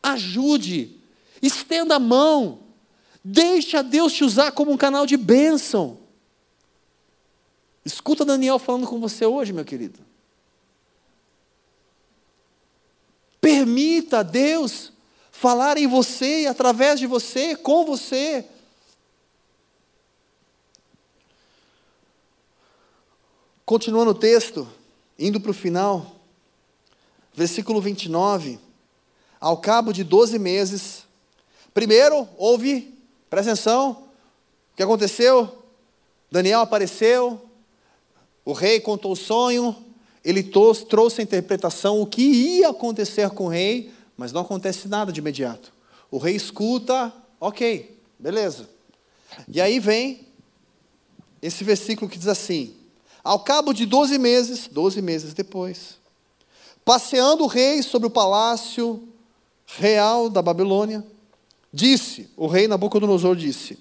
ajude, 0.03 0.99
estenda 1.43 1.97
a 1.97 2.01
mão, 2.01 2.61
deixa 3.22 3.82
Deus 3.82 4.14
te 4.14 4.24
usar 4.24 4.53
como 4.53 4.72
um 4.72 4.76
canal 4.78 5.05
de 5.05 5.18
bênção. 5.18 6.06
Escuta 7.87 8.24
Daniel 8.24 8.59
falando 8.59 8.84
com 8.84 8.99
você 8.99 9.24
hoje, 9.24 9.53
meu 9.53 9.64
querido. 9.64 10.01
Permita 13.41 14.24
Deus 14.24 14.93
falar 15.30 15.78
em 15.78 15.87
você 15.87 16.47
através 16.51 16.99
de 16.99 17.07
você, 17.07 17.55
com 17.55 17.84
você. 17.84 18.45
Continuando 23.64 24.11
o 24.11 24.14
texto, 24.14 24.68
indo 25.16 25.41
para 25.41 25.53
o 25.53 25.55
final, 25.55 26.16
versículo 27.32 27.80
29. 27.80 28.59
Ao 29.39 29.59
cabo 29.59 29.93
de 29.93 30.03
12 30.03 30.41
meses, 30.41 31.05
primeiro 31.72 32.28
houve, 32.37 32.99
presta 33.30 33.53
atenção, 33.53 33.93
o 34.72 34.76
que 34.76 34.82
aconteceu? 34.82 35.62
Daniel 36.32 36.62
apareceu, 36.62 37.46
o 38.47 38.53
rei 38.53 38.79
contou 38.79 39.11
o 39.11 39.17
sonho, 39.17 39.77
ele 40.25 40.41
trouxe 40.43 41.21
a 41.21 41.25
interpretação, 41.25 42.01
o 42.01 42.07
que 42.07 42.23
ia 42.23 42.69
acontecer 42.69 43.29
com 43.31 43.47
o 43.47 43.49
rei, 43.49 43.91
mas 44.17 44.33
não 44.33 44.43
acontece 44.43 44.87
nada 44.87 45.13
de 45.13 45.19
imediato. 45.19 45.73
O 46.13 46.17
rei 46.17 46.37
escuta, 46.37 47.13
ok, 47.41 47.99
beleza. 48.17 48.69
E 49.53 49.61
aí 49.61 49.81
vem 49.81 50.29
esse 51.43 51.65
versículo 51.65 52.09
que 52.09 52.17
diz 52.17 52.29
assim: 52.29 52.73
ao 53.25 53.41
cabo 53.41 53.73
de 53.73 53.85
12 53.85 54.17
meses, 54.17 54.69
12 54.69 55.03
meses 55.03 55.35
depois, 55.35 55.99
passeando 56.85 57.43
o 57.43 57.49
rei 57.49 57.83
sobre 57.83 58.07
o 58.07 58.11
palácio 58.11 59.09
real 59.67 60.31
da 60.31 60.41
Babilônia, 60.41 61.05
disse, 61.73 62.31
o 62.37 62.47
rei 62.47 62.69
Nabucodonosor 62.69 63.35
disse: 63.35 63.77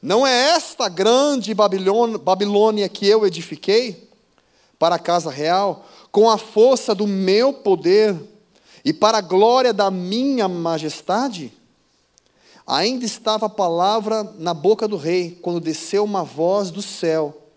Não 0.00 0.26
é 0.26 0.50
esta 0.50 0.88
grande 0.88 1.54
Babilônia 1.54 2.88
que 2.88 3.06
eu 3.06 3.26
edifiquei 3.26 4.08
para 4.78 4.94
a 4.94 4.98
casa 4.98 5.30
real, 5.30 5.86
com 6.12 6.30
a 6.30 6.38
força 6.38 6.94
do 6.94 7.06
meu 7.06 7.52
poder 7.52 8.16
e 8.84 8.92
para 8.92 9.18
a 9.18 9.22
glória 9.22 9.72
da 9.72 9.90
minha 9.90 10.48
majestade? 10.48 11.52
Ainda 12.66 13.04
estava 13.04 13.46
a 13.46 13.50
palavra 13.50 14.22
na 14.38 14.54
boca 14.54 14.86
do 14.86 14.96
rei, 14.96 15.38
quando 15.42 15.58
desceu 15.60 16.04
uma 16.04 16.22
voz 16.22 16.70
do 16.70 16.82
céu 16.82 17.48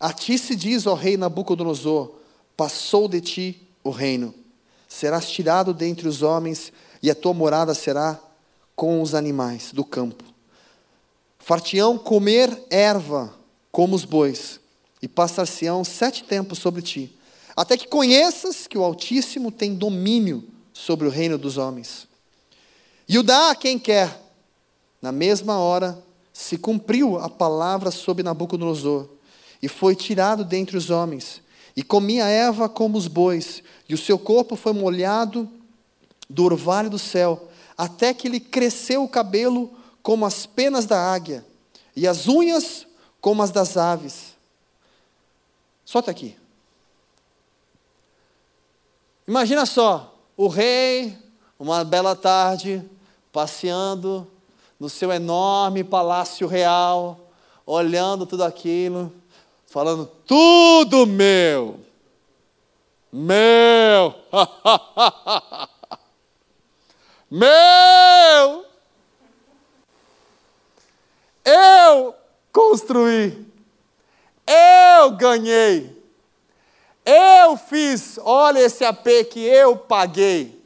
a 0.00 0.12
ti 0.12 0.38
se 0.38 0.54
diz, 0.54 0.86
ó 0.86 0.94
rei 0.94 1.16
Nabucodonosor: 1.16 2.12
passou 2.56 3.08
de 3.08 3.20
ti 3.20 3.68
o 3.82 3.90
reino. 3.90 4.32
Serás 4.88 5.28
tirado 5.28 5.74
dentre 5.74 6.06
os 6.06 6.22
homens, 6.22 6.72
e 7.02 7.10
a 7.10 7.14
tua 7.14 7.34
morada 7.34 7.74
será 7.74 8.18
com 8.76 9.02
os 9.02 9.14
animais 9.14 9.72
do 9.72 9.84
campo. 9.84 10.24
Fartião 11.48 11.96
comer 11.96 12.66
erva 12.68 13.34
como 13.72 13.96
os 13.96 14.04
bois, 14.04 14.60
e 15.00 15.08
passar-se-ão 15.08 15.82
sete 15.82 16.22
tempos 16.22 16.58
sobre 16.58 16.82
ti, 16.82 17.16
até 17.56 17.74
que 17.74 17.88
conheças 17.88 18.66
que 18.66 18.76
o 18.76 18.84
Altíssimo 18.84 19.50
tem 19.50 19.74
domínio 19.74 20.44
sobre 20.74 21.06
o 21.08 21.10
reino 21.10 21.38
dos 21.38 21.56
homens. 21.56 22.06
E 23.08 23.18
o 23.18 23.22
dá 23.22 23.48
a 23.48 23.54
quem 23.54 23.78
quer. 23.78 24.14
Na 25.00 25.10
mesma 25.10 25.58
hora 25.58 25.98
se 26.34 26.58
cumpriu 26.58 27.18
a 27.18 27.30
palavra 27.30 27.90
sobre 27.90 28.22
Nabucodonosor 28.22 29.08
e 29.62 29.68
foi 29.68 29.96
tirado 29.96 30.44
dentre 30.44 30.76
os 30.76 30.90
homens, 30.90 31.40
e 31.74 31.82
comia 31.82 32.26
Eva 32.26 32.68
como 32.68 32.98
os 32.98 33.08
bois, 33.08 33.62
e 33.88 33.94
o 33.94 33.98
seu 33.98 34.18
corpo 34.18 34.54
foi 34.54 34.74
molhado 34.74 35.48
do 36.28 36.44
orvalho 36.44 36.90
do 36.90 36.98
céu, 36.98 37.48
até 37.74 38.12
que 38.12 38.28
lhe 38.28 38.38
cresceu 38.38 39.02
o 39.02 39.08
cabelo 39.08 39.78
como 40.08 40.24
as 40.24 40.46
penas 40.46 40.86
da 40.86 41.12
águia, 41.12 41.44
e 41.94 42.08
as 42.08 42.26
unhas 42.26 42.86
como 43.20 43.42
as 43.42 43.50
das 43.50 43.76
aves. 43.76 44.38
Solta 45.84 46.10
aqui. 46.10 46.34
Imagina 49.26 49.66
só, 49.66 50.14
o 50.34 50.48
rei, 50.48 51.14
uma 51.58 51.84
bela 51.84 52.16
tarde, 52.16 52.82
passeando 53.30 54.26
no 54.80 54.88
seu 54.88 55.12
enorme 55.12 55.84
palácio 55.84 56.46
real, 56.46 57.20
olhando 57.66 58.24
tudo 58.24 58.44
aquilo, 58.44 59.12
falando 59.66 60.06
tudo 60.26 61.06
meu. 61.06 61.80
Meu. 63.12 64.14
meu. 67.30 68.67
Eu 71.44 72.14
construí. 72.52 73.46
Eu 74.46 75.12
ganhei. 75.12 75.96
Eu 77.04 77.56
fiz, 77.56 78.18
olha 78.22 78.60
esse 78.60 78.84
AP 78.84 79.06
que 79.30 79.40
eu 79.40 79.76
paguei 79.76 80.62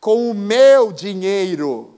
com 0.00 0.30
o 0.30 0.34
meu 0.34 0.92
dinheiro. 0.92 1.92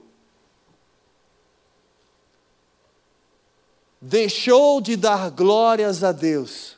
deixou 4.05 4.79
de 4.81 4.95
dar 4.95 5.31
glórias 5.31 6.03
a 6.03 6.11
Deus 6.11 6.77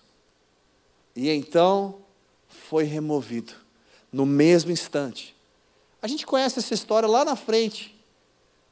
e 1.14 1.30
então 1.30 2.00
foi 2.48 2.86
removido 2.86 3.54
no 4.12 4.26
mesmo 4.26 4.72
instante. 4.72 5.36
A 6.02 6.08
gente 6.08 6.26
conhece 6.26 6.60
essa 6.60 6.74
história 6.74 7.08
lá 7.08 7.26
na 7.26 7.36
frente. 7.36 7.97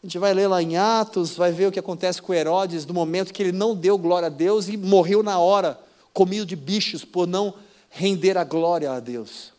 A 0.06 0.08
gente 0.08 0.20
vai 0.20 0.36
ler 0.36 0.45
lá 0.45 0.62
em 0.62 0.78
Atos, 0.78 1.36
vai 1.36 1.51
ver 1.51 1.66
o 1.66 1.72
que 1.72 1.80
acontece 1.80 2.22
com 2.22 2.32
Herodes 2.32 2.86
no 2.86 2.93
momento 2.93 3.34
que 3.34 3.41
ele 3.41 3.51
não 3.51 3.76
deu 3.76 3.97
glória 3.97 4.28
a 4.28 4.30
Deus 4.30 4.68
e 4.68 4.78
morreu 4.78 5.24
na 5.24 5.39
hora, 5.39 5.80
comido 6.14 6.45
de 6.45 6.56
bichos 6.56 7.03
por 7.03 7.26
não 7.26 7.56
render 7.89 8.38
a 8.38 8.43
glória 8.43 8.91
a 8.91 8.99
Deus. 8.99 9.51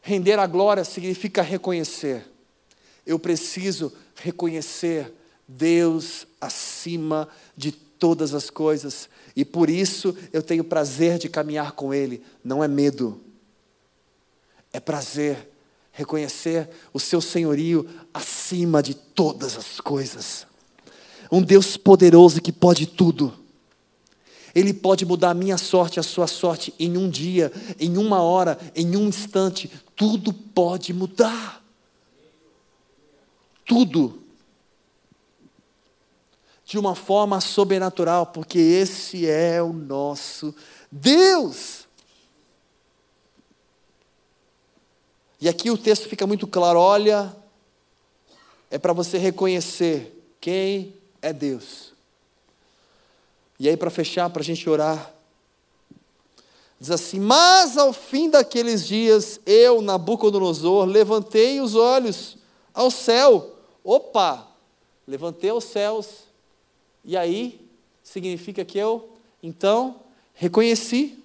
Render 0.00 0.38
a 0.38 0.46
glória 0.46 0.82
significa 0.82 1.42
reconhecer. 1.42 2.26
Eu 3.04 3.18
preciso 3.18 3.92
reconhecer 4.14 5.12
Deus 5.46 6.26
acima 6.40 7.28
de 7.54 7.72
todas 7.72 8.32
as 8.32 8.48
coisas, 8.48 9.06
e 9.36 9.44
por 9.44 9.68
isso 9.68 10.16
eu 10.32 10.42
tenho 10.42 10.64
prazer 10.64 11.18
de 11.18 11.28
caminhar 11.28 11.72
com 11.72 11.92
Ele, 11.92 12.24
não 12.42 12.64
é 12.64 12.68
medo, 12.68 13.20
é 14.72 14.80
prazer 14.80 15.49
reconhecer 16.00 16.68
o 16.92 16.98
seu 16.98 17.20
senhorio 17.20 17.88
acima 18.12 18.82
de 18.82 18.94
todas 18.94 19.56
as 19.56 19.80
coisas. 19.80 20.46
Um 21.30 21.42
Deus 21.42 21.76
poderoso 21.76 22.40
que 22.40 22.52
pode 22.52 22.86
tudo. 22.86 23.32
Ele 24.54 24.74
pode 24.74 25.04
mudar 25.04 25.30
a 25.30 25.34
minha 25.34 25.56
sorte, 25.56 26.00
a 26.00 26.02
sua 26.02 26.26
sorte 26.26 26.74
em 26.78 26.96
um 26.96 27.08
dia, 27.08 27.52
em 27.78 27.96
uma 27.96 28.20
hora, 28.20 28.58
em 28.74 28.96
um 28.96 29.06
instante. 29.06 29.70
Tudo 29.94 30.32
pode 30.32 30.92
mudar. 30.92 31.62
Tudo 33.64 34.20
de 36.64 36.78
uma 36.78 36.94
forma 36.94 37.40
sobrenatural, 37.40 38.26
porque 38.26 38.58
esse 38.58 39.28
é 39.28 39.60
o 39.60 39.72
nosso 39.72 40.54
Deus. 40.90 41.79
E 45.40 45.48
aqui 45.48 45.70
o 45.70 45.78
texto 45.78 46.08
fica 46.08 46.26
muito 46.26 46.46
claro: 46.46 46.78
olha, 46.78 47.34
é 48.70 48.78
para 48.78 48.92
você 48.92 49.18
reconhecer 49.18 50.16
quem 50.40 50.94
é 51.22 51.32
Deus. 51.32 51.92
E 53.58 53.68
aí, 53.68 53.76
para 53.76 53.90
fechar, 53.90 54.28
para 54.30 54.42
a 54.42 54.44
gente 54.44 54.68
orar, 54.68 55.12
diz 56.78 56.90
assim: 56.90 57.18
Mas 57.18 57.76
ao 57.76 57.92
fim 57.92 58.30
daqueles 58.30 58.86
dias, 58.86 59.40
eu, 59.46 59.80
Nabucodonosor, 59.80 60.86
levantei 60.86 61.60
os 61.60 61.74
olhos 61.74 62.36
ao 62.72 62.90
céu. 62.90 63.56
Opa! 63.82 64.46
Levantei 65.06 65.50
os 65.50 65.64
céus 65.64 66.30
e 67.04 67.16
aí, 67.16 67.60
significa 68.02 68.64
que 68.64 68.78
eu, 68.78 69.08
então, 69.42 70.00
reconheci. 70.34 71.19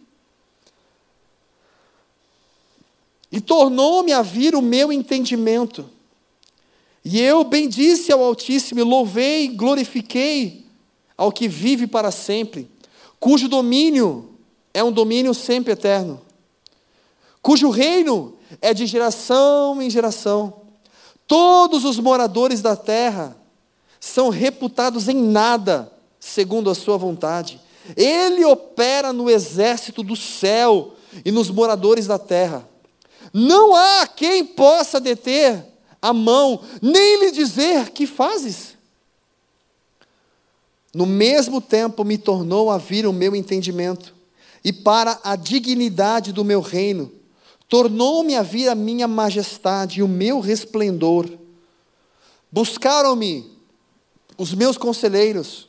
E 3.31 3.41
tornou-me 3.41 4.13
a 4.13 4.21
vir 4.21 4.55
o 4.55 4.61
meu 4.61 4.91
entendimento. 4.91 5.89
E 7.03 7.21
eu 7.21 7.43
bendisse 7.43 8.11
ao 8.11 8.23
Altíssimo, 8.23 8.83
louvei, 8.83 9.47
glorifiquei 9.49 10.65
ao 11.17 11.31
que 11.31 11.47
vive 11.47 11.87
para 11.87 12.11
sempre, 12.11 12.69
cujo 13.19 13.47
domínio 13.47 14.29
é 14.73 14.83
um 14.83 14.91
domínio 14.91 15.33
sempre 15.33 15.73
eterno, 15.73 16.19
cujo 17.41 17.69
reino 17.69 18.35
é 18.61 18.73
de 18.73 18.85
geração 18.85 19.81
em 19.81 19.89
geração. 19.89 20.61
Todos 21.27 21.85
os 21.85 21.99
moradores 21.99 22.61
da 22.61 22.75
terra 22.75 23.37
são 23.99 24.29
reputados 24.29 25.07
em 25.07 25.15
nada, 25.15 25.91
segundo 26.19 26.69
a 26.69 26.75
sua 26.75 26.97
vontade. 26.97 27.59
Ele 27.95 28.43
opera 28.45 29.13
no 29.13 29.29
exército 29.29 30.03
do 30.03 30.15
céu 30.15 30.95
e 31.23 31.31
nos 31.31 31.49
moradores 31.49 32.07
da 32.07 32.19
terra. 32.19 32.67
Não 33.37 33.75
há 33.75 34.07
quem 34.07 34.45
possa 34.45 34.97
deter 34.97 35.61
a 36.01 36.13
mão, 36.13 36.63
nem 36.81 37.19
lhe 37.19 37.31
dizer 37.31 37.89
que 37.89 38.07
fazes. 38.07 38.77
No 40.93 41.05
mesmo 41.05 41.59
tempo 41.59 42.05
me 42.05 42.17
tornou 42.17 42.71
a 42.71 42.77
vir 42.77 43.05
o 43.05 43.11
meu 43.11 43.35
entendimento, 43.35 44.15
e 44.63 44.71
para 44.71 45.19
a 45.21 45.35
dignidade 45.35 46.31
do 46.31 46.45
meu 46.45 46.61
reino, 46.61 47.11
tornou-me 47.67 48.37
a 48.37 48.41
vir 48.41 48.69
a 48.69 48.75
minha 48.75 49.05
majestade 49.05 49.99
e 49.99 50.03
o 50.03 50.07
meu 50.07 50.39
resplendor. 50.39 51.29
Buscaram-me 52.49 53.51
os 54.37 54.53
meus 54.53 54.77
conselheiros 54.77 55.67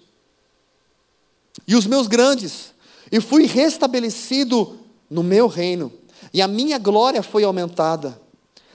e 1.67 1.75
os 1.75 1.85
meus 1.85 2.07
grandes, 2.07 2.73
e 3.11 3.21
fui 3.21 3.45
restabelecido 3.45 4.79
no 5.11 5.25
meu 5.25 5.49
reino, 5.49 5.93
e 6.37 6.43
a 6.43 6.47
minha 6.47 6.77
glória 6.77 7.23
foi 7.23 7.45
aumentada. 7.45 8.21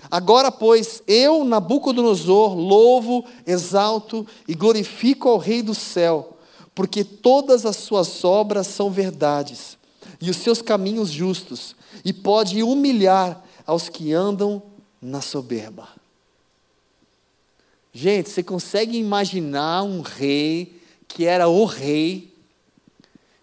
Agora, 0.09 0.51
pois, 0.51 1.03
eu, 1.05 1.43
Nabucodonosor, 1.43 2.55
louvo, 2.55 3.23
exalto 3.45 4.25
e 4.47 4.55
glorifico 4.55 5.29
ao 5.29 5.37
Rei 5.37 5.61
do 5.61 5.75
céu, 5.75 6.39
porque 6.73 7.03
todas 7.03 7.63
as 7.63 7.75
suas 7.75 8.25
obras 8.25 8.65
são 8.65 8.89
verdades, 8.89 9.77
e 10.19 10.31
os 10.31 10.37
seus 10.37 10.59
caminhos 10.59 11.11
justos, 11.11 11.75
e 12.03 12.11
pode 12.11 12.63
humilhar 12.63 13.39
aos 13.63 13.89
que 13.89 14.11
andam 14.11 14.63
na 14.99 15.21
soberba. 15.21 15.87
Gente, 17.93 18.27
você 18.27 18.41
consegue 18.41 18.97
imaginar 18.97 19.83
um 19.83 20.01
rei 20.01 20.81
que 21.07 21.27
era 21.27 21.47
o 21.47 21.63
rei, 21.65 22.33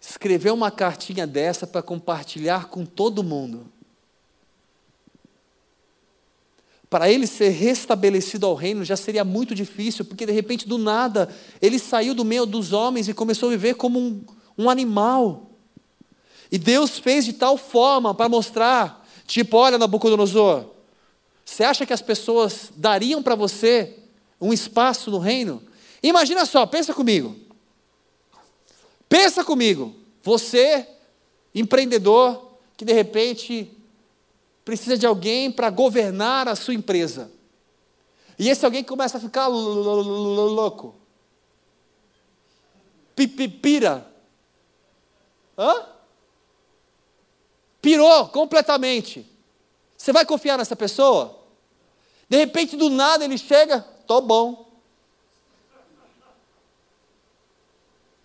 escrever 0.01 0.53
uma 0.53 0.73
cartinha 0.73 1.25
dessa 1.25 1.69
para 1.69 1.83
compartilhar 1.83 2.65
com 2.65 2.85
todo 2.85 3.23
mundo? 3.23 3.78
Para 6.91 7.11
ele 7.11 7.27
ser 7.27 7.51
restabelecido 7.51 8.47
ao 8.47 8.55
reino 8.55 8.85
já 8.85 8.97
seria 8.97 9.25
muito 9.25 9.55
difícil, 9.55 10.05
porque 10.05 10.25
de 10.25 10.33
repente, 10.33 10.67
do 10.67 10.79
nada, 10.79 11.29
ele 11.61 11.79
saiu 11.79 12.15
do 12.15 12.25
meio 12.25 12.47
dos 12.47 12.73
homens 12.73 13.09
e 13.09 13.15
começou 13.15 13.49
a 13.49 13.53
viver 13.53 13.75
como 13.75 13.99
um, 13.99 14.25
um 14.57 14.71
animal. 14.71 15.51
E 16.51 16.57
Deus 16.57 16.99
fez 16.99 17.27
de 17.27 17.35
tal 17.35 17.59
forma 17.59 18.15
para 18.15 18.29
mostrar, 18.29 19.07
tipo, 19.27 19.59
olha, 19.59 19.77
Nabucodonosor, 19.77 20.65
você 21.45 21.63
acha 21.63 21.85
que 21.85 21.93
as 21.93 22.01
pessoas 22.01 22.71
dariam 22.75 23.23
para 23.23 23.35
você 23.35 23.95
um 24.41 24.53
espaço 24.53 25.11
no 25.11 25.19
reino? 25.19 25.63
Imagina 26.03 26.47
só, 26.47 26.65
pensa 26.65 26.95
comigo. 26.95 27.37
Pensa 29.09 29.45
comigo, 29.45 29.95
você, 30.23 30.87
empreendedor, 31.55 32.53
que 32.77 32.85
de 32.85 32.93
repente 32.93 33.78
precisa 34.69 34.99
de 34.99 35.07
alguém 35.07 35.51
para 35.51 35.71
governar 35.71 36.47
a 36.47 36.55
sua 36.55 36.75
empresa. 36.75 37.33
E 38.39 38.51
esse 38.51 38.67
alguém 38.67 38.85
começa 38.85 39.17
a 39.17 39.21
ficar 39.21 39.47
louco. 39.47 40.95
Pipira. 43.17 44.07
Hã? 45.57 45.87
Pirou 47.81 48.29
completamente. 48.29 49.27
Você 49.97 50.13
vai 50.13 50.27
confiar 50.27 50.59
nessa 50.59 50.77
pessoa? 50.77 51.43
De 52.29 52.37
repente, 52.37 52.77
do 52.77 52.91
nada, 52.91 53.25
ele 53.25 53.39
chega, 53.39 53.81
tô 54.07 54.21
bom. 54.21 54.71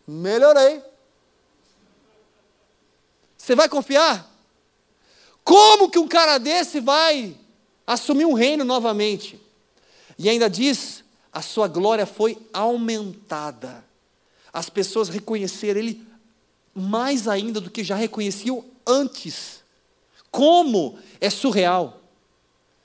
Melhorei. 0.05 0.83
Você 3.37 3.55
vai 3.55 3.69
confiar? 3.69 4.32
Como 5.43 5.89
que 5.89 5.99
um 5.99 6.07
cara 6.07 6.37
desse 6.37 6.79
vai 6.79 7.35
assumir 7.85 8.25
um 8.25 8.33
reino 8.33 8.63
novamente? 8.63 9.39
E 10.17 10.29
ainda 10.29 10.49
diz: 10.49 11.03
a 11.31 11.41
sua 11.41 11.67
glória 11.67 12.05
foi 12.05 12.37
aumentada. 12.53 13.83
As 14.51 14.69
pessoas 14.69 15.09
reconheceram 15.09 15.79
ele 15.79 16.07
mais 16.73 17.27
ainda 17.27 17.59
do 17.59 17.69
que 17.69 17.83
já 17.83 17.95
reconheciam 17.95 18.63
antes. 18.85 19.63
Como 20.31 20.97
é 21.19 21.29
surreal. 21.29 21.99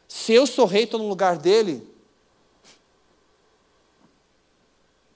Se 0.09 0.32
eu 0.32 0.46
sou 0.46 0.64
rei, 0.64 0.84
estou 0.84 0.98
no 0.98 1.09
lugar 1.09 1.36
dele, 1.36 1.86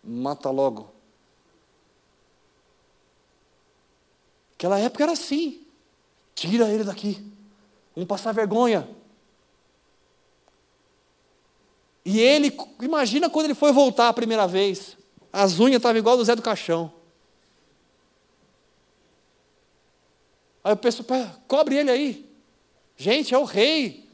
mata 0.04 0.50
logo. 0.50 0.90
Aquela 4.54 4.78
época 4.78 5.02
era 5.02 5.12
assim. 5.12 5.66
Tira 6.34 6.68
ele 6.68 6.84
daqui. 6.84 7.31
Vamos 7.94 8.08
passar 8.08 8.32
vergonha. 8.32 8.88
E 12.04 12.20
ele, 12.20 12.56
imagina 12.80 13.30
quando 13.30 13.46
ele 13.46 13.54
foi 13.54 13.72
voltar 13.72 14.08
a 14.08 14.12
primeira 14.12 14.46
vez. 14.46 14.96
As 15.32 15.60
unhas 15.60 15.76
estavam 15.76 15.98
igual 15.98 16.16
do 16.16 16.24
Zé 16.24 16.34
do 16.34 16.42
Caixão. 16.42 16.92
Aí 20.64 20.72
eu 20.72 20.76
penso, 20.76 21.04
cobre 21.46 21.76
ele 21.76 21.90
aí. 21.90 22.30
Gente, 22.96 23.34
é 23.34 23.38
o 23.38 23.44
rei. 23.44 24.08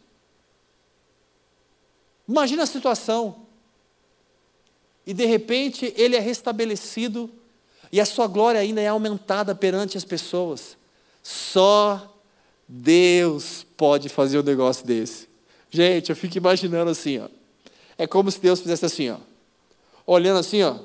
Imagina 2.27 2.63
a 2.63 2.67
situação. 2.67 3.47
E 5.07 5.15
de 5.15 5.25
repente 5.25 5.93
ele 5.97 6.17
é 6.17 6.21
restabelecido 6.21 7.31
e 7.91 8.01
a 8.01 8.05
sua 8.05 8.27
glória 8.27 8.61
ainda 8.61 8.81
é 8.81 8.89
aumentada 8.89 9.55
perante 9.55 9.97
as 9.97 10.05
pessoas. 10.05 10.77
Só 11.23 12.18
Deus 12.69 13.65
pode 13.77 14.11
fazer 14.11 14.39
um 14.39 14.43
negócio 14.43 14.85
desse. 14.85 15.27
Gente, 15.71 16.11
eu 16.11 16.17
fico 16.17 16.37
imaginando 16.37 16.91
assim, 16.91 17.19
ó. 17.19 17.29
É 17.97 18.07
como 18.07 18.31
se 18.31 18.39
Deus 18.39 18.61
fizesse 18.61 18.85
assim, 18.85 19.09
ó. 19.09 19.17
Olhando 20.07 20.39
assim, 20.39 20.63
ó. 20.63 20.77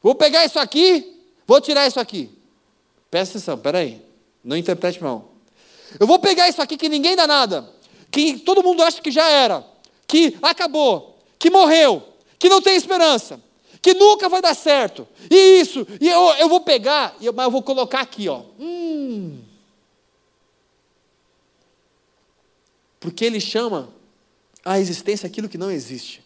Vou 0.00 0.14
pegar 0.14 0.44
isso 0.44 0.58
aqui, 0.58 1.20
vou 1.46 1.60
tirar 1.60 1.88
isso 1.88 1.98
aqui. 1.98 2.30
Presta 3.10 3.36
atenção, 3.36 3.58
peraí. 3.58 4.00
Não 4.44 4.56
interprete 4.56 5.02
mal. 5.02 5.32
Eu 5.98 6.06
vou 6.06 6.20
pegar 6.20 6.48
isso 6.48 6.62
aqui 6.62 6.76
que 6.76 6.88
ninguém 6.88 7.16
dá 7.16 7.26
nada, 7.26 7.68
que 8.10 8.38
todo 8.38 8.62
mundo 8.62 8.82
acha 8.82 9.02
que 9.02 9.10
já 9.10 9.28
era, 9.28 9.64
que 10.06 10.38
acabou, 10.40 11.18
que 11.36 11.50
morreu, 11.50 12.02
que 12.38 12.48
não 12.48 12.62
tem 12.62 12.76
esperança, 12.76 13.40
que 13.82 13.92
nunca 13.92 14.28
vai 14.28 14.40
dar 14.40 14.54
certo. 14.54 15.06
E 15.28 15.60
isso, 15.60 15.84
e 16.00 16.08
eu, 16.08 16.20
eu 16.38 16.48
vou 16.48 16.60
pegar, 16.60 17.16
mas 17.34 17.44
eu 17.44 17.50
vou 17.50 17.62
colocar 17.62 18.00
aqui, 18.00 18.28
ó. 18.28 18.42
Hum. 18.58 19.49
Porque 23.00 23.24
ele 23.24 23.40
chama 23.40 23.88
a 24.62 24.78
existência 24.78 25.26
aquilo 25.26 25.48
que 25.48 25.56
não 25.56 25.70
existe. 25.70 26.22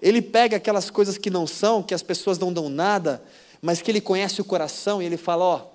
Ele 0.00 0.20
pega 0.20 0.58
aquelas 0.58 0.90
coisas 0.90 1.16
que 1.16 1.30
não 1.30 1.46
são, 1.46 1.82
que 1.82 1.94
as 1.94 2.02
pessoas 2.02 2.38
não 2.38 2.52
dão 2.52 2.68
nada, 2.68 3.22
mas 3.60 3.80
que 3.80 3.90
ele 3.90 4.00
conhece 4.00 4.40
o 4.40 4.44
coração 4.44 5.02
e 5.02 5.06
ele 5.06 5.16
fala: 5.16 5.44
Ó, 5.44 5.66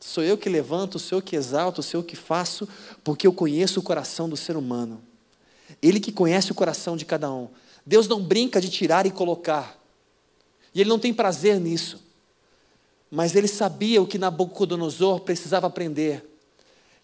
sou 0.00 0.24
eu 0.24 0.36
que 0.36 0.48
levanto, 0.48 0.98
sou 0.98 1.18
eu 1.18 1.22
que 1.22 1.36
exalto, 1.36 1.82
sou 1.82 2.00
eu 2.00 2.04
que 2.04 2.16
faço, 2.16 2.68
porque 3.04 3.26
eu 3.26 3.32
conheço 3.32 3.80
o 3.80 3.82
coração 3.82 4.28
do 4.28 4.36
ser 4.36 4.56
humano. 4.56 5.02
Ele 5.80 6.00
que 6.00 6.10
conhece 6.10 6.50
o 6.50 6.54
coração 6.54 6.96
de 6.96 7.04
cada 7.04 7.32
um. 7.32 7.48
Deus 7.86 8.08
não 8.08 8.22
brinca 8.22 8.60
de 8.60 8.68
tirar 8.68 9.06
e 9.06 9.10
colocar. 9.10 9.78
E 10.74 10.80
ele 10.80 10.90
não 10.90 10.98
tem 10.98 11.14
prazer 11.14 11.60
nisso. 11.60 12.02
Mas 13.10 13.34
ele 13.34 13.48
sabia 13.48 14.02
o 14.02 14.06
que 14.06 14.18
Nabucodonosor 14.18 15.20
precisava 15.20 15.66
aprender. 15.66 16.24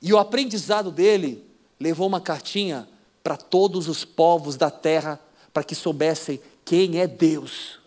E 0.01 0.13
o 0.13 0.19
aprendizado 0.19 0.91
dele 0.91 1.46
levou 1.79 2.07
uma 2.07 2.21
cartinha 2.21 2.89
para 3.23 3.37
todos 3.37 3.89
os 3.89 4.05
povos 4.05 4.57
da 4.57 4.71
terra, 4.71 5.21
para 5.53 5.65
que 5.65 5.75
soubessem 5.75 6.41
quem 6.65 7.01
é 7.01 7.07
Deus. 7.07 7.81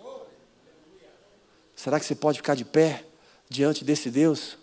Será 1.76 2.00
que 2.00 2.06
você 2.06 2.16
pode 2.16 2.40
ficar 2.40 2.56
de 2.56 2.66
pé 2.66 3.06
diante 3.50 3.86
desse 3.86 4.12
Deus? 4.12 4.58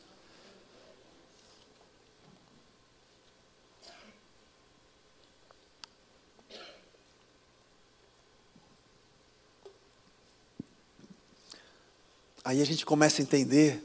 Aí 12.45 12.63
a 12.63 12.65
gente 12.65 12.87
começa 12.87 13.21
a 13.21 13.25
entender, 13.25 13.83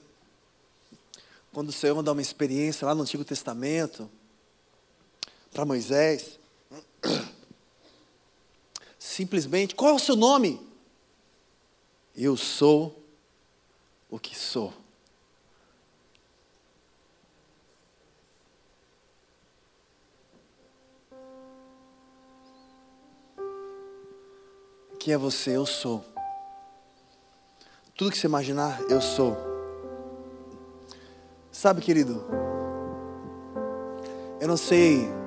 quando 1.52 1.70
o 1.70 1.72
Senhor 1.72 2.00
dá 2.04 2.12
uma 2.12 2.22
experiência 2.22 2.86
lá 2.86 2.94
no 2.94 3.02
Antigo 3.02 3.26
Testamento, 3.26 4.08
para 5.52 5.66
Moisés, 5.66 6.40
simplesmente, 8.98 9.76
qual 9.76 9.92
é 9.92 9.94
o 9.94 10.00
seu 10.00 10.16
nome? 10.16 10.66
Eu 12.16 12.38
sou 12.38 13.04
o 14.10 14.18
que 14.18 14.38
sou. 14.38 14.74
Quem 25.00 25.14
é 25.14 25.18
você? 25.18 25.58
Eu 25.58 25.66
sou. 25.66 26.06
Tudo 27.96 28.12
que 28.12 28.18
você 28.18 28.28
imaginar, 28.28 28.82
eu 28.90 29.02
sou. 29.02 29.36
Sabe, 31.52 31.82
querido, 31.82 32.24
eu 34.40 34.48
não 34.48 34.58
sei 34.58 35.21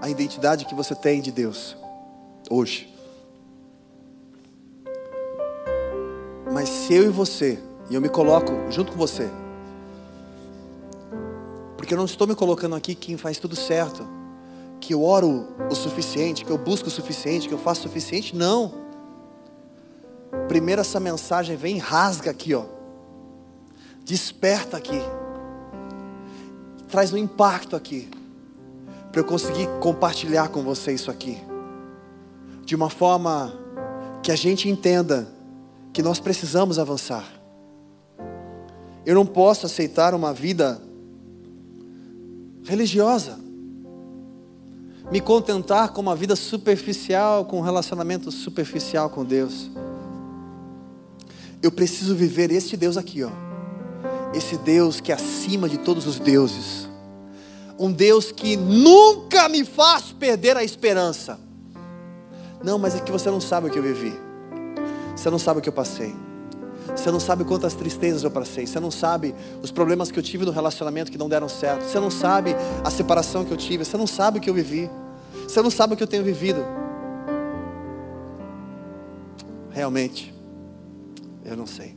a 0.00 0.08
identidade 0.08 0.64
que 0.64 0.74
você 0.74 0.94
tem 0.94 1.20
de 1.20 1.30
Deus 1.30 1.76
hoje. 2.48 2.92
Mas 6.52 6.68
se 6.68 6.94
eu 6.94 7.04
e 7.04 7.08
você, 7.08 7.58
e 7.88 7.94
eu 7.94 8.00
me 8.00 8.08
coloco 8.08 8.52
junto 8.70 8.92
com 8.92 8.98
você, 8.98 9.28
porque 11.76 11.94
eu 11.94 11.98
não 11.98 12.04
estou 12.04 12.26
me 12.26 12.34
colocando 12.34 12.74
aqui 12.74 12.94
quem 12.94 13.16
faz 13.16 13.38
tudo 13.38 13.54
certo, 13.54 14.06
que 14.80 14.94
eu 14.94 15.02
oro 15.02 15.48
o 15.70 15.74
suficiente, 15.74 16.44
que 16.44 16.50
eu 16.50 16.58
busco 16.58 16.88
o 16.88 16.90
suficiente, 16.90 17.46
que 17.46 17.54
eu 17.54 17.58
faço 17.58 17.80
o 17.80 17.88
suficiente, 17.88 18.34
não. 18.34 18.72
Primeiro 20.48 20.80
essa 20.80 20.98
mensagem 20.98 21.56
vem, 21.56 21.78
rasga 21.78 22.30
aqui, 22.30 22.54
ó. 22.54 22.64
Desperta 24.04 24.76
aqui. 24.76 25.00
Traz 26.88 27.12
um 27.12 27.16
impacto 27.16 27.76
aqui. 27.76 28.08
Para 29.10 29.20
eu 29.20 29.24
conseguir 29.24 29.68
compartilhar 29.80 30.48
com 30.48 30.62
você 30.62 30.92
isso 30.92 31.10
aqui. 31.10 31.38
De 32.64 32.74
uma 32.76 32.88
forma 32.88 33.52
que 34.22 34.30
a 34.30 34.36
gente 34.36 34.68
entenda 34.68 35.28
que 35.92 36.02
nós 36.02 36.20
precisamos 36.20 36.78
avançar. 36.78 37.24
Eu 39.04 39.14
não 39.14 39.26
posso 39.26 39.66
aceitar 39.66 40.14
uma 40.14 40.32
vida 40.32 40.80
religiosa. 42.62 43.38
Me 45.10 45.20
contentar 45.20 45.92
com 45.92 46.00
uma 46.00 46.14
vida 46.14 46.36
superficial, 46.36 47.44
com 47.44 47.58
um 47.58 47.62
relacionamento 47.62 48.30
superficial 48.30 49.10
com 49.10 49.24
Deus. 49.24 49.70
Eu 51.62 51.72
preciso 51.72 52.14
viver 52.14 52.52
este 52.52 52.76
Deus 52.76 52.96
aqui, 52.96 53.24
ó. 53.24 53.30
Esse 54.32 54.56
Deus 54.56 55.00
que 55.00 55.10
é 55.10 55.14
acima 55.16 55.68
de 55.68 55.78
todos 55.78 56.06
os 56.06 56.20
deuses. 56.20 56.89
Um 57.82 57.90
Deus 57.90 58.30
que 58.30 58.58
nunca 58.58 59.48
me 59.48 59.64
faz 59.64 60.12
perder 60.12 60.54
a 60.54 60.62
esperança. 60.62 61.40
Não, 62.62 62.78
mas 62.78 62.94
é 62.94 63.00
que 63.00 63.10
você 63.10 63.30
não 63.30 63.40
sabe 63.40 63.68
o 63.68 63.70
que 63.70 63.78
eu 63.78 63.82
vivi. 63.82 64.12
Você 65.16 65.30
não 65.30 65.38
sabe 65.38 65.60
o 65.60 65.62
que 65.62 65.68
eu 65.70 65.72
passei. 65.72 66.14
Você 66.94 67.10
não 67.10 67.18
sabe 67.18 67.42
quantas 67.42 67.72
tristezas 67.72 68.22
eu 68.22 68.30
passei. 68.30 68.66
Você 68.66 68.78
não 68.78 68.90
sabe 68.90 69.34
os 69.62 69.70
problemas 69.70 70.10
que 70.10 70.18
eu 70.18 70.22
tive 70.22 70.44
no 70.44 70.50
relacionamento 70.50 71.10
que 71.10 71.16
não 71.16 71.26
deram 71.26 71.48
certo. 71.48 71.84
Você 71.84 71.98
não 71.98 72.10
sabe 72.10 72.54
a 72.84 72.90
separação 72.90 73.46
que 73.46 73.50
eu 73.50 73.56
tive. 73.56 73.82
Você 73.82 73.96
não 73.96 74.06
sabe 74.06 74.36
o 74.36 74.42
que 74.42 74.50
eu 74.50 74.54
vivi. 74.54 74.90
Você 75.48 75.62
não 75.62 75.70
sabe 75.70 75.94
o 75.94 75.96
que 75.96 76.02
eu 76.02 76.06
tenho 76.06 76.22
vivido. 76.22 76.62
Realmente, 79.70 80.34
eu 81.46 81.56
não 81.56 81.66
sei. 81.66 81.96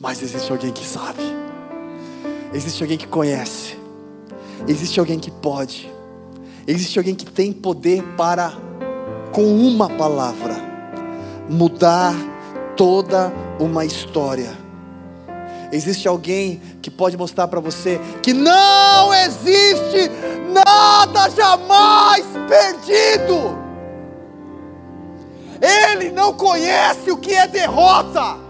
Mas 0.00 0.20
existe 0.20 0.50
alguém 0.50 0.72
que 0.72 0.84
sabe. 0.84 1.22
Existe 2.52 2.82
alguém 2.82 2.98
que 2.98 3.06
conhece. 3.06 3.78
Existe 4.66 5.00
alguém 5.00 5.18
que 5.18 5.30
pode. 5.30 5.90
Existe 6.66 6.98
alguém 6.98 7.14
que 7.14 7.24
tem 7.24 7.52
poder 7.52 8.02
para, 8.16 8.52
com 9.32 9.42
uma 9.42 9.88
palavra, 9.88 10.56
mudar 11.48 12.14
toda 12.76 13.32
uma 13.58 13.84
história. 13.84 14.50
Existe 15.72 16.08
alguém 16.08 16.60
que 16.82 16.90
pode 16.90 17.16
mostrar 17.16 17.46
para 17.48 17.60
você 17.60 18.00
que 18.22 18.32
não 18.32 19.14
existe 19.14 20.10
nada 20.52 21.28
jamais 21.30 22.24
perdido. 22.48 23.58
Ele 25.60 26.10
não 26.10 26.32
conhece 26.32 27.10
o 27.10 27.16
que 27.16 27.34
é 27.34 27.46
derrota. 27.46 28.49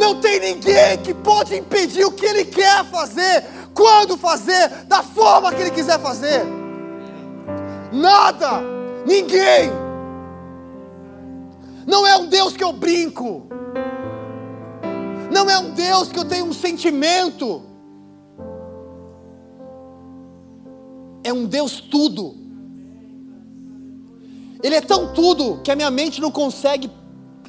Não 0.00 0.18
tem 0.18 0.40
ninguém 0.40 0.96
que 1.04 1.12
pode 1.12 1.54
impedir 1.54 2.06
o 2.06 2.10
que 2.10 2.24
ele 2.24 2.46
quer 2.46 2.86
fazer, 2.86 3.44
quando 3.74 4.16
fazer, 4.16 4.86
da 4.86 5.02
forma 5.02 5.52
que 5.52 5.60
ele 5.60 5.70
quiser 5.70 6.00
fazer. 6.00 6.42
Nada, 7.92 8.62
ninguém. 9.06 9.70
Não 11.86 12.06
é 12.06 12.16
um 12.16 12.26
Deus 12.28 12.56
que 12.56 12.64
eu 12.64 12.72
brinco. 12.72 13.46
Não 15.30 15.50
é 15.50 15.58
um 15.58 15.72
Deus 15.72 16.10
que 16.10 16.18
eu 16.18 16.24
tenho 16.24 16.46
um 16.46 16.52
sentimento. 16.54 17.62
É 21.22 21.30
um 21.30 21.44
Deus 21.44 21.78
tudo. 21.78 22.36
Ele 24.62 24.76
é 24.76 24.80
tão 24.80 25.12
tudo 25.12 25.60
que 25.62 25.70
a 25.70 25.76
minha 25.76 25.90
mente 25.90 26.22
não 26.22 26.30
consegue 26.30 26.90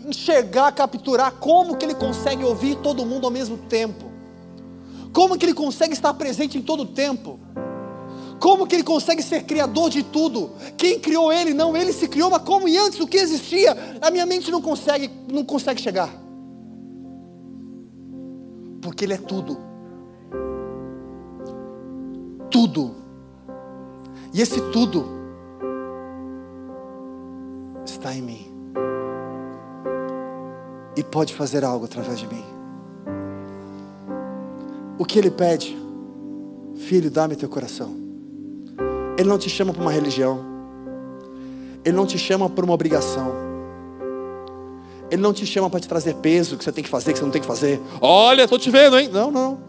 enxergar, 0.05 0.71
capturar 0.71 1.31
como 1.33 1.75
que 1.75 1.85
ele 1.85 1.95
consegue 1.95 2.43
ouvir 2.43 2.75
todo 2.77 3.05
mundo 3.05 3.25
ao 3.25 3.31
mesmo 3.31 3.57
tempo. 3.57 4.11
Como 5.13 5.37
que 5.37 5.45
ele 5.45 5.53
consegue 5.53 5.93
estar 5.93 6.13
presente 6.13 6.57
em 6.57 6.61
todo 6.61 6.83
o 6.83 6.85
tempo? 6.85 7.39
Como 8.39 8.65
que 8.65 8.75
ele 8.75 8.83
consegue 8.83 9.21
ser 9.21 9.43
criador 9.43 9.89
de 9.89 10.01
tudo? 10.01 10.51
Quem 10.75 10.99
criou 10.99 11.31
ele? 11.31 11.53
Não, 11.53 11.77
ele 11.77 11.93
se 11.93 12.07
criou, 12.07 12.29
mas 12.29 12.41
como 12.41 12.67
e 12.67 12.75
antes 12.75 12.99
o 12.99 13.07
que 13.07 13.17
existia? 13.17 13.77
A 14.01 14.09
minha 14.09 14.25
mente 14.25 14.49
não 14.49 14.61
consegue, 14.61 15.11
não 15.31 15.45
consegue 15.45 15.79
chegar. 15.79 16.09
Porque 18.81 19.05
ele 19.05 19.13
é 19.13 19.17
tudo. 19.17 19.59
Tudo. 22.49 22.95
E 24.33 24.41
esse 24.41 24.59
tudo 24.71 25.05
está 27.85 28.15
em 28.15 28.21
mim. 28.21 28.50
E 30.95 31.03
pode 31.03 31.33
fazer 31.33 31.63
algo 31.63 31.85
através 31.85 32.19
de 32.19 32.27
mim. 32.27 32.43
O 34.97 35.05
que 35.05 35.17
ele 35.17 35.31
pede? 35.31 35.77
Filho, 36.75 37.09
dá-me 37.09 37.35
teu 37.35 37.49
coração. 37.49 37.95
Ele 39.17 39.27
não 39.27 39.37
te 39.37 39.49
chama 39.49 39.73
para 39.73 39.81
uma 39.81 39.91
religião. 39.91 40.39
Ele 41.83 41.95
não 41.95 42.05
te 42.05 42.17
chama 42.17 42.49
por 42.49 42.63
uma 42.63 42.73
obrigação. 42.73 43.33
Ele 45.09 45.21
não 45.21 45.33
te 45.33 45.45
chama 45.45 45.69
para 45.69 45.79
te 45.79 45.87
trazer 45.87 46.15
peso 46.15 46.57
que 46.57 46.63
você 46.63 46.71
tem 46.71 46.83
que 46.83 46.89
fazer, 46.89 47.13
que 47.13 47.19
você 47.19 47.25
não 47.25 47.31
tem 47.31 47.41
que 47.41 47.47
fazer. 47.47 47.81
Olha, 47.99 48.43
estou 48.43 48.59
te 48.59 48.69
vendo, 48.69 48.97
hein? 48.97 49.09
Não, 49.11 49.31
não. 49.31 49.59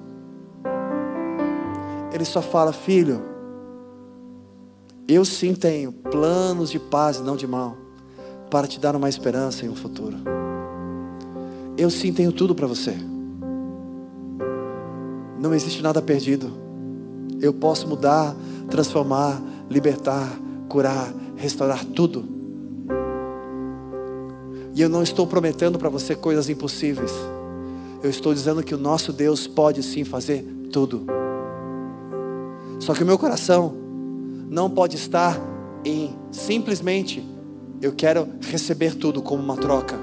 Ele 2.12 2.24
só 2.24 2.42
fala, 2.42 2.72
filho, 2.72 3.22
eu 5.08 5.24
sim 5.24 5.54
tenho 5.54 5.92
planos 5.92 6.70
de 6.70 6.78
paz 6.78 7.16
e 7.16 7.22
não 7.22 7.36
de 7.36 7.46
mal, 7.46 7.76
para 8.50 8.66
te 8.66 8.78
dar 8.78 8.94
uma 8.94 9.08
esperança 9.08 9.64
e 9.64 9.68
um 9.68 9.74
futuro. 9.74 10.18
Eu 11.76 11.90
sim 11.90 12.12
tenho 12.12 12.32
tudo 12.32 12.54
para 12.54 12.66
você. 12.66 12.94
Não 15.40 15.54
existe 15.54 15.82
nada 15.82 16.00
perdido. 16.00 16.50
Eu 17.40 17.52
posso 17.52 17.88
mudar 17.88 18.36
transformar, 18.72 19.40
libertar, 19.68 20.38
curar, 20.66 21.12
restaurar 21.36 21.84
tudo. 21.84 22.24
E 24.74 24.80
eu 24.80 24.88
não 24.88 25.02
estou 25.02 25.26
prometendo 25.26 25.78
para 25.78 25.90
você 25.90 26.14
coisas 26.14 26.48
impossíveis. 26.48 27.12
Eu 28.02 28.08
estou 28.08 28.32
dizendo 28.32 28.62
que 28.62 28.74
o 28.74 28.78
nosso 28.78 29.12
Deus 29.12 29.46
pode 29.46 29.82
sim 29.82 30.04
fazer 30.04 30.42
tudo. 30.72 31.04
Só 32.80 32.94
que 32.94 33.02
o 33.02 33.06
meu 33.06 33.18
coração 33.18 33.74
não 34.48 34.70
pode 34.70 34.96
estar 34.96 35.38
em 35.84 36.16
simplesmente 36.30 37.22
eu 37.82 37.92
quero 37.92 38.26
receber 38.40 38.94
tudo 38.94 39.20
como 39.20 39.42
uma 39.42 39.56
troca. 39.56 39.98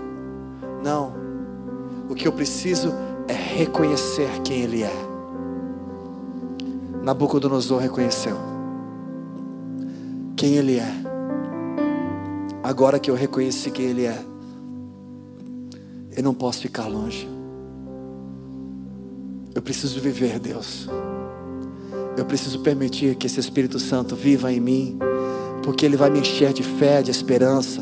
Não. 0.83 1.28
O 2.09 2.15
que 2.15 2.27
eu 2.27 2.31
preciso 2.31 2.91
é 3.27 3.33
reconhecer 3.33 4.41
quem 4.43 4.63
Ele 4.63 4.83
é. 4.83 4.93
Nabucodonosor 7.03 7.79
reconheceu 7.79 8.35
quem 10.35 10.55
Ele 10.55 10.77
é. 10.77 10.91
Agora 12.63 12.99
que 12.99 13.11
eu 13.11 13.15
reconheci 13.15 13.69
quem 13.71 13.85
Ele 13.85 14.05
é, 14.05 14.25
eu 16.15 16.23
não 16.23 16.33
posso 16.33 16.61
ficar 16.61 16.87
longe. 16.87 17.29
Eu 19.53 19.61
preciso 19.61 19.99
viver, 19.99 20.39
Deus. 20.39 20.89
Eu 22.17 22.25
preciso 22.25 22.59
permitir 22.59 23.15
que 23.15 23.27
esse 23.27 23.39
Espírito 23.39 23.79
Santo 23.79 24.15
viva 24.15 24.51
em 24.51 24.59
mim, 24.59 24.97
porque 25.63 25.85
Ele 25.85 25.97
vai 25.97 26.09
me 26.09 26.19
encher 26.19 26.53
de 26.53 26.63
fé, 26.63 27.01
de 27.01 27.11
esperança, 27.11 27.81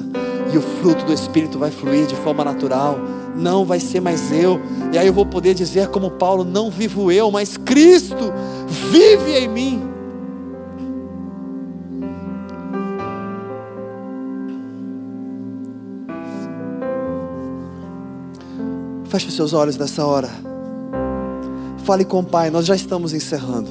e 0.54 0.58
o 0.58 0.62
fruto 0.62 1.06
do 1.06 1.14
Espírito 1.14 1.58
vai 1.60 1.72
fluir 1.72 2.08
de 2.08 2.16
forma 2.16 2.44
natural. 2.44 2.98
Não 3.38 3.64
vai 3.64 3.80
ser 3.80 4.02
mais 4.02 4.32
eu, 4.32 4.60
e 4.92 4.98
aí 4.98 5.06
eu 5.06 5.14
vou 5.14 5.26
poder 5.26 5.54
dizer, 5.54 5.90
como 5.90 6.12
Paulo: 6.12 6.44
Não 6.44 6.72
vivo 6.72 7.12
eu, 7.12 7.30
mas 7.30 7.56
Cristo 7.56 8.34
vive 8.92 9.38
em 9.38 9.48
mim. 9.48 9.88
Feche 19.06 19.32
seus 19.32 19.54
olhos 19.54 19.78
nessa 19.78 20.06
hora. 20.06 20.30
Fale 21.86 22.04
com 22.04 22.20
o 22.20 22.24
Pai, 22.24 22.50
nós 22.50 22.66
já 22.66 22.76
estamos 22.76 23.14
encerrando. 23.14 23.70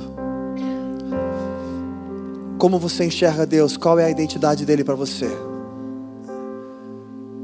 Como 2.59 2.79
você 2.79 3.05
enxerga 3.05 3.45
Deus? 3.45 3.77
Qual 3.77 3.99
é 3.99 4.05
a 4.05 4.11
identidade 4.11 4.65
dele 4.65 4.83
para 4.83 4.95
você? 4.95 5.31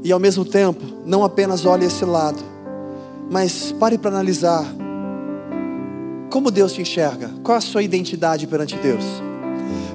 E 0.03 0.11
ao 0.11 0.19
mesmo 0.19 0.43
tempo, 0.43 0.83
não 1.05 1.23
apenas 1.23 1.65
olhe 1.65 1.85
esse 1.85 2.03
lado, 2.03 2.39
mas 3.31 3.71
pare 3.71 3.97
para 3.97 4.11
analisar 4.11 4.65
como 6.29 6.51
Deus 6.51 6.73
te 6.73 6.81
enxerga. 6.81 7.29
Qual 7.43 7.57
a 7.57 7.61
sua 7.61 7.83
identidade 7.83 8.45
perante 8.45 8.75
Deus? 8.75 9.05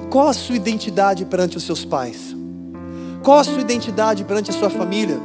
Qual 0.09 0.27
a 0.27 0.33
sua 0.33 0.55
identidade 0.55 1.25
perante 1.25 1.57
os 1.57 1.63
seus 1.63 1.85
pais? 1.85 2.35
Qual 3.21 3.37
a 3.37 3.43
sua 3.43 3.61
identidade 3.61 4.23
perante 4.23 4.49
a 4.49 4.53
sua 4.53 4.69
família? 4.69 5.19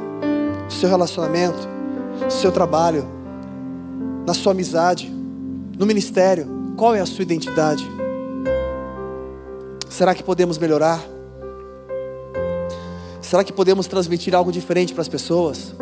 Seu 0.69 0.89
relacionamento, 0.89 1.67
seu 2.29 2.51
trabalho, 2.51 3.07
na 4.27 4.33
sua 4.33 4.51
amizade, 4.51 5.09
no 5.77 5.85
ministério? 5.85 6.47
Qual 6.75 6.93
é 6.93 6.99
a 6.99 7.05
sua 7.05 7.23
identidade? 7.23 7.89
Será 9.89 10.13
que 10.13 10.21
podemos 10.21 10.57
melhorar? 10.57 11.14
Será 13.25 13.43
que 13.43 13.51
podemos 13.51 13.87
transmitir 13.87 14.35
algo 14.35 14.51
diferente 14.51 14.93
para 14.93 15.01
as 15.01 15.07
pessoas? 15.07 15.73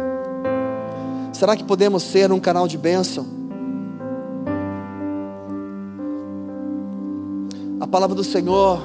Será 1.33 1.57
que 1.57 1.63
podemos 1.65 2.01
ser 2.01 2.31
um 2.31 2.39
canal 2.39 2.69
de 2.69 2.77
bênção? 2.77 3.27
A 7.81 7.85
palavra 7.85 8.15
do 8.15 8.23
Senhor 8.23 8.79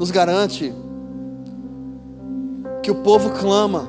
nos 0.00 0.10
garante 0.10 0.74
que 2.82 2.90
o 2.90 2.96
povo 2.96 3.30
clama, 3.38 3.88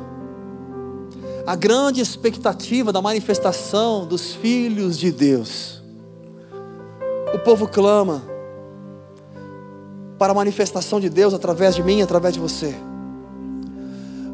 a 1.48 1.56
grande 1.56 2.00
expectativa 2.00 2.94
da 2.94 3.02
manifestação 3.02 4.06
dos 4.06 4.32
filhos 4.36 4.96
de 5.00 5.12
Deus. 5.12 5.82
O 7.34 7.40
povo 7.40 7.68
clama 7.68 8.22
para 10.20 10.34
a 10.34 10.36
manifestação 10.36 11.00
de 11.00 11.10
Deus 11.10 11.34
através 11.34 11.74
de 11.74 11.82
mim, 11.82 12.04
através 12.04 12.36
de 12.36 12.40
você. 12.40 12.76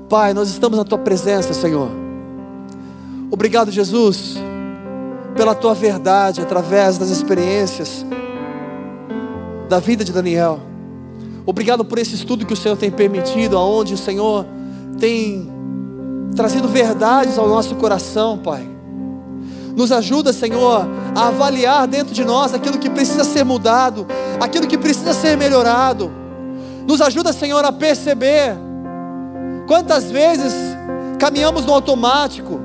Pai, 0.09 0.33
nós 0.33 0.49
estamos 0.49 0.75
na 0.75 0.83
tua 0.83 0.97
presença, 0.97 1.53
Senhor. 1.53 1.87
Obrigado, 3.29 3.69
Jesus, 3.69 4.37
pela 5.35 5.53
tua 5.53 5.75
verdade 5.75 6.41
através 6.41 6.97
das 6.97 7.11
experiências 7.11 8.03
da 9.69 9.79
vida 9.79 10.03
de 10.03 10.11
Daniel. 10.11 10.61
Obrigado 11.45 11.85
por 11.85 11.99
esse 11.99 12.15
estudo 12.15 12.43
que 12.43 12.53
o 12.53 12.57
Senhor 12.57 12.75
tem 12.75 12.89
permitido, 12.89 13.55
aonde 13.55 13.93
o 13.93 13.97
Senhor 13.97 14.47
tem 14.99 15.47
trazido 16.35 16.67
verdades 16.67 17.37
ao 17.37 17.47
nosso 17.47 17.75
coração, 17.75 18.39
Pai. 18.39 18.67
Nos 19.75 19.91
ajuda, 19.91 20.33
Senhor, 20.33 20.87
a 21.15 21.27
avaliar 21.27 21.87
dentro 21.87 22.15
de 22.15 22.25
nós 22.25 22.51
aquilo 22.51 22.79
que 22.79 22.89
precisa 22.89 23.23
ser 23.23 23.45
mudado, 23.45 24.07
aquilo 24.39 24.65
que 24.65 24.77
precisa 24.77 25.13
ser 25.13 25.37
melhorado. 25.37 26.11
Nos 26.87 26.99
ajuda, 26.99 27.31
Senhor, 27.31 27.63
a 27.63 27.71
perceber 27.71 28.57
quantas 29.69 30.09
vezes 30.09 30.51
caminhamos 31.19 31.63
no 31.63 31.71
automático, 31.71 32.59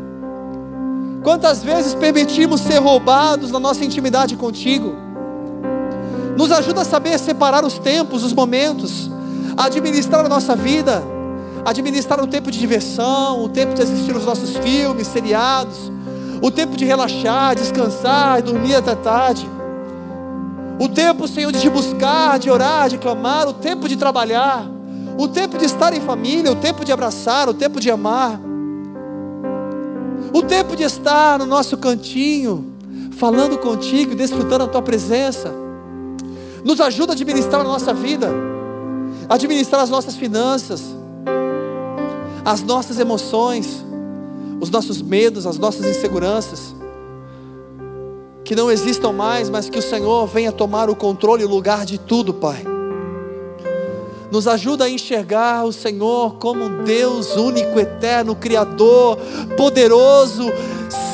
quantas 1.23 1.63
vezes 1.63 1.95
permitimos 1.95 2.63
ser 2.63 2.79
roubados 2.79 3.51
na 3.51 3.61
nossa 3.61 3.85
intimidade 3.85 4.37
contigo. 4.37 4.95
Nos 6.35 6.51
ajuda 6.51 6.81
a 6.81 6.85
saber 6.85 7.19
separar 7.19 7.63
os 7.63 7.79
tempos, 7.79 8.25
os 8.25 8.33
momentos, 8.33 9.11
administrar 9.55 10.25
a 10.25 10.31
nossa 10.31 10.57
vida, 10.57 11.03
administrar 11.67 12.23
o 12.23 12.27
tempo 12.27 12.51
de 12.51 12.59
diversão, 12.59 13.45
o 13.45 13.51
tempo 13.51 13.75
de 13.75 13.83
assistir 13.83 14.17
os 14.17 14.25
nossos 14.25 14.57
filmes, 14.57 15.07
seriados, 15.07 15.93
o 16.41 16.51
tempo 16.51 16.75
de 16.75 16.87
relaxar, 16.87 17.55
descansar, 17.55 18.41
dormir 18.41 18.77
até 18.77 18.95
tarde. 18.95 19.47
O 20.81 20.89
tempo, 20.89 21.29
Senhor, 21.29 21.53
de 21.53 21.61
te 21.61 21.69
buscar, 21.69 22.39
de 22.39 22.51
orar, 22.51 22.89
de 22.89 22.97
clamar, 22.97 23.47
o 23.47 23.53
tempo 23.53 23.87
de 23.91 23.95
trabalhar, 23.95 24.74
o 25.17 25.29
tempo 25.29 25.57
de 25.57 25.65
estar 25.65 25.93
em 25.93 26.01
família, 26.01 26.51
o 26.51 26.57
tempo 26.57 26.85
de 26.85 26.93
abraçar, 26.93 27.49
o 27.49 27.55
tempo 27.55 27.81
de 27.81 27.91
amar, 27.91 28.41
o 30.33 30.43
tempo 30.43 30.75
de 30.75 30.83
estar 30.83 31.39
no 31.39 31.47
nosso 31.47 31.77
cantinho, 31.77 32.75
falando 33.13 33.57
contigo, 33.59 34.15
desfrutando 34.15 34.65
a 34.65 34.67
tua 34.67 34.83
presença. 34.83 35.53
Nos 36.65 36.81
ajuda 36.81 37.13
a 37.13 37.15
administrar 37.15 37.61
a 37.61 37.65
nossa 37.65 37.95
vida, 37.95 38.31
administrar 39.29 39.83
as 39.83 39.91
nossas 39.91 40.17
finanças, 40.17 40.83
as 42.45 42.63
nossas 42.63 42.99
emoções, 42.99 43.85
os 44.61 44.71
nossos 44.71 45.01
medos, 45.01 45.47
as 45.47 45.59
nossas 45.59 45.87
inseguranças. 45.87 46.75
Que 48.45 48.57
não 48.57 48.71
existam 48.71 49.13
mais, 49.13 49.49
mas 49.49 49.71
que 49.71 49.79
o 49.79 49.83
Senhor 49.83 50.27
venha 50.27 50.51
tomar 50.51 50.91
o 50.91 50.97
controle 50.97 51.43
e 51.43 51.47
o 51.47 51.49
lugar 51.49 51.87
de 51.87 51.99
tudo, 51.99 52.35
Pai. 52.35 52.74
Nos 54.35 54.49
ajuda 54.49 54.87
a 54.87 54.91
enxergar 54.91 55.65
o 55.65 55.73
Senhor 55.73 56.39
como 56.39 56.65
um 56.65 56.83
Deus 56.83 57.37
único, 57.37 57.79
eterno, 57.79 58.35
Criador, 58.35 59.17
poderoso, 59.57 60.47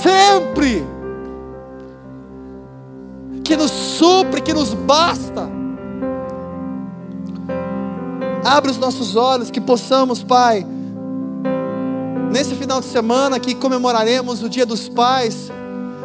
sempre 0.02 0.82
que 3.44 3.54
nos 3.58 3.70
supre, 3.70 4.40
que 4.40 4.54
nos 4.54 4.72
basta. 4.72 5.50
Abre 8.42 8.70
os 8.70 8.78
nossos 8.78 9.14
olhos, 9.14 9.50
que 9.50 9.60
possamos, 9.60 10.22
Pai, 10.22 10.66
nesse 12.32 12.54
final 12.54 12.80
de 12.80 12.86
semana 12.86 13.38
que 13.38 13.54
comemoraremos 13.54 14.42
o 14.42 14.48
Dia 14.48 14.64
dos 14.64 14.88
Pais, 14.88 15.52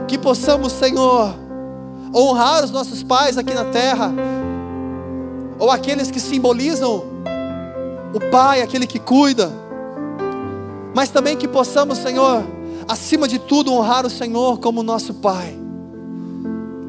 que 0.06 0.18
possamos, 0.18 0.74
Senhor, 0.74 1.34
honrar 2.14 2.66
os 2.66 2.72
nossos 2.72 3.04
pais 3.04 3.38
aqui 3.38 3.54
na 3.54 3.64
terra, 3.64 4.14
ou 5.58 5.72
aqueles 5.72 6.12
que 6.12 6.20
simbolizam 6.20 7.04
o 8.14 8.20
Pai, 8.32 8.62
aquele 8.62 8.88
que 8.88 9.00
cuida, 9.00 9.52
mas 10.94 11.10
também 11.10 11.36
que 11.36 11.48
possamos, 11.48 11.98
Senhor, 11.98 12.44
acima 12.88 13.28
de 13.28 13.40
tudo, 13.40 13.74
honrar 13.74 14.06
o 14.06 14.10
Senhor 14.10 14.60
como 14.60 14.84
nosso 14.84 15.14
Pai 15.16 15.66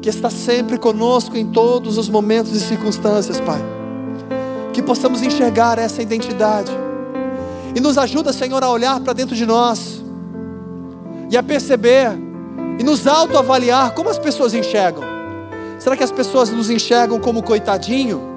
que 0.07 0.09
está 0.09 0.29
sempre 0.29 0.77
conosco 0.77 1.35
em 1.35 1.47
todos 1.51 1.97
os 1.97 2.07
momentos 2.07 2.53
e 2.53 2.61
circunstâncias, 2.61 3.41
Pai. 3.41 3.59
Que 4.71 4.81
possamos 4.81 5.21
enxergar 5.21 5.77
essa 5.77 6.01
identidade. 6.01 6.71
E 7.75 7.79
nos 7.81 7.97
ajuda, 7.97 8.31
Senhor, 8.31 8.63
a 8.63 8.69
olhar 8.69 9.01
para 9.01 9.11
dentro 9.11 9.35
de 9.35 9.45
nós 9.45 10.01
e 11.29 11.35
a 11.35 11.43
perceber 11.43 12.11
e 12.79 12.83
nos 12.83 13.05
autoavaliar 13.05 13.93
como 13.93 14.09
as 14.09 14.17
pessoas 14.17 14.53
enxergam. 14.53 15.03
Será 15.77 15.97
que 15.97 16.05
as 16.05 16.11
pessoas 16.11 16.49
nos 16.51 16.69
enxergam 16.69 17.19
como 17.19 17.43
coitadinho? 17.43 18.36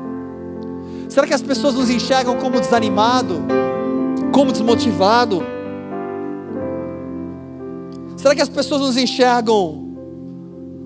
Será 1.10 1.26
que 1.26 1.34
as 1.34 1.42
pessoas 1.42 1.74
nos 1.74 1.90
enxergam 1.90 2.38
como 2.38 2.60
desanimado, 2.60 3.42
como 4.32 4.52
desmotivado? 4.52 5.42
Será 8.16 8.32
que 8.32 8.40
as 8.40 8.48
pessoas 8.48 8.80
nos 8.80 8.96
enxergam 8.96 9.88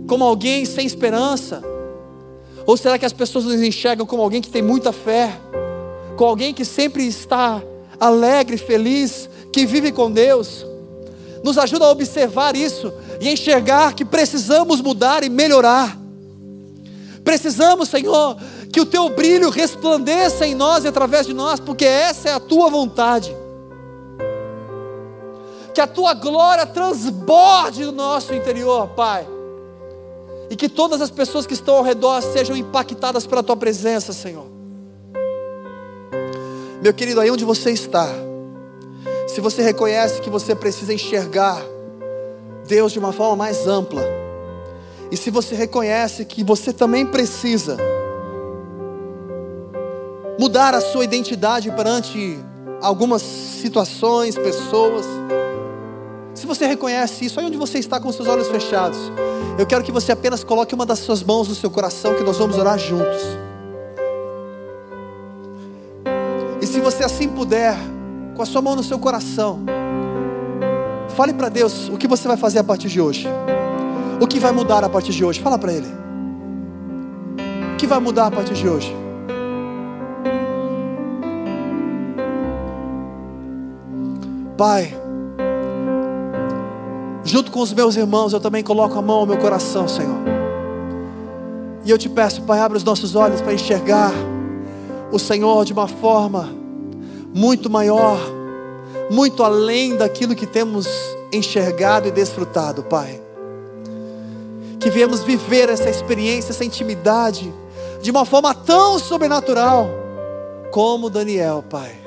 como 0.08 0.24
alguém 0.24 0.64
sem 0.64 0.86
esperança? 0.86 1.62
Ou 2.64 2.74
será 2.74 2.98
que 2.98 3.04
as 3.04 3.12
pessoas 3.12 3.44
nos 3.44 3.62
enxergam 3.62 4.06
como 4.06 4.22
alguém 4.22 4.40
que 4.40 4.48
tem 4.48 4.62
muita 4.62 4.92
fé? 4.92 5.38
Com 6.16 6.24
alguém 6.24 6.54
que 6.54 6.64
sempre 6.64 7.06
está 7.06 7.62
alegre, 8.00 8.56
feliz, 8.56 9.28
que 9.52 9.66
vive 9.66 9.92
com 9.92 10.10
Deus? 10.10 10.64
Nos 11.44 11.58
ajuda 11.58 11.84
a 11.84 11.90
observar 11.90 12.56
isso 12.56 12.90
e 13.20 13.28
enxergar 13.28 13.92
que 13.92 14.06
precisamos 14.06 14.80
mudar 14.80 15.22
e 15.22 15.28
melhorar. 15.28 15.98
Precisamos, 17.22 17.88
Senhor, 17.88 18.36
que 18.74 18.80
o 18.80 18.86
teu 18.86 19.08
brilho 19.08 19.50
resplandeça 19.50 20.44
em 20.44 20.52
nós 20.52 20.82
e 20.82 20.88
através 20.88 21.28
de 21.28 21.32
nós, 21.32 21.60
porque 21.60 21.84
essa 21.84 22.30
é 22.30 22.32
a 22.32 22.40
tua 22.40 22.68
vontade. 22.68 23.32
Que 25.72 25.80
a 25.80 25.86
tua 25.86 26.12
glória 26.12 26.66
transborde 26.66 27.84
no 27.84 27.92
nosso 27.92 28.34
interior, 28.34 28.88
Pai 28.88 29.28
e 30.50 30.56
que 30.56 30.68
todas 30.68 31.00
as 31.00 31.10
pessoas 31.10 31.46
que 31.46 31.54
estão 31.54 31.76
ao 31.76 31.82
redor 31.82 32.20
sejam 32.20 32.56
impactadas 32.56 33.26
pela 33.26 33.42
tua 33.42 33.56
presença, 33.56 34.12
Senhor. 34.12 34.44
Meu 36.82 36.92
querido, 36.92 37.20
aí 37.20 37.30
onde 37.30 37.44
você 37.44 37.70
está, 37.70 38.08
se 39.26 39.40
você 39.40 39.62
reconhece 39.62 40.20
que 40.20 40.28
você 40.28 40.54
precisa 40.54 40.92
enxergar 40.92 41.62
Deus 42.66 42.92
de 42.92 42.98
uma 42.98 43.12
forma 43.12 43.36
mais 43.36 43.66
ampla, 43.66 44.02
e 45.12 45.16
se 45.16 45.30
você 45.30 45.54
reconhece 45.54 46.24
que 46.24 46.42
você 46.42 46.72
também 46.72 47.06
precisa 47.06 47.78
mudar 50.38 50.74
a 50.74 50.80
sua 50.80 51.04
identidade 51.04 51.70
perante 51.70 52.38
algumas 52.80 53.22
situações, 53.22 54.36
pessoas, 54.36 55.06
se 56.34 56.46
você 56.46 56.66
reconhece 56.66 57.24
isso, 57.24 57.38
aí 57.38 57.46
onde 57.46 57.56
você 57.56 57.78
está 57.78 58.00
com 58.00 58.10
seus 58.10 58.28
olhos 58.28 58.48
fechados, 58.48 58.98
eu 59.56 59.64
quero 59.64 59.84
que 59.84 59.92
você 59.92 60.10
apenas 60.10 60.42
coloque 60.42 60.74
uma 60.74 60.84
das 60.84 60.98
suas 60.98 61.22
mãos 61.22 61.48
no 61.48 61.54
seu 61.54 61.70
coração, 61.70 62.14
que 62.14 62.24
nós 62.24 62.36
vamos 62.36 62.58
orar 62.58 62.76
juntos. 62.76 63.22
E 66.60 66.66
se 66.66 66.80
você 66.80 67.04
assim 67.04 67.28
puder, 67.28 67.76
com 68.34 68.42
a 68.42 68.46
sua 68.46 68.60
mão 68.60 68.74
no 68.74 68.82
seu 68.82 68.98
coração, 68.98 69.60
fale 71.10 71.32
para 71.32 71.48
Deus 71.48 71.88
o 71.88 71.96
que 71.96 72.08
você 72.08 72.26
vai 72.26 72.36
fazer 72.36 72.58
a 72.58 72.64
partir 72.64 72.88
de 72.88 73.00
hoje. 73.00 73.28
O 74.20 74.26
que 74.26 74.40
vai 74.40 74.50
mudar 74.50 74.82
a 74.82 74.88
partir 74.88 75.12
de 75.12 75.24
hoje? 75.24 75.40
Fala 75.40 75.56
para 75.56 75.72
Ele. 75.72 75.88
O 77.74 77.76
que 77.76 77.86
vai 77.86 78.00
mudar 78.00 78.26
a 78.26 78.30
partir 78.30 78.54
de 78.54 78.68
hoje? 78.68 79.03
Pai, 84.56 84.94
junto 87.24 87.50
com 87.50 87.60
os 87.60 87.72
meus 87.72 87.96
irmãos, 87.96 88.32
eu 88.32 88.40
também 88.40 88.62
coloco 88.62 88.96
a 88.96 89.02
mão 89.02 89.18
ao 89.18 89.26
meu 89.26 89.36
coração, 89.38 89.88
Senhor. 89.88 90.18
E 91.84 91.90
eu 91.90 91.98
te 91.98 92.08
peço, 92.08 92.42
Pai, 92.42 92.60
abre 92.60 92.78
os 92.78 92.84
nossos 92.84 93.16
olhos 93.16 93.40
para 93.40 93.52
enxergar 93.52 94.12
o 95.10 95.18
Senhor 95.18 95.64
de 95.64 95.72
uma 95.72 95.88
forma 95.88 96.48
muito 97.34 97.68
maior, 97.68 98.18
muito 99.10 99.42
além 99.42 99.96
daquilo 99.96 100.34
que 100.34 100.46
temos 100.46 100.86
enxergado 101.32 102.06
e 102.06 102.12
desfrutado, 102.12 102.84
Pai. 102.84 103.20
Que 104.78 104.88
viemos 104.88 105.24
viver 105.24 105.68
essa 105.68 105.90
experiência, 105.90 106.52
essa 106.52 106.64
intimidade, 106.64 107.52
de 108.00 108.10
uma 108.10 108.24
forma 108.24 108.54
tão 108.54 108.98
sobrenatural 108.98 109.88
como 110.70 111.10
Daniel, 111.10 111.64
Pai. 111.68 112.03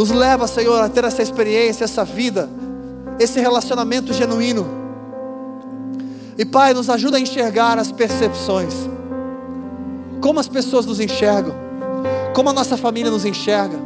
Nos 0.00 0.10
leva, 0.10 0.46
Senhor, 0.46 0.80
a 0.80 0.88
ter 0.88 1.04
essa 1.04 1.20
experiência, 1.20 1.84
essa 1.84 2.06
vida, 2.06 2.48
esse 3.18 3.38
relacionamento 3.38 4.14
genuíno. 4.14 4.66
E, 6.38 6.44
Pai, 6.46 6.72
nos 6.72 6.88
ajuda 6.88 7.18
a 7.18 7.20
enxergar 7.20 7.78
as 7.78 7.92
percepções, 7.92 8.72
como 10.22 10.40
as 10.40 10.48
pessoas 10.48 10.86
nos 10.86 11.00
enxergam, 11.00 11.54
como 12.32 12.48
a 12.48 12.52
nossa 12.54 12.78
família 12.78 13.10
nos 13.10 13.26
enxerga, 13.26 13.76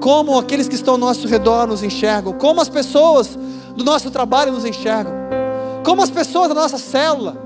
como 0.00 0.38
aqueles 0.38 0.68
que 0.68 0.76
estão 0.76 0.94
ao 0.94 0.98
nosso 0.98 1.26
redor 1.26 1.66
nos 1.66 1.82
enxergam, 1.82 2.34
como 2.34 2.60
as 2.60 2.68
pessoas 2.68 3.36
do 3.74 3.82
nosso 3.82 4.12
trabalho 4.12 4.52
nos 4.52 4.64
enxergam, 4.64 5.14
como 5.84 6.00
as 6.00 6.10
pessoas 6.10 6.46
da 6.46 6.54
nossa 6.54 6.78
célula, 6.78 7.36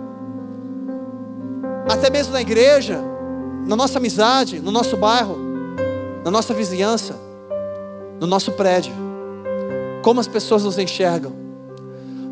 até 1.90 2.10
mesmo 2.10 2.34
na 2.34 2.42
igreja, 2.42 3.00
na 3.66 3.74
nossa 3.74 3.96
amizade, 3.96 4.60
no 4.60 4.70
nosso 4.70 4.94
bairro, 4.94 5.38
na 6.22 6.30
nossa 6.30 6.52
vizinhança, 6.52 7.27
no 8.20 8.26
nosso 8.26 8.52
prédio, 8.52 8.92
como 10.02 10.20
as 10.20 10.26
pessoas 10.26 10.64
nos 10.64 10.78
enxergam. 10.78 11.32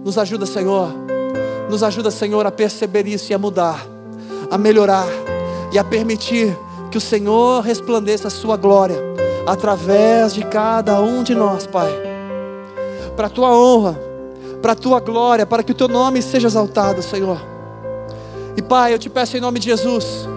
Nos 0.05 0.19
ajuda, 0.19 0.47
Senhor, 0.47 0.89
nos 1.69 1.83
ajuda, 1.83 2.11
Senhor, 2.11 2.47
a 2.47 2.51
perceber 2.51 3.07
isso 3.07 3.33
e 3.33 3.35
a 3.35 3.39
mudar, 3.39 3.85
a 4.51 4.57
melhorar 4.57 5.07
e 5.73 5.79
a 5.79 5.85
permitir 5.85 6.57
que 6.91 6.99
o 6.99 7.01
Senhor 7.01 7.61
resplandeça 7.63 8.29
a 8.29 8.31
Sua 8.31 8.57
glória 8.57 8.97
através 9.47 10.33
de 10.33 10.45
cada 10.45 11.01
um 11.01 11.23
de 11.23 11.35
nós, 11.35 11.67
Pai, 11.67 11.91
para 13.17 13.27
a 13.27 13.31
Tua 13.31 13.57
honra, 13.57 13.99
para 14.63 14.73
a 14.73 14.77
Tua 14.77 15.01
glória, 15.01 15.45
para 15.45 15.63
que 15.63 15.73
o 15.73 15.75
Teu 15.75 15.89
nome 15.89 16.23
seja 16.23 16.49
exaltado, 16.49 17.03
Senhor. 17.03 17.41
E 18.57 18.63
Pai, 18.63 18.95
eu 18.95 18.99
te 18.99 19.11
peço 19.11 19.37
em 19.37 19.41
nome 19.41 19.59
de 19.59 19.67
Jesus, 19.67 20.29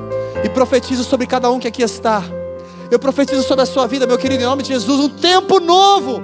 e 0.43 0.49
profetizo 0.49 1.03
sobre 1.03 1.27
cada 1.27 1.49
um 1.49 1.59
que 1.59 1.67
aqui 1.67 1.83
está. 1.83 2.23
Eu 2.91 2.97
profetizo 2.97 3.43
sobre 3.43 3.63
a 3.63 3.65
sua 3.67 3.85
vida, 3.85 4.07
meu 4.07 4.17
querido, 4.17 4.41
em 4.41 4.47
nome 4.47 4.63
de 4.63 4.69
Jesus, 4.69 4.99
um 4.99 5.09
tempo 5.09 5.59
novo, 5.59 6.23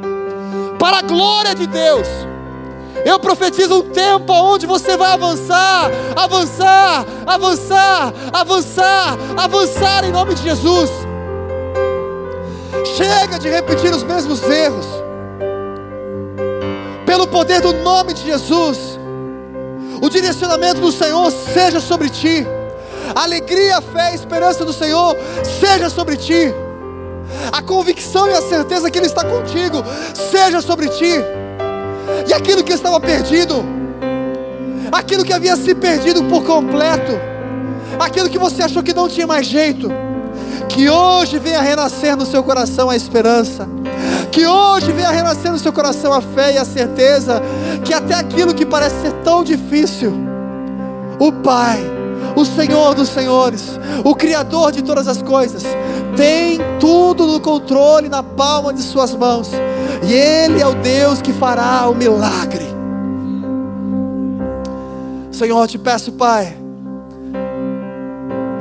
para 0.79 0.97
a 0.97 1.01
glória 1.01 1.53
de 1.53 1.67
Deus. 1.67 2.07
Eu 3.05 3.19
profetizo 3.19 3.75
um 3.75 3.89
tempo 3.89 4.33
onde 4.33 4.65
você 4.65 4.97
vai 4.97 5.11
avançar, 5.11 5.91
avançar, 6.15 7.05
avançar, 7.27 8.13
avançar, 8.33 9.17
avançar 9.37 10.03
em 10.05 10.11
nome 10.11 10.33
de 10.33 10.41
Jesus. 10.41 10.89
Chega 12.97 13.37
de 13.37 13.47
repetir 13.47 13.93
os 13.93 14.01
mesmos 14.01 14.41
erros. 14.41 14.87
Pelo 17.05 17.27
poder 17.27 17.61
do 17.61 17.73
nome 17.73 18.13
de 18.13 18.25
Jesus, 18.25 18.99
o 20.01 20.09
direcionamento 20.09 20.81
do 20.81 20.91
Senhor 20.91 21.29
seja 21.31 21.79
sobre 21.79 22.09
ti. 22.09 22.45
Alegria, 23.15 23.77
a 23.77 23.81
fé, 23.81 24.07
a 24.07 24.13
esperança 24.13 24.65
do 24.65 24.73
Senhor 24.73 25.15
seja 25.61 25.89
sobre 25.89 26.17
ti. 26.17 26.53
A 27.49 27.61
convicção 27.61 28.27
e 28.27 28.33
a 28.33 28.41
certeza 28.41 28.91
que 28.91 28.97
Ele 28.99 29.07
está 29.07 29.23
contigo 29.23 29.81
seja 30.13 30.61
sobre 30.61 30.89
ti. 30.89 31.13
E 32.27 32.33
aquilo 32.33 32.61
que 32.61 32.73
estava 32.73 32.99
perdido, 32.99 33.63
aquilo 34.91 35.23
que 35.23 35.31
havia 35.31 35.55
se 35.55 35.73
perdido 35.73 36.25
por 36.25 36.43
completo, 36.43 37.13
aquilo 37.97 38.29
que 38.29 38.37
você 38.37 38.63
achou 38.63 38.83
que 38.83 38.93
não 38.93 39.07
tinha 39.07 39.25
mais 39.25 39.45
jeito, 39.45 39.89
que 40.67 40.89
hoje 40.89 41.39
venha 41.39 41.61
renascer 41.61 42.17
no 42.17 42.25
seu 42.25 42.43
coração 42.43 42.89
a 42.89 42.97
esperança, 42.97 43.67
que 44.29 44.45
hoje 44.45 44.91
venha 44.91 45.09
renascer 45.09 45.51
no 45.51 45.57
seu 45.57 45.71
coração 45.71 46.11
a 46.11 46.21
fé 46.21 46.55
e 46.55 46.57
a 46.57 46.65
certeza, 46.65 47.41
que 47.85 47.93
até 47.93 48.13
aquilo 48.13 48.53
que 48.53 48.65
parece 48.65 49.01
ser 49.01 49.13
tão 49.23 49.41
difícil, 49.41 50.13
o 51.17 51.31
Pai, 51.31 51.94
o 52.35 52.45
Senhor 52.45 52.93
dos 52.93 53.09
Senhores, 53.09 53.79
o 54.03 54.15
Criador 54.15 54.71
de 54.71 54.81
todas 54.81 55.07
as 55.07 55.21
coisas, 55.21 55.63
tem 56.15 56.59
tudo 56.79 57.25
no 57.27 57.39
controle, 57.39 58.09
na 58.09 58.21
palma 58.21 58.73
de 58.73 58.81
Suas 58.81 59.15
mãos, 59.15 59.51
e 60.03 60.13
Ele 60.13 60.61
é 60.61 60.67
o 60.67 60.75
Deus 60.75 61.21
que 61.21 61.33
fará 61.33 61.87
o 61.89 61.95
milagre. 61.95 62.65
Senhor, 65.31 65.61
eu 65.61 65.67
te 65.67 65.77
peço, 65.77 66.13
Pai, 66.13 66.57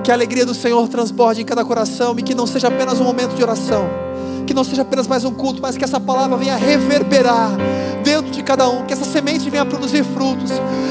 que 0.04 0.10
a 0.10 0.14
alegria 0.14 0.44
do 0.44 0.52
Senhor 0.52 0.86
transborde 0.86 1.40
em 1.40 1.46
cada 1.46 1.64
coração 1.64 2.14
e 2.18 2.22
que 2.22 2.34
não 2.34 2.46
seja 2.46 2.68
apenas 2.68 3.00
um 3.00 3.04
momento 3.04 3.34
de 3.34 3.42
oração, 3.42 3.88
que 4.46 4.52
não 4.52 4.62
seja 4.62 4.82
apenas 4.82 5.06
mais 5.06 5.24
um 5.24 5.32
culto, 5.32 5.62
mas 5.62 5.78
que 5.78 5.84
essa 5.84 5.98
palavra 5.98 6.36
venha 6.36 6.56
reverberar 6.56 7.52
dentro 8.04 8.30
de 8.30 8.42
cada 8.42 8.68
um, 8.68 8.84
que 8.84 8.92
essa 8.92 9.06
semente 9.06 9.48
venha 9.48 9.64
produzir 9.64 10.04
frutos, 10.04 10.50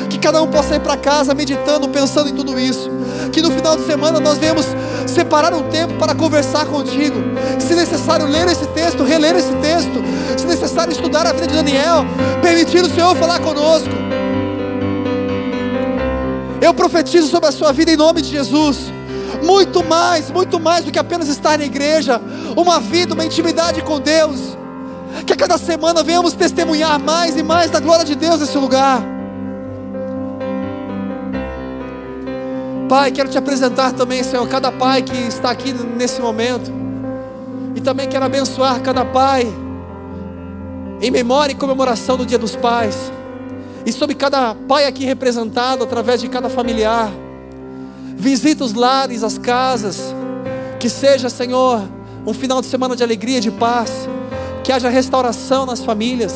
que 0.09 0.17
cada 0.17 0.41
um 0.41 0.47
possa 0.47 0.75
ir 0.75 0.79
para 0.79 0.97
casa 0.97 1.35
meditando, 1.35 1.87
pensando 1.89 2.27
em 2.27 2.33
tudo 2.33 2.59
isso, 2.59 2.89
que 3.31 3.39
no 3.39 3.51
final 3.51 3.77
de 3.77 3.85
semana 3.85 4.19
nós 4.19 4.39
venhamos 4.39 4.65
separar 5.05 5.53
um 5.53 5.61
tempo 5.69 5.93
para 5.99 6.15
conversar 6.15 6.65
contigo, 6.65 7.17
se 7.59 7.75
necessário 7.75 8.25
ler 8.25 8.47
esse 8.47 8.65
texto, 8.69 9.03
reler 9.03 9.35
esse 9.35 9.53
texto, 9.57 10.03
se 10.35 10.47
necessário 10.47 10.91
estudar 10.91 11.27
a 11.27 11.33
vida 11.33 11.45
de 11.45 11.53
Daniel, 11.53 12.03
permitir 12.41 12.81
o 12.81 12.89
Senhor 12.89 13.15
falar 13.15 13.39
conosco. 13.41 13.93
Eu 16.59 16.73
profetizo 16.73 17.27
sobre 17.27 17.49
a 17.49 17.51
sua 17.51 17.71
vida 17.71 17.91
em 17.91 17.95
nome 17.95 18.19
de 18.19 18.29
Jesus 18.29 18.91
muito 19.43 19.83
mais, 19.83 20.31
muito 20.31 20.59
mais 20.59 20.85
do 20.85 20.91
que 20.91 20.97
apenas 20.97 21.27
estar 21.27 21.57
na 21.57 21.65
igreja, 21.65 22.19
uma 22.55 22.79
vida, 22.79 23.13
uma 23.13 23.25
intimidade 23.25 23.81
com 23.81 23.99
Deus. 23.99 24.57
Que 25.27 25.33
a 25.33 25.35
cada 25.35 25.57
semana 25.57 26.01
venhamos 26.01 26.33
testemunhar 26.33 26.99
mais 26.99 27.37
e 27.37 27.43
mais 27.43 27.69
da 27.69 27.79
glória 27.79 28.03
de 28.03 28.15
Deus 28.15 28.39
nesse 28.39 28.57
lugar. 28.57 29.03
Pai, 32.89 33.11
quero 33.11 33.29
te 33.29 33.37
apresentar 33.37 33.91
também, 33.93 34.23
Senhor, 34.23 34.47
cada 34.47 34.71
pai 34.71 35.01
que 35.01 35.15
está 35.15 35.51
aqui 35.51 35.73
nesse 35.73 36.21
momento. 36.21 36.71
E 37.75 37.81
também 37.81 38.07
quero 38.07 38.25
abençoar 38.25 38.81
cada 38.81 39.03
pai 39.05 39.51
em 41.01 41.11
memória 41.11 41.51
e 41.51 41.55
comemoração 41.55 42.17
do 42.17 42.25
Dia 42.25 42.37
dos 42.37 42.55
Pais. 42.55 43.11
E 43.85 43.91
sobre 43.91 44.15
cada 44.15 44.55
pai 44.55 44.85
aqui 44.85 45.05
representado 45.05 45.83
através 45.83 46.21
de 46.21 46.29
cada 46.29 46.49
familiar. 46.49 47.11
Visita 48.23 48.63
os 48.63 48.73
lares, 48.73 49.21
as 49.21 49.37
casas. 49.37 50.15
Que 50.79 50.87
seja, 50.87 51.29
Senhor, 51.29 51.83
um 52.25 52.33
final 52.33 52.61
de 52.61 52.67
semana 52.67 52.95
de 52.95 53.03
alegria, 53.03 53.41
de 53.41 53.51
paz. 53.51 54.07
Que 54.63 54.71
haja 54.71 54.87
restauração 54.87 55.65
nas 55.65 55.83
famílias. 55.83 56.33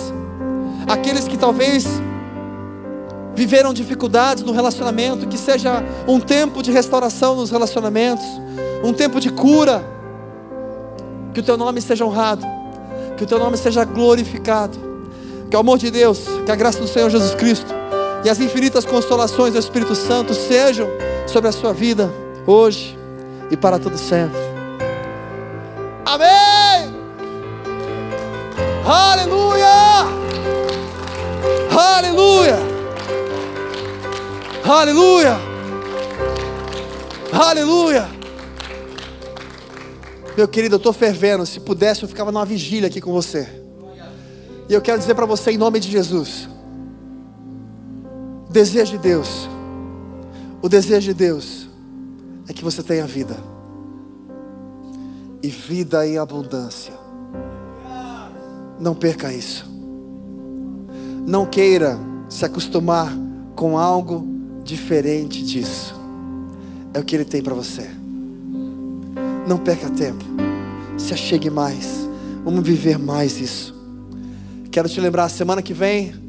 Aqueles 0.86 1.30
que 1.30 1.38
talvez 1.38 1.86
viveram 3.34 3.74
dificuldades 3.74 4.44
no 4.44 4.52
relacionamento, 4.52 5.28
que 5.28 5.38
seja 5.38 5.82
um 6.06 6.20
tempo 6.20 6.62
de 6.62 6.72
restauração 6.72 7.38
nos 7.38 7.52
relacionamentos, 7.52 8.26
um 8.84 8.92
tempo 8.92 9.22
de 9.22 9.30
cura. 9.30 9.82
Que 11.34 11.40
o 11.40 11.44
teu 11.44 11.56
nome 11.56 11.80
seja 11.80 12.04
honrado, 12.04 12.46
que 13.16 13.24
o 13.24 13.28
teu 13.28 13.40
nome 13.40 13.56
seja 13.56 13.86
glorificado. 13.86 14.78
Que 15.50 15.56
o 15.56 15.60
amor 15.62 15.78
de 15.78 15.90
Deus, 15.90 16.26
que 16.46 16.52
a 16.52 16.56
graça 16.56 16.82
do 16.82 16.88
Senhor 16.88 17.10
Jesus 17.10 17.34
Cristo 17.34 17.77
e 18.28 18.30
as 18.30 18.42
infinitas 18.42 18.84
consolações 18.84 19.54
do 19.54 19.60
Espírito 19.60 19.96
Santo 19.96 20.34
sejam 20.34 20.90
sobre 21.26 21.48
a 21.48 21.52
sua 21.54 21.72
vida 21.72 22.12
hoje 22.46 23.00
e 23.50 23.56
para 23.56 23.80
todo 23.80 23.98
sempre. 23.98 24.38
Amém! 26.06 26.94
Aleluia! 28.86 29.68
Aleluia! 31.72 32.60
Aleluia! 34.66 35.38
Aleluia! 37.32 38.10
Meu 40.36 40.50
querido, 40.50 40.76
eu 40.76 40.78
estou 40.78 40.92
fervendo. 40.92 41.46
Se 41.46 41.62
pudesse, 41.62 42.04
eu 42.04 42.10
ficava 42.10 42.30
numa 42.30 42.46
vigília 42.46 42.88
aqui 42.88 43.00
com 43.00 43.14
você. 43.14 43.48
E 44.68 44.74
eu 44.74 44.82
quero 44.82 45.00
dizer 45.00 45.16
para 45.16 45.26
você, 45.26 45.52
em 45.52 45.58
nome 45.58 45.80
de 45.80 45.90
Jesus, 45.90 46.50
desejo 48.58 48.94
de 48.94 48.98
Deus, 48.98 49.48
o 50.64 50.68
desejo 50.68 51.10
de 51.10 51.14
Deus 51.14 51.70
é 52.50 52.54
que 52.54 52.64
você 52.64 52.82
tenha 52.82 53.06
vida, 53.06 53.38
e 55.44 55.48
vida 55.48 56.08
em 56.08 56.18
abundância. 56.18 56.94
Não 58.80 58.96
perca 58.96 59.32
isso. 59.32 59.64
Não 61.28 61.46
queira 61.46 62.00
se 62.28 62.46
acostumar 62.46 63.16
com 63.56 63.78
algo 63.78 64.28
diferente 64.64 65.46
disso. 65.46 65.94
É 66.96 67.00
o 67.00 67.04
que 67.04 67.16
Ele 67.16 67.26
tem 67.26 67.44
para 67.44 67.54
você. 67.54 67.88
Não 69.48 69.60
perca 69.60 69.88
tempo. 69.92 70.26
Se 70.98 71.14
achegue 71.14 71.52
mais. 71.52 72.10
Vamos 72.44 72.66
viver 72.66 72.98
mais 72.98 73.40
isso. 73.40 73.76
quero 74.72 74.90
te 74.90 75.00
lembrar, 75.00 75.30
semana 75.30 75.62
que 75.62 75.74
vem, 75.76 76.27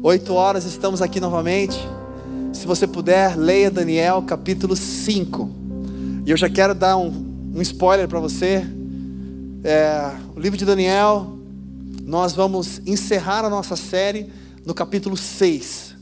8 0.00 0.32
horas, 0.32 0.64
estamos 0.64 1.02
aqui 1.02 1.18
novamente. 1.18 1.76
Se 2.52 2.64
você 2.68 2.86
puder, 2.86 3.36
leia 3.36 3.68
Daniel 3.68 4.22
capítulo 4.22 4.76
5. 4.76 5.50
E 6.24 6.30
eu 6.30 6.36
já 6.36 6.48
quero 6.48 6.72
dar 6.72 6.96
um, 6.96 7.52
um 7.52 7.60
spoiler 7.62 8.06
para 8.06 8.20
você. 8.20 8.64
É, 9.64 10.12
o 10.36 10.38
livro 10.38 10.56
de 10.56 10.64
Daniel, 10.64 11.36
nós 12.04 12.32
vamos 12.32 12.80
encerrar 12.86 13.44
a 13.44 13.50
nossa 13.50 13.74
série 13.74 14.32
no 14.64 14.72
capítulo 14.72 15.16
6. 15.16 15.96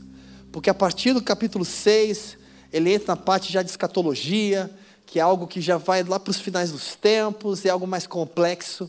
Porque 0.51 0.69
a 0.69 0.75
partir 0.75 1.13
do 1.13 1.21
capítulo 1.21 1.65
6, 1.65 2.37
ele 2.71 2.93
entra 2.93 3.15
na 3.15 3.17
parte 3.17 3.51
já 3.51 3.63
de 3.63 3.71
escatologia, 3.71 4.69
que 5.07 5.17
é 5.17 5.23
algo 5.23 5.47
que 5.47 5.59
já 5.59 5.77
vai 5.77 6.03
lá 6.03 6.19
para 6.19 6.29
os 6.29 6.39
finais 6.39 6.71
dos 6.71 6.95
tempos, 6.95 7.65
é 7.65 7.69
algo 7.69 7.87
mais 7.87 8.05
complexo. 8.05 8.87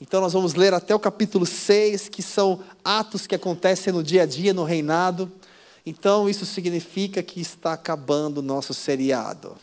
Então 0.00 0.20
nós 0.20 0.34
vamos 0.34 0.54
ler 0.54 0.74
até 0.74 0.94
o 0.94 0.98
capítulo 0.98 1.46
6, 1.46 2.10
que 2.10 2.22
são 2.22 2.60
atos 2.86 3.26
que 3.26 3.34
acontecem 3.34 3.92
no 3.92 4.00
dia 4.00 4.22
a 4.22 4.26
dia, 4.26 4.54
no 4.54 4.62
reinado. 4.62 5.30
Então 5.84 6.28
isso 6.28 6.46
significa 6.46 7.20
que 7.20 7.40
está 7.40 7.72
acabando 7.72 8.38
o 8.38 8.42
nosso 8.42 8.72
seriado. 8.72 9.56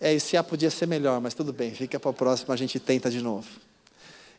É, 0.00 0.14
esse 0.14 0.36
A 0.36 0.44
podia 0.44 0.70
ser 0.70 0.86
melhor, 0.86 1.20
mas 1.20 1.34
tudo 1.34 1.52
bem, 1.52 1.74
fica 1.74 1.98
para 1.98 2.10
o 2.10 2.14
próximo, 2.14 2.52
a 2.52 2.56
gente 2.56 2.78
tenta 2.78 3.10
de 3.10 3.20
novo. 3.20 3.48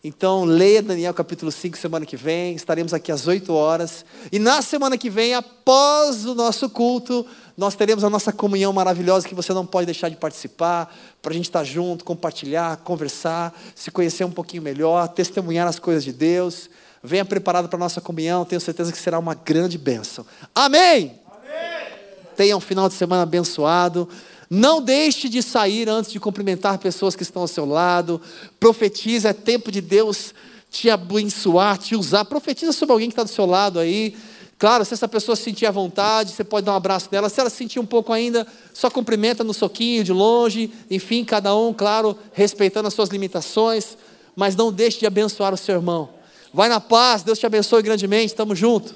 Então, 0.01 0.45
leia 0.45 0.81
Daniel 0.81 1.13
capítulo 1.13 1.51
5 1.51 1.77
semana 1.77 2.05
que 2.05 2.15
vem, 2.15 2.55
estaremos 2.55 2.93
aqui 2.93 3.11
às 3.11 3.27
8 3.27 3.51
horas. 3.51 4.05
E 4.31 4.39
na 4.39 4.61
semana 4.61 4.97
que 4.97 5.09
vem, 5.09 5.33
após 5.33 6.25
o 6.25 6.33
nosso 6.33 6.69
culto, 6.69 7.25
nós 7.57 7.75
teremos 7.75 8.05
a 8.05 8.09
nossa 8.09 8.31
comunhão 8.31 8.71
maravilhosa 8.71 9.27
que 9.27 9.35
você 9.35 9.51
não 9.51 9.65
pode 9.65 9.85
deixar 9.85 10.07
de 10.07 10.15
participar, 10.15 10.95
para 11.21 11.33
a 11.33 11.35
gente 11.35 11.49
estar 11.49 11.65
junto, 11.65 12.05
compartilhar, 12.05 12.77
conversar, 12.77 13.53
se 13.75 13.91
conhecer 13.91 14.23
um 14.23 14.31
pouquinho 14.31 14.63
melhor, 14.63 15.09
testemunhar 15.09 15.67
as 15.67 15.79
coisas 15.79 16.05
de 16.05 16.13
Deus. 16.13 16.69
Venha 17.03 17.23
preparado 17.23 17.69
para 17.69 17.77
a 17.77 17.79
nossa 17.79 18.01
comunhão, 18.01 18.45
tenho 18.45 18.59
certeza 18.59 18.91
que 18.91 18.97
será 18.97 19.17
uma 19.17 19.33
grande 19.33 19.77
bênção. 19.77 20.25
Amém! 20.53 21.19
Amém! 21.27 21.93
Tenha 22.35 22.57
um 22.57 22.59
final 22.59 22.89
de 22.89 22.95
semana 22.95 23.23
abençoado. 23.23 24.07
Não 24.49 24.81
deixe 24.81 25.29
de 25.29 25.43
sair 25.43 25.87
antes 25.87 26.11
de 26.11 26.19
cumprimentar 26.19 26.77
pessoas 26.79 27.15
que 27.15 27.23
estão 27.23 27.43
ao 27.43 27.47
seu 27.47 27.65
lado. 27.65 28.19
Profetize, 28.59 29.27
é 29.27 29.33
tempo 29.33 29.71
de 29.71 29.79
Deus 29.79 30.33
te 30.71 30.89
abençoar, 30.89 31.77
te 31.77 31.95
usar. 31.95 32.25
Profetiza 32.25 32.71
sobre 32.71 32.93
alguém 32.93 33.09
que 33.09 33.13
está 33.13 33.23
do 33.23 33.29
seu 33.29 33.45
lado 33.45 33.79
aí. 33.79 34.15
Claro, 34.57 34.83
se 34.83 34.93
essa 34.93 35.07
pessoa 35.07 35.35
se 35.35 35.43
sentir 35.43 35.65
à 35.65 35.71
vontade, 35.71 36.33
você 36.33 36.43
pode 36.43 36.65
dar 36.65 36.73
um 36.73 36.75
abraço 36.75 37.07
nela. 37.11 37.29
Se 37.29 37.39
ela 37.39 37.49
sentir 37.49 37.79
um 37.79 37.85
pouco 37.85 38.11
ainda, 38.11 38.45
só 38.73 38.89
cumprimenta 38.89 39.43
no 39.43 39.53
soquinho, 39.53 40.03
de 40.03 40.11
longe. 40.11 40.71
Enfim, 40.91 41.23
cada 41.23 41.55
um, 41.55 41.71
claro, 41.71 42.17
respeitando 42.33 42.87
as 42.87 42.93
suas 42.93 43.09
limitações. 43.09 43.97
Mas 44.35 44.55
não 44.55 44.71
deixe 44.71 44.99
de 44.99 45.05
abençoar 45.05 45.53
o 45.53 45.57
seu 45.57 45.75
irmão. 45.75 46.09
Vai 46.53 46.67
na 46.69 46.79
paz, 46.79 47.23
Deus 47.23 47.37
te 47.37 47.45
abençoe 47.45 47.81
grandemente. 47.81 48.27
Estamos 48.27 48.57
juntos. 48.57 48.93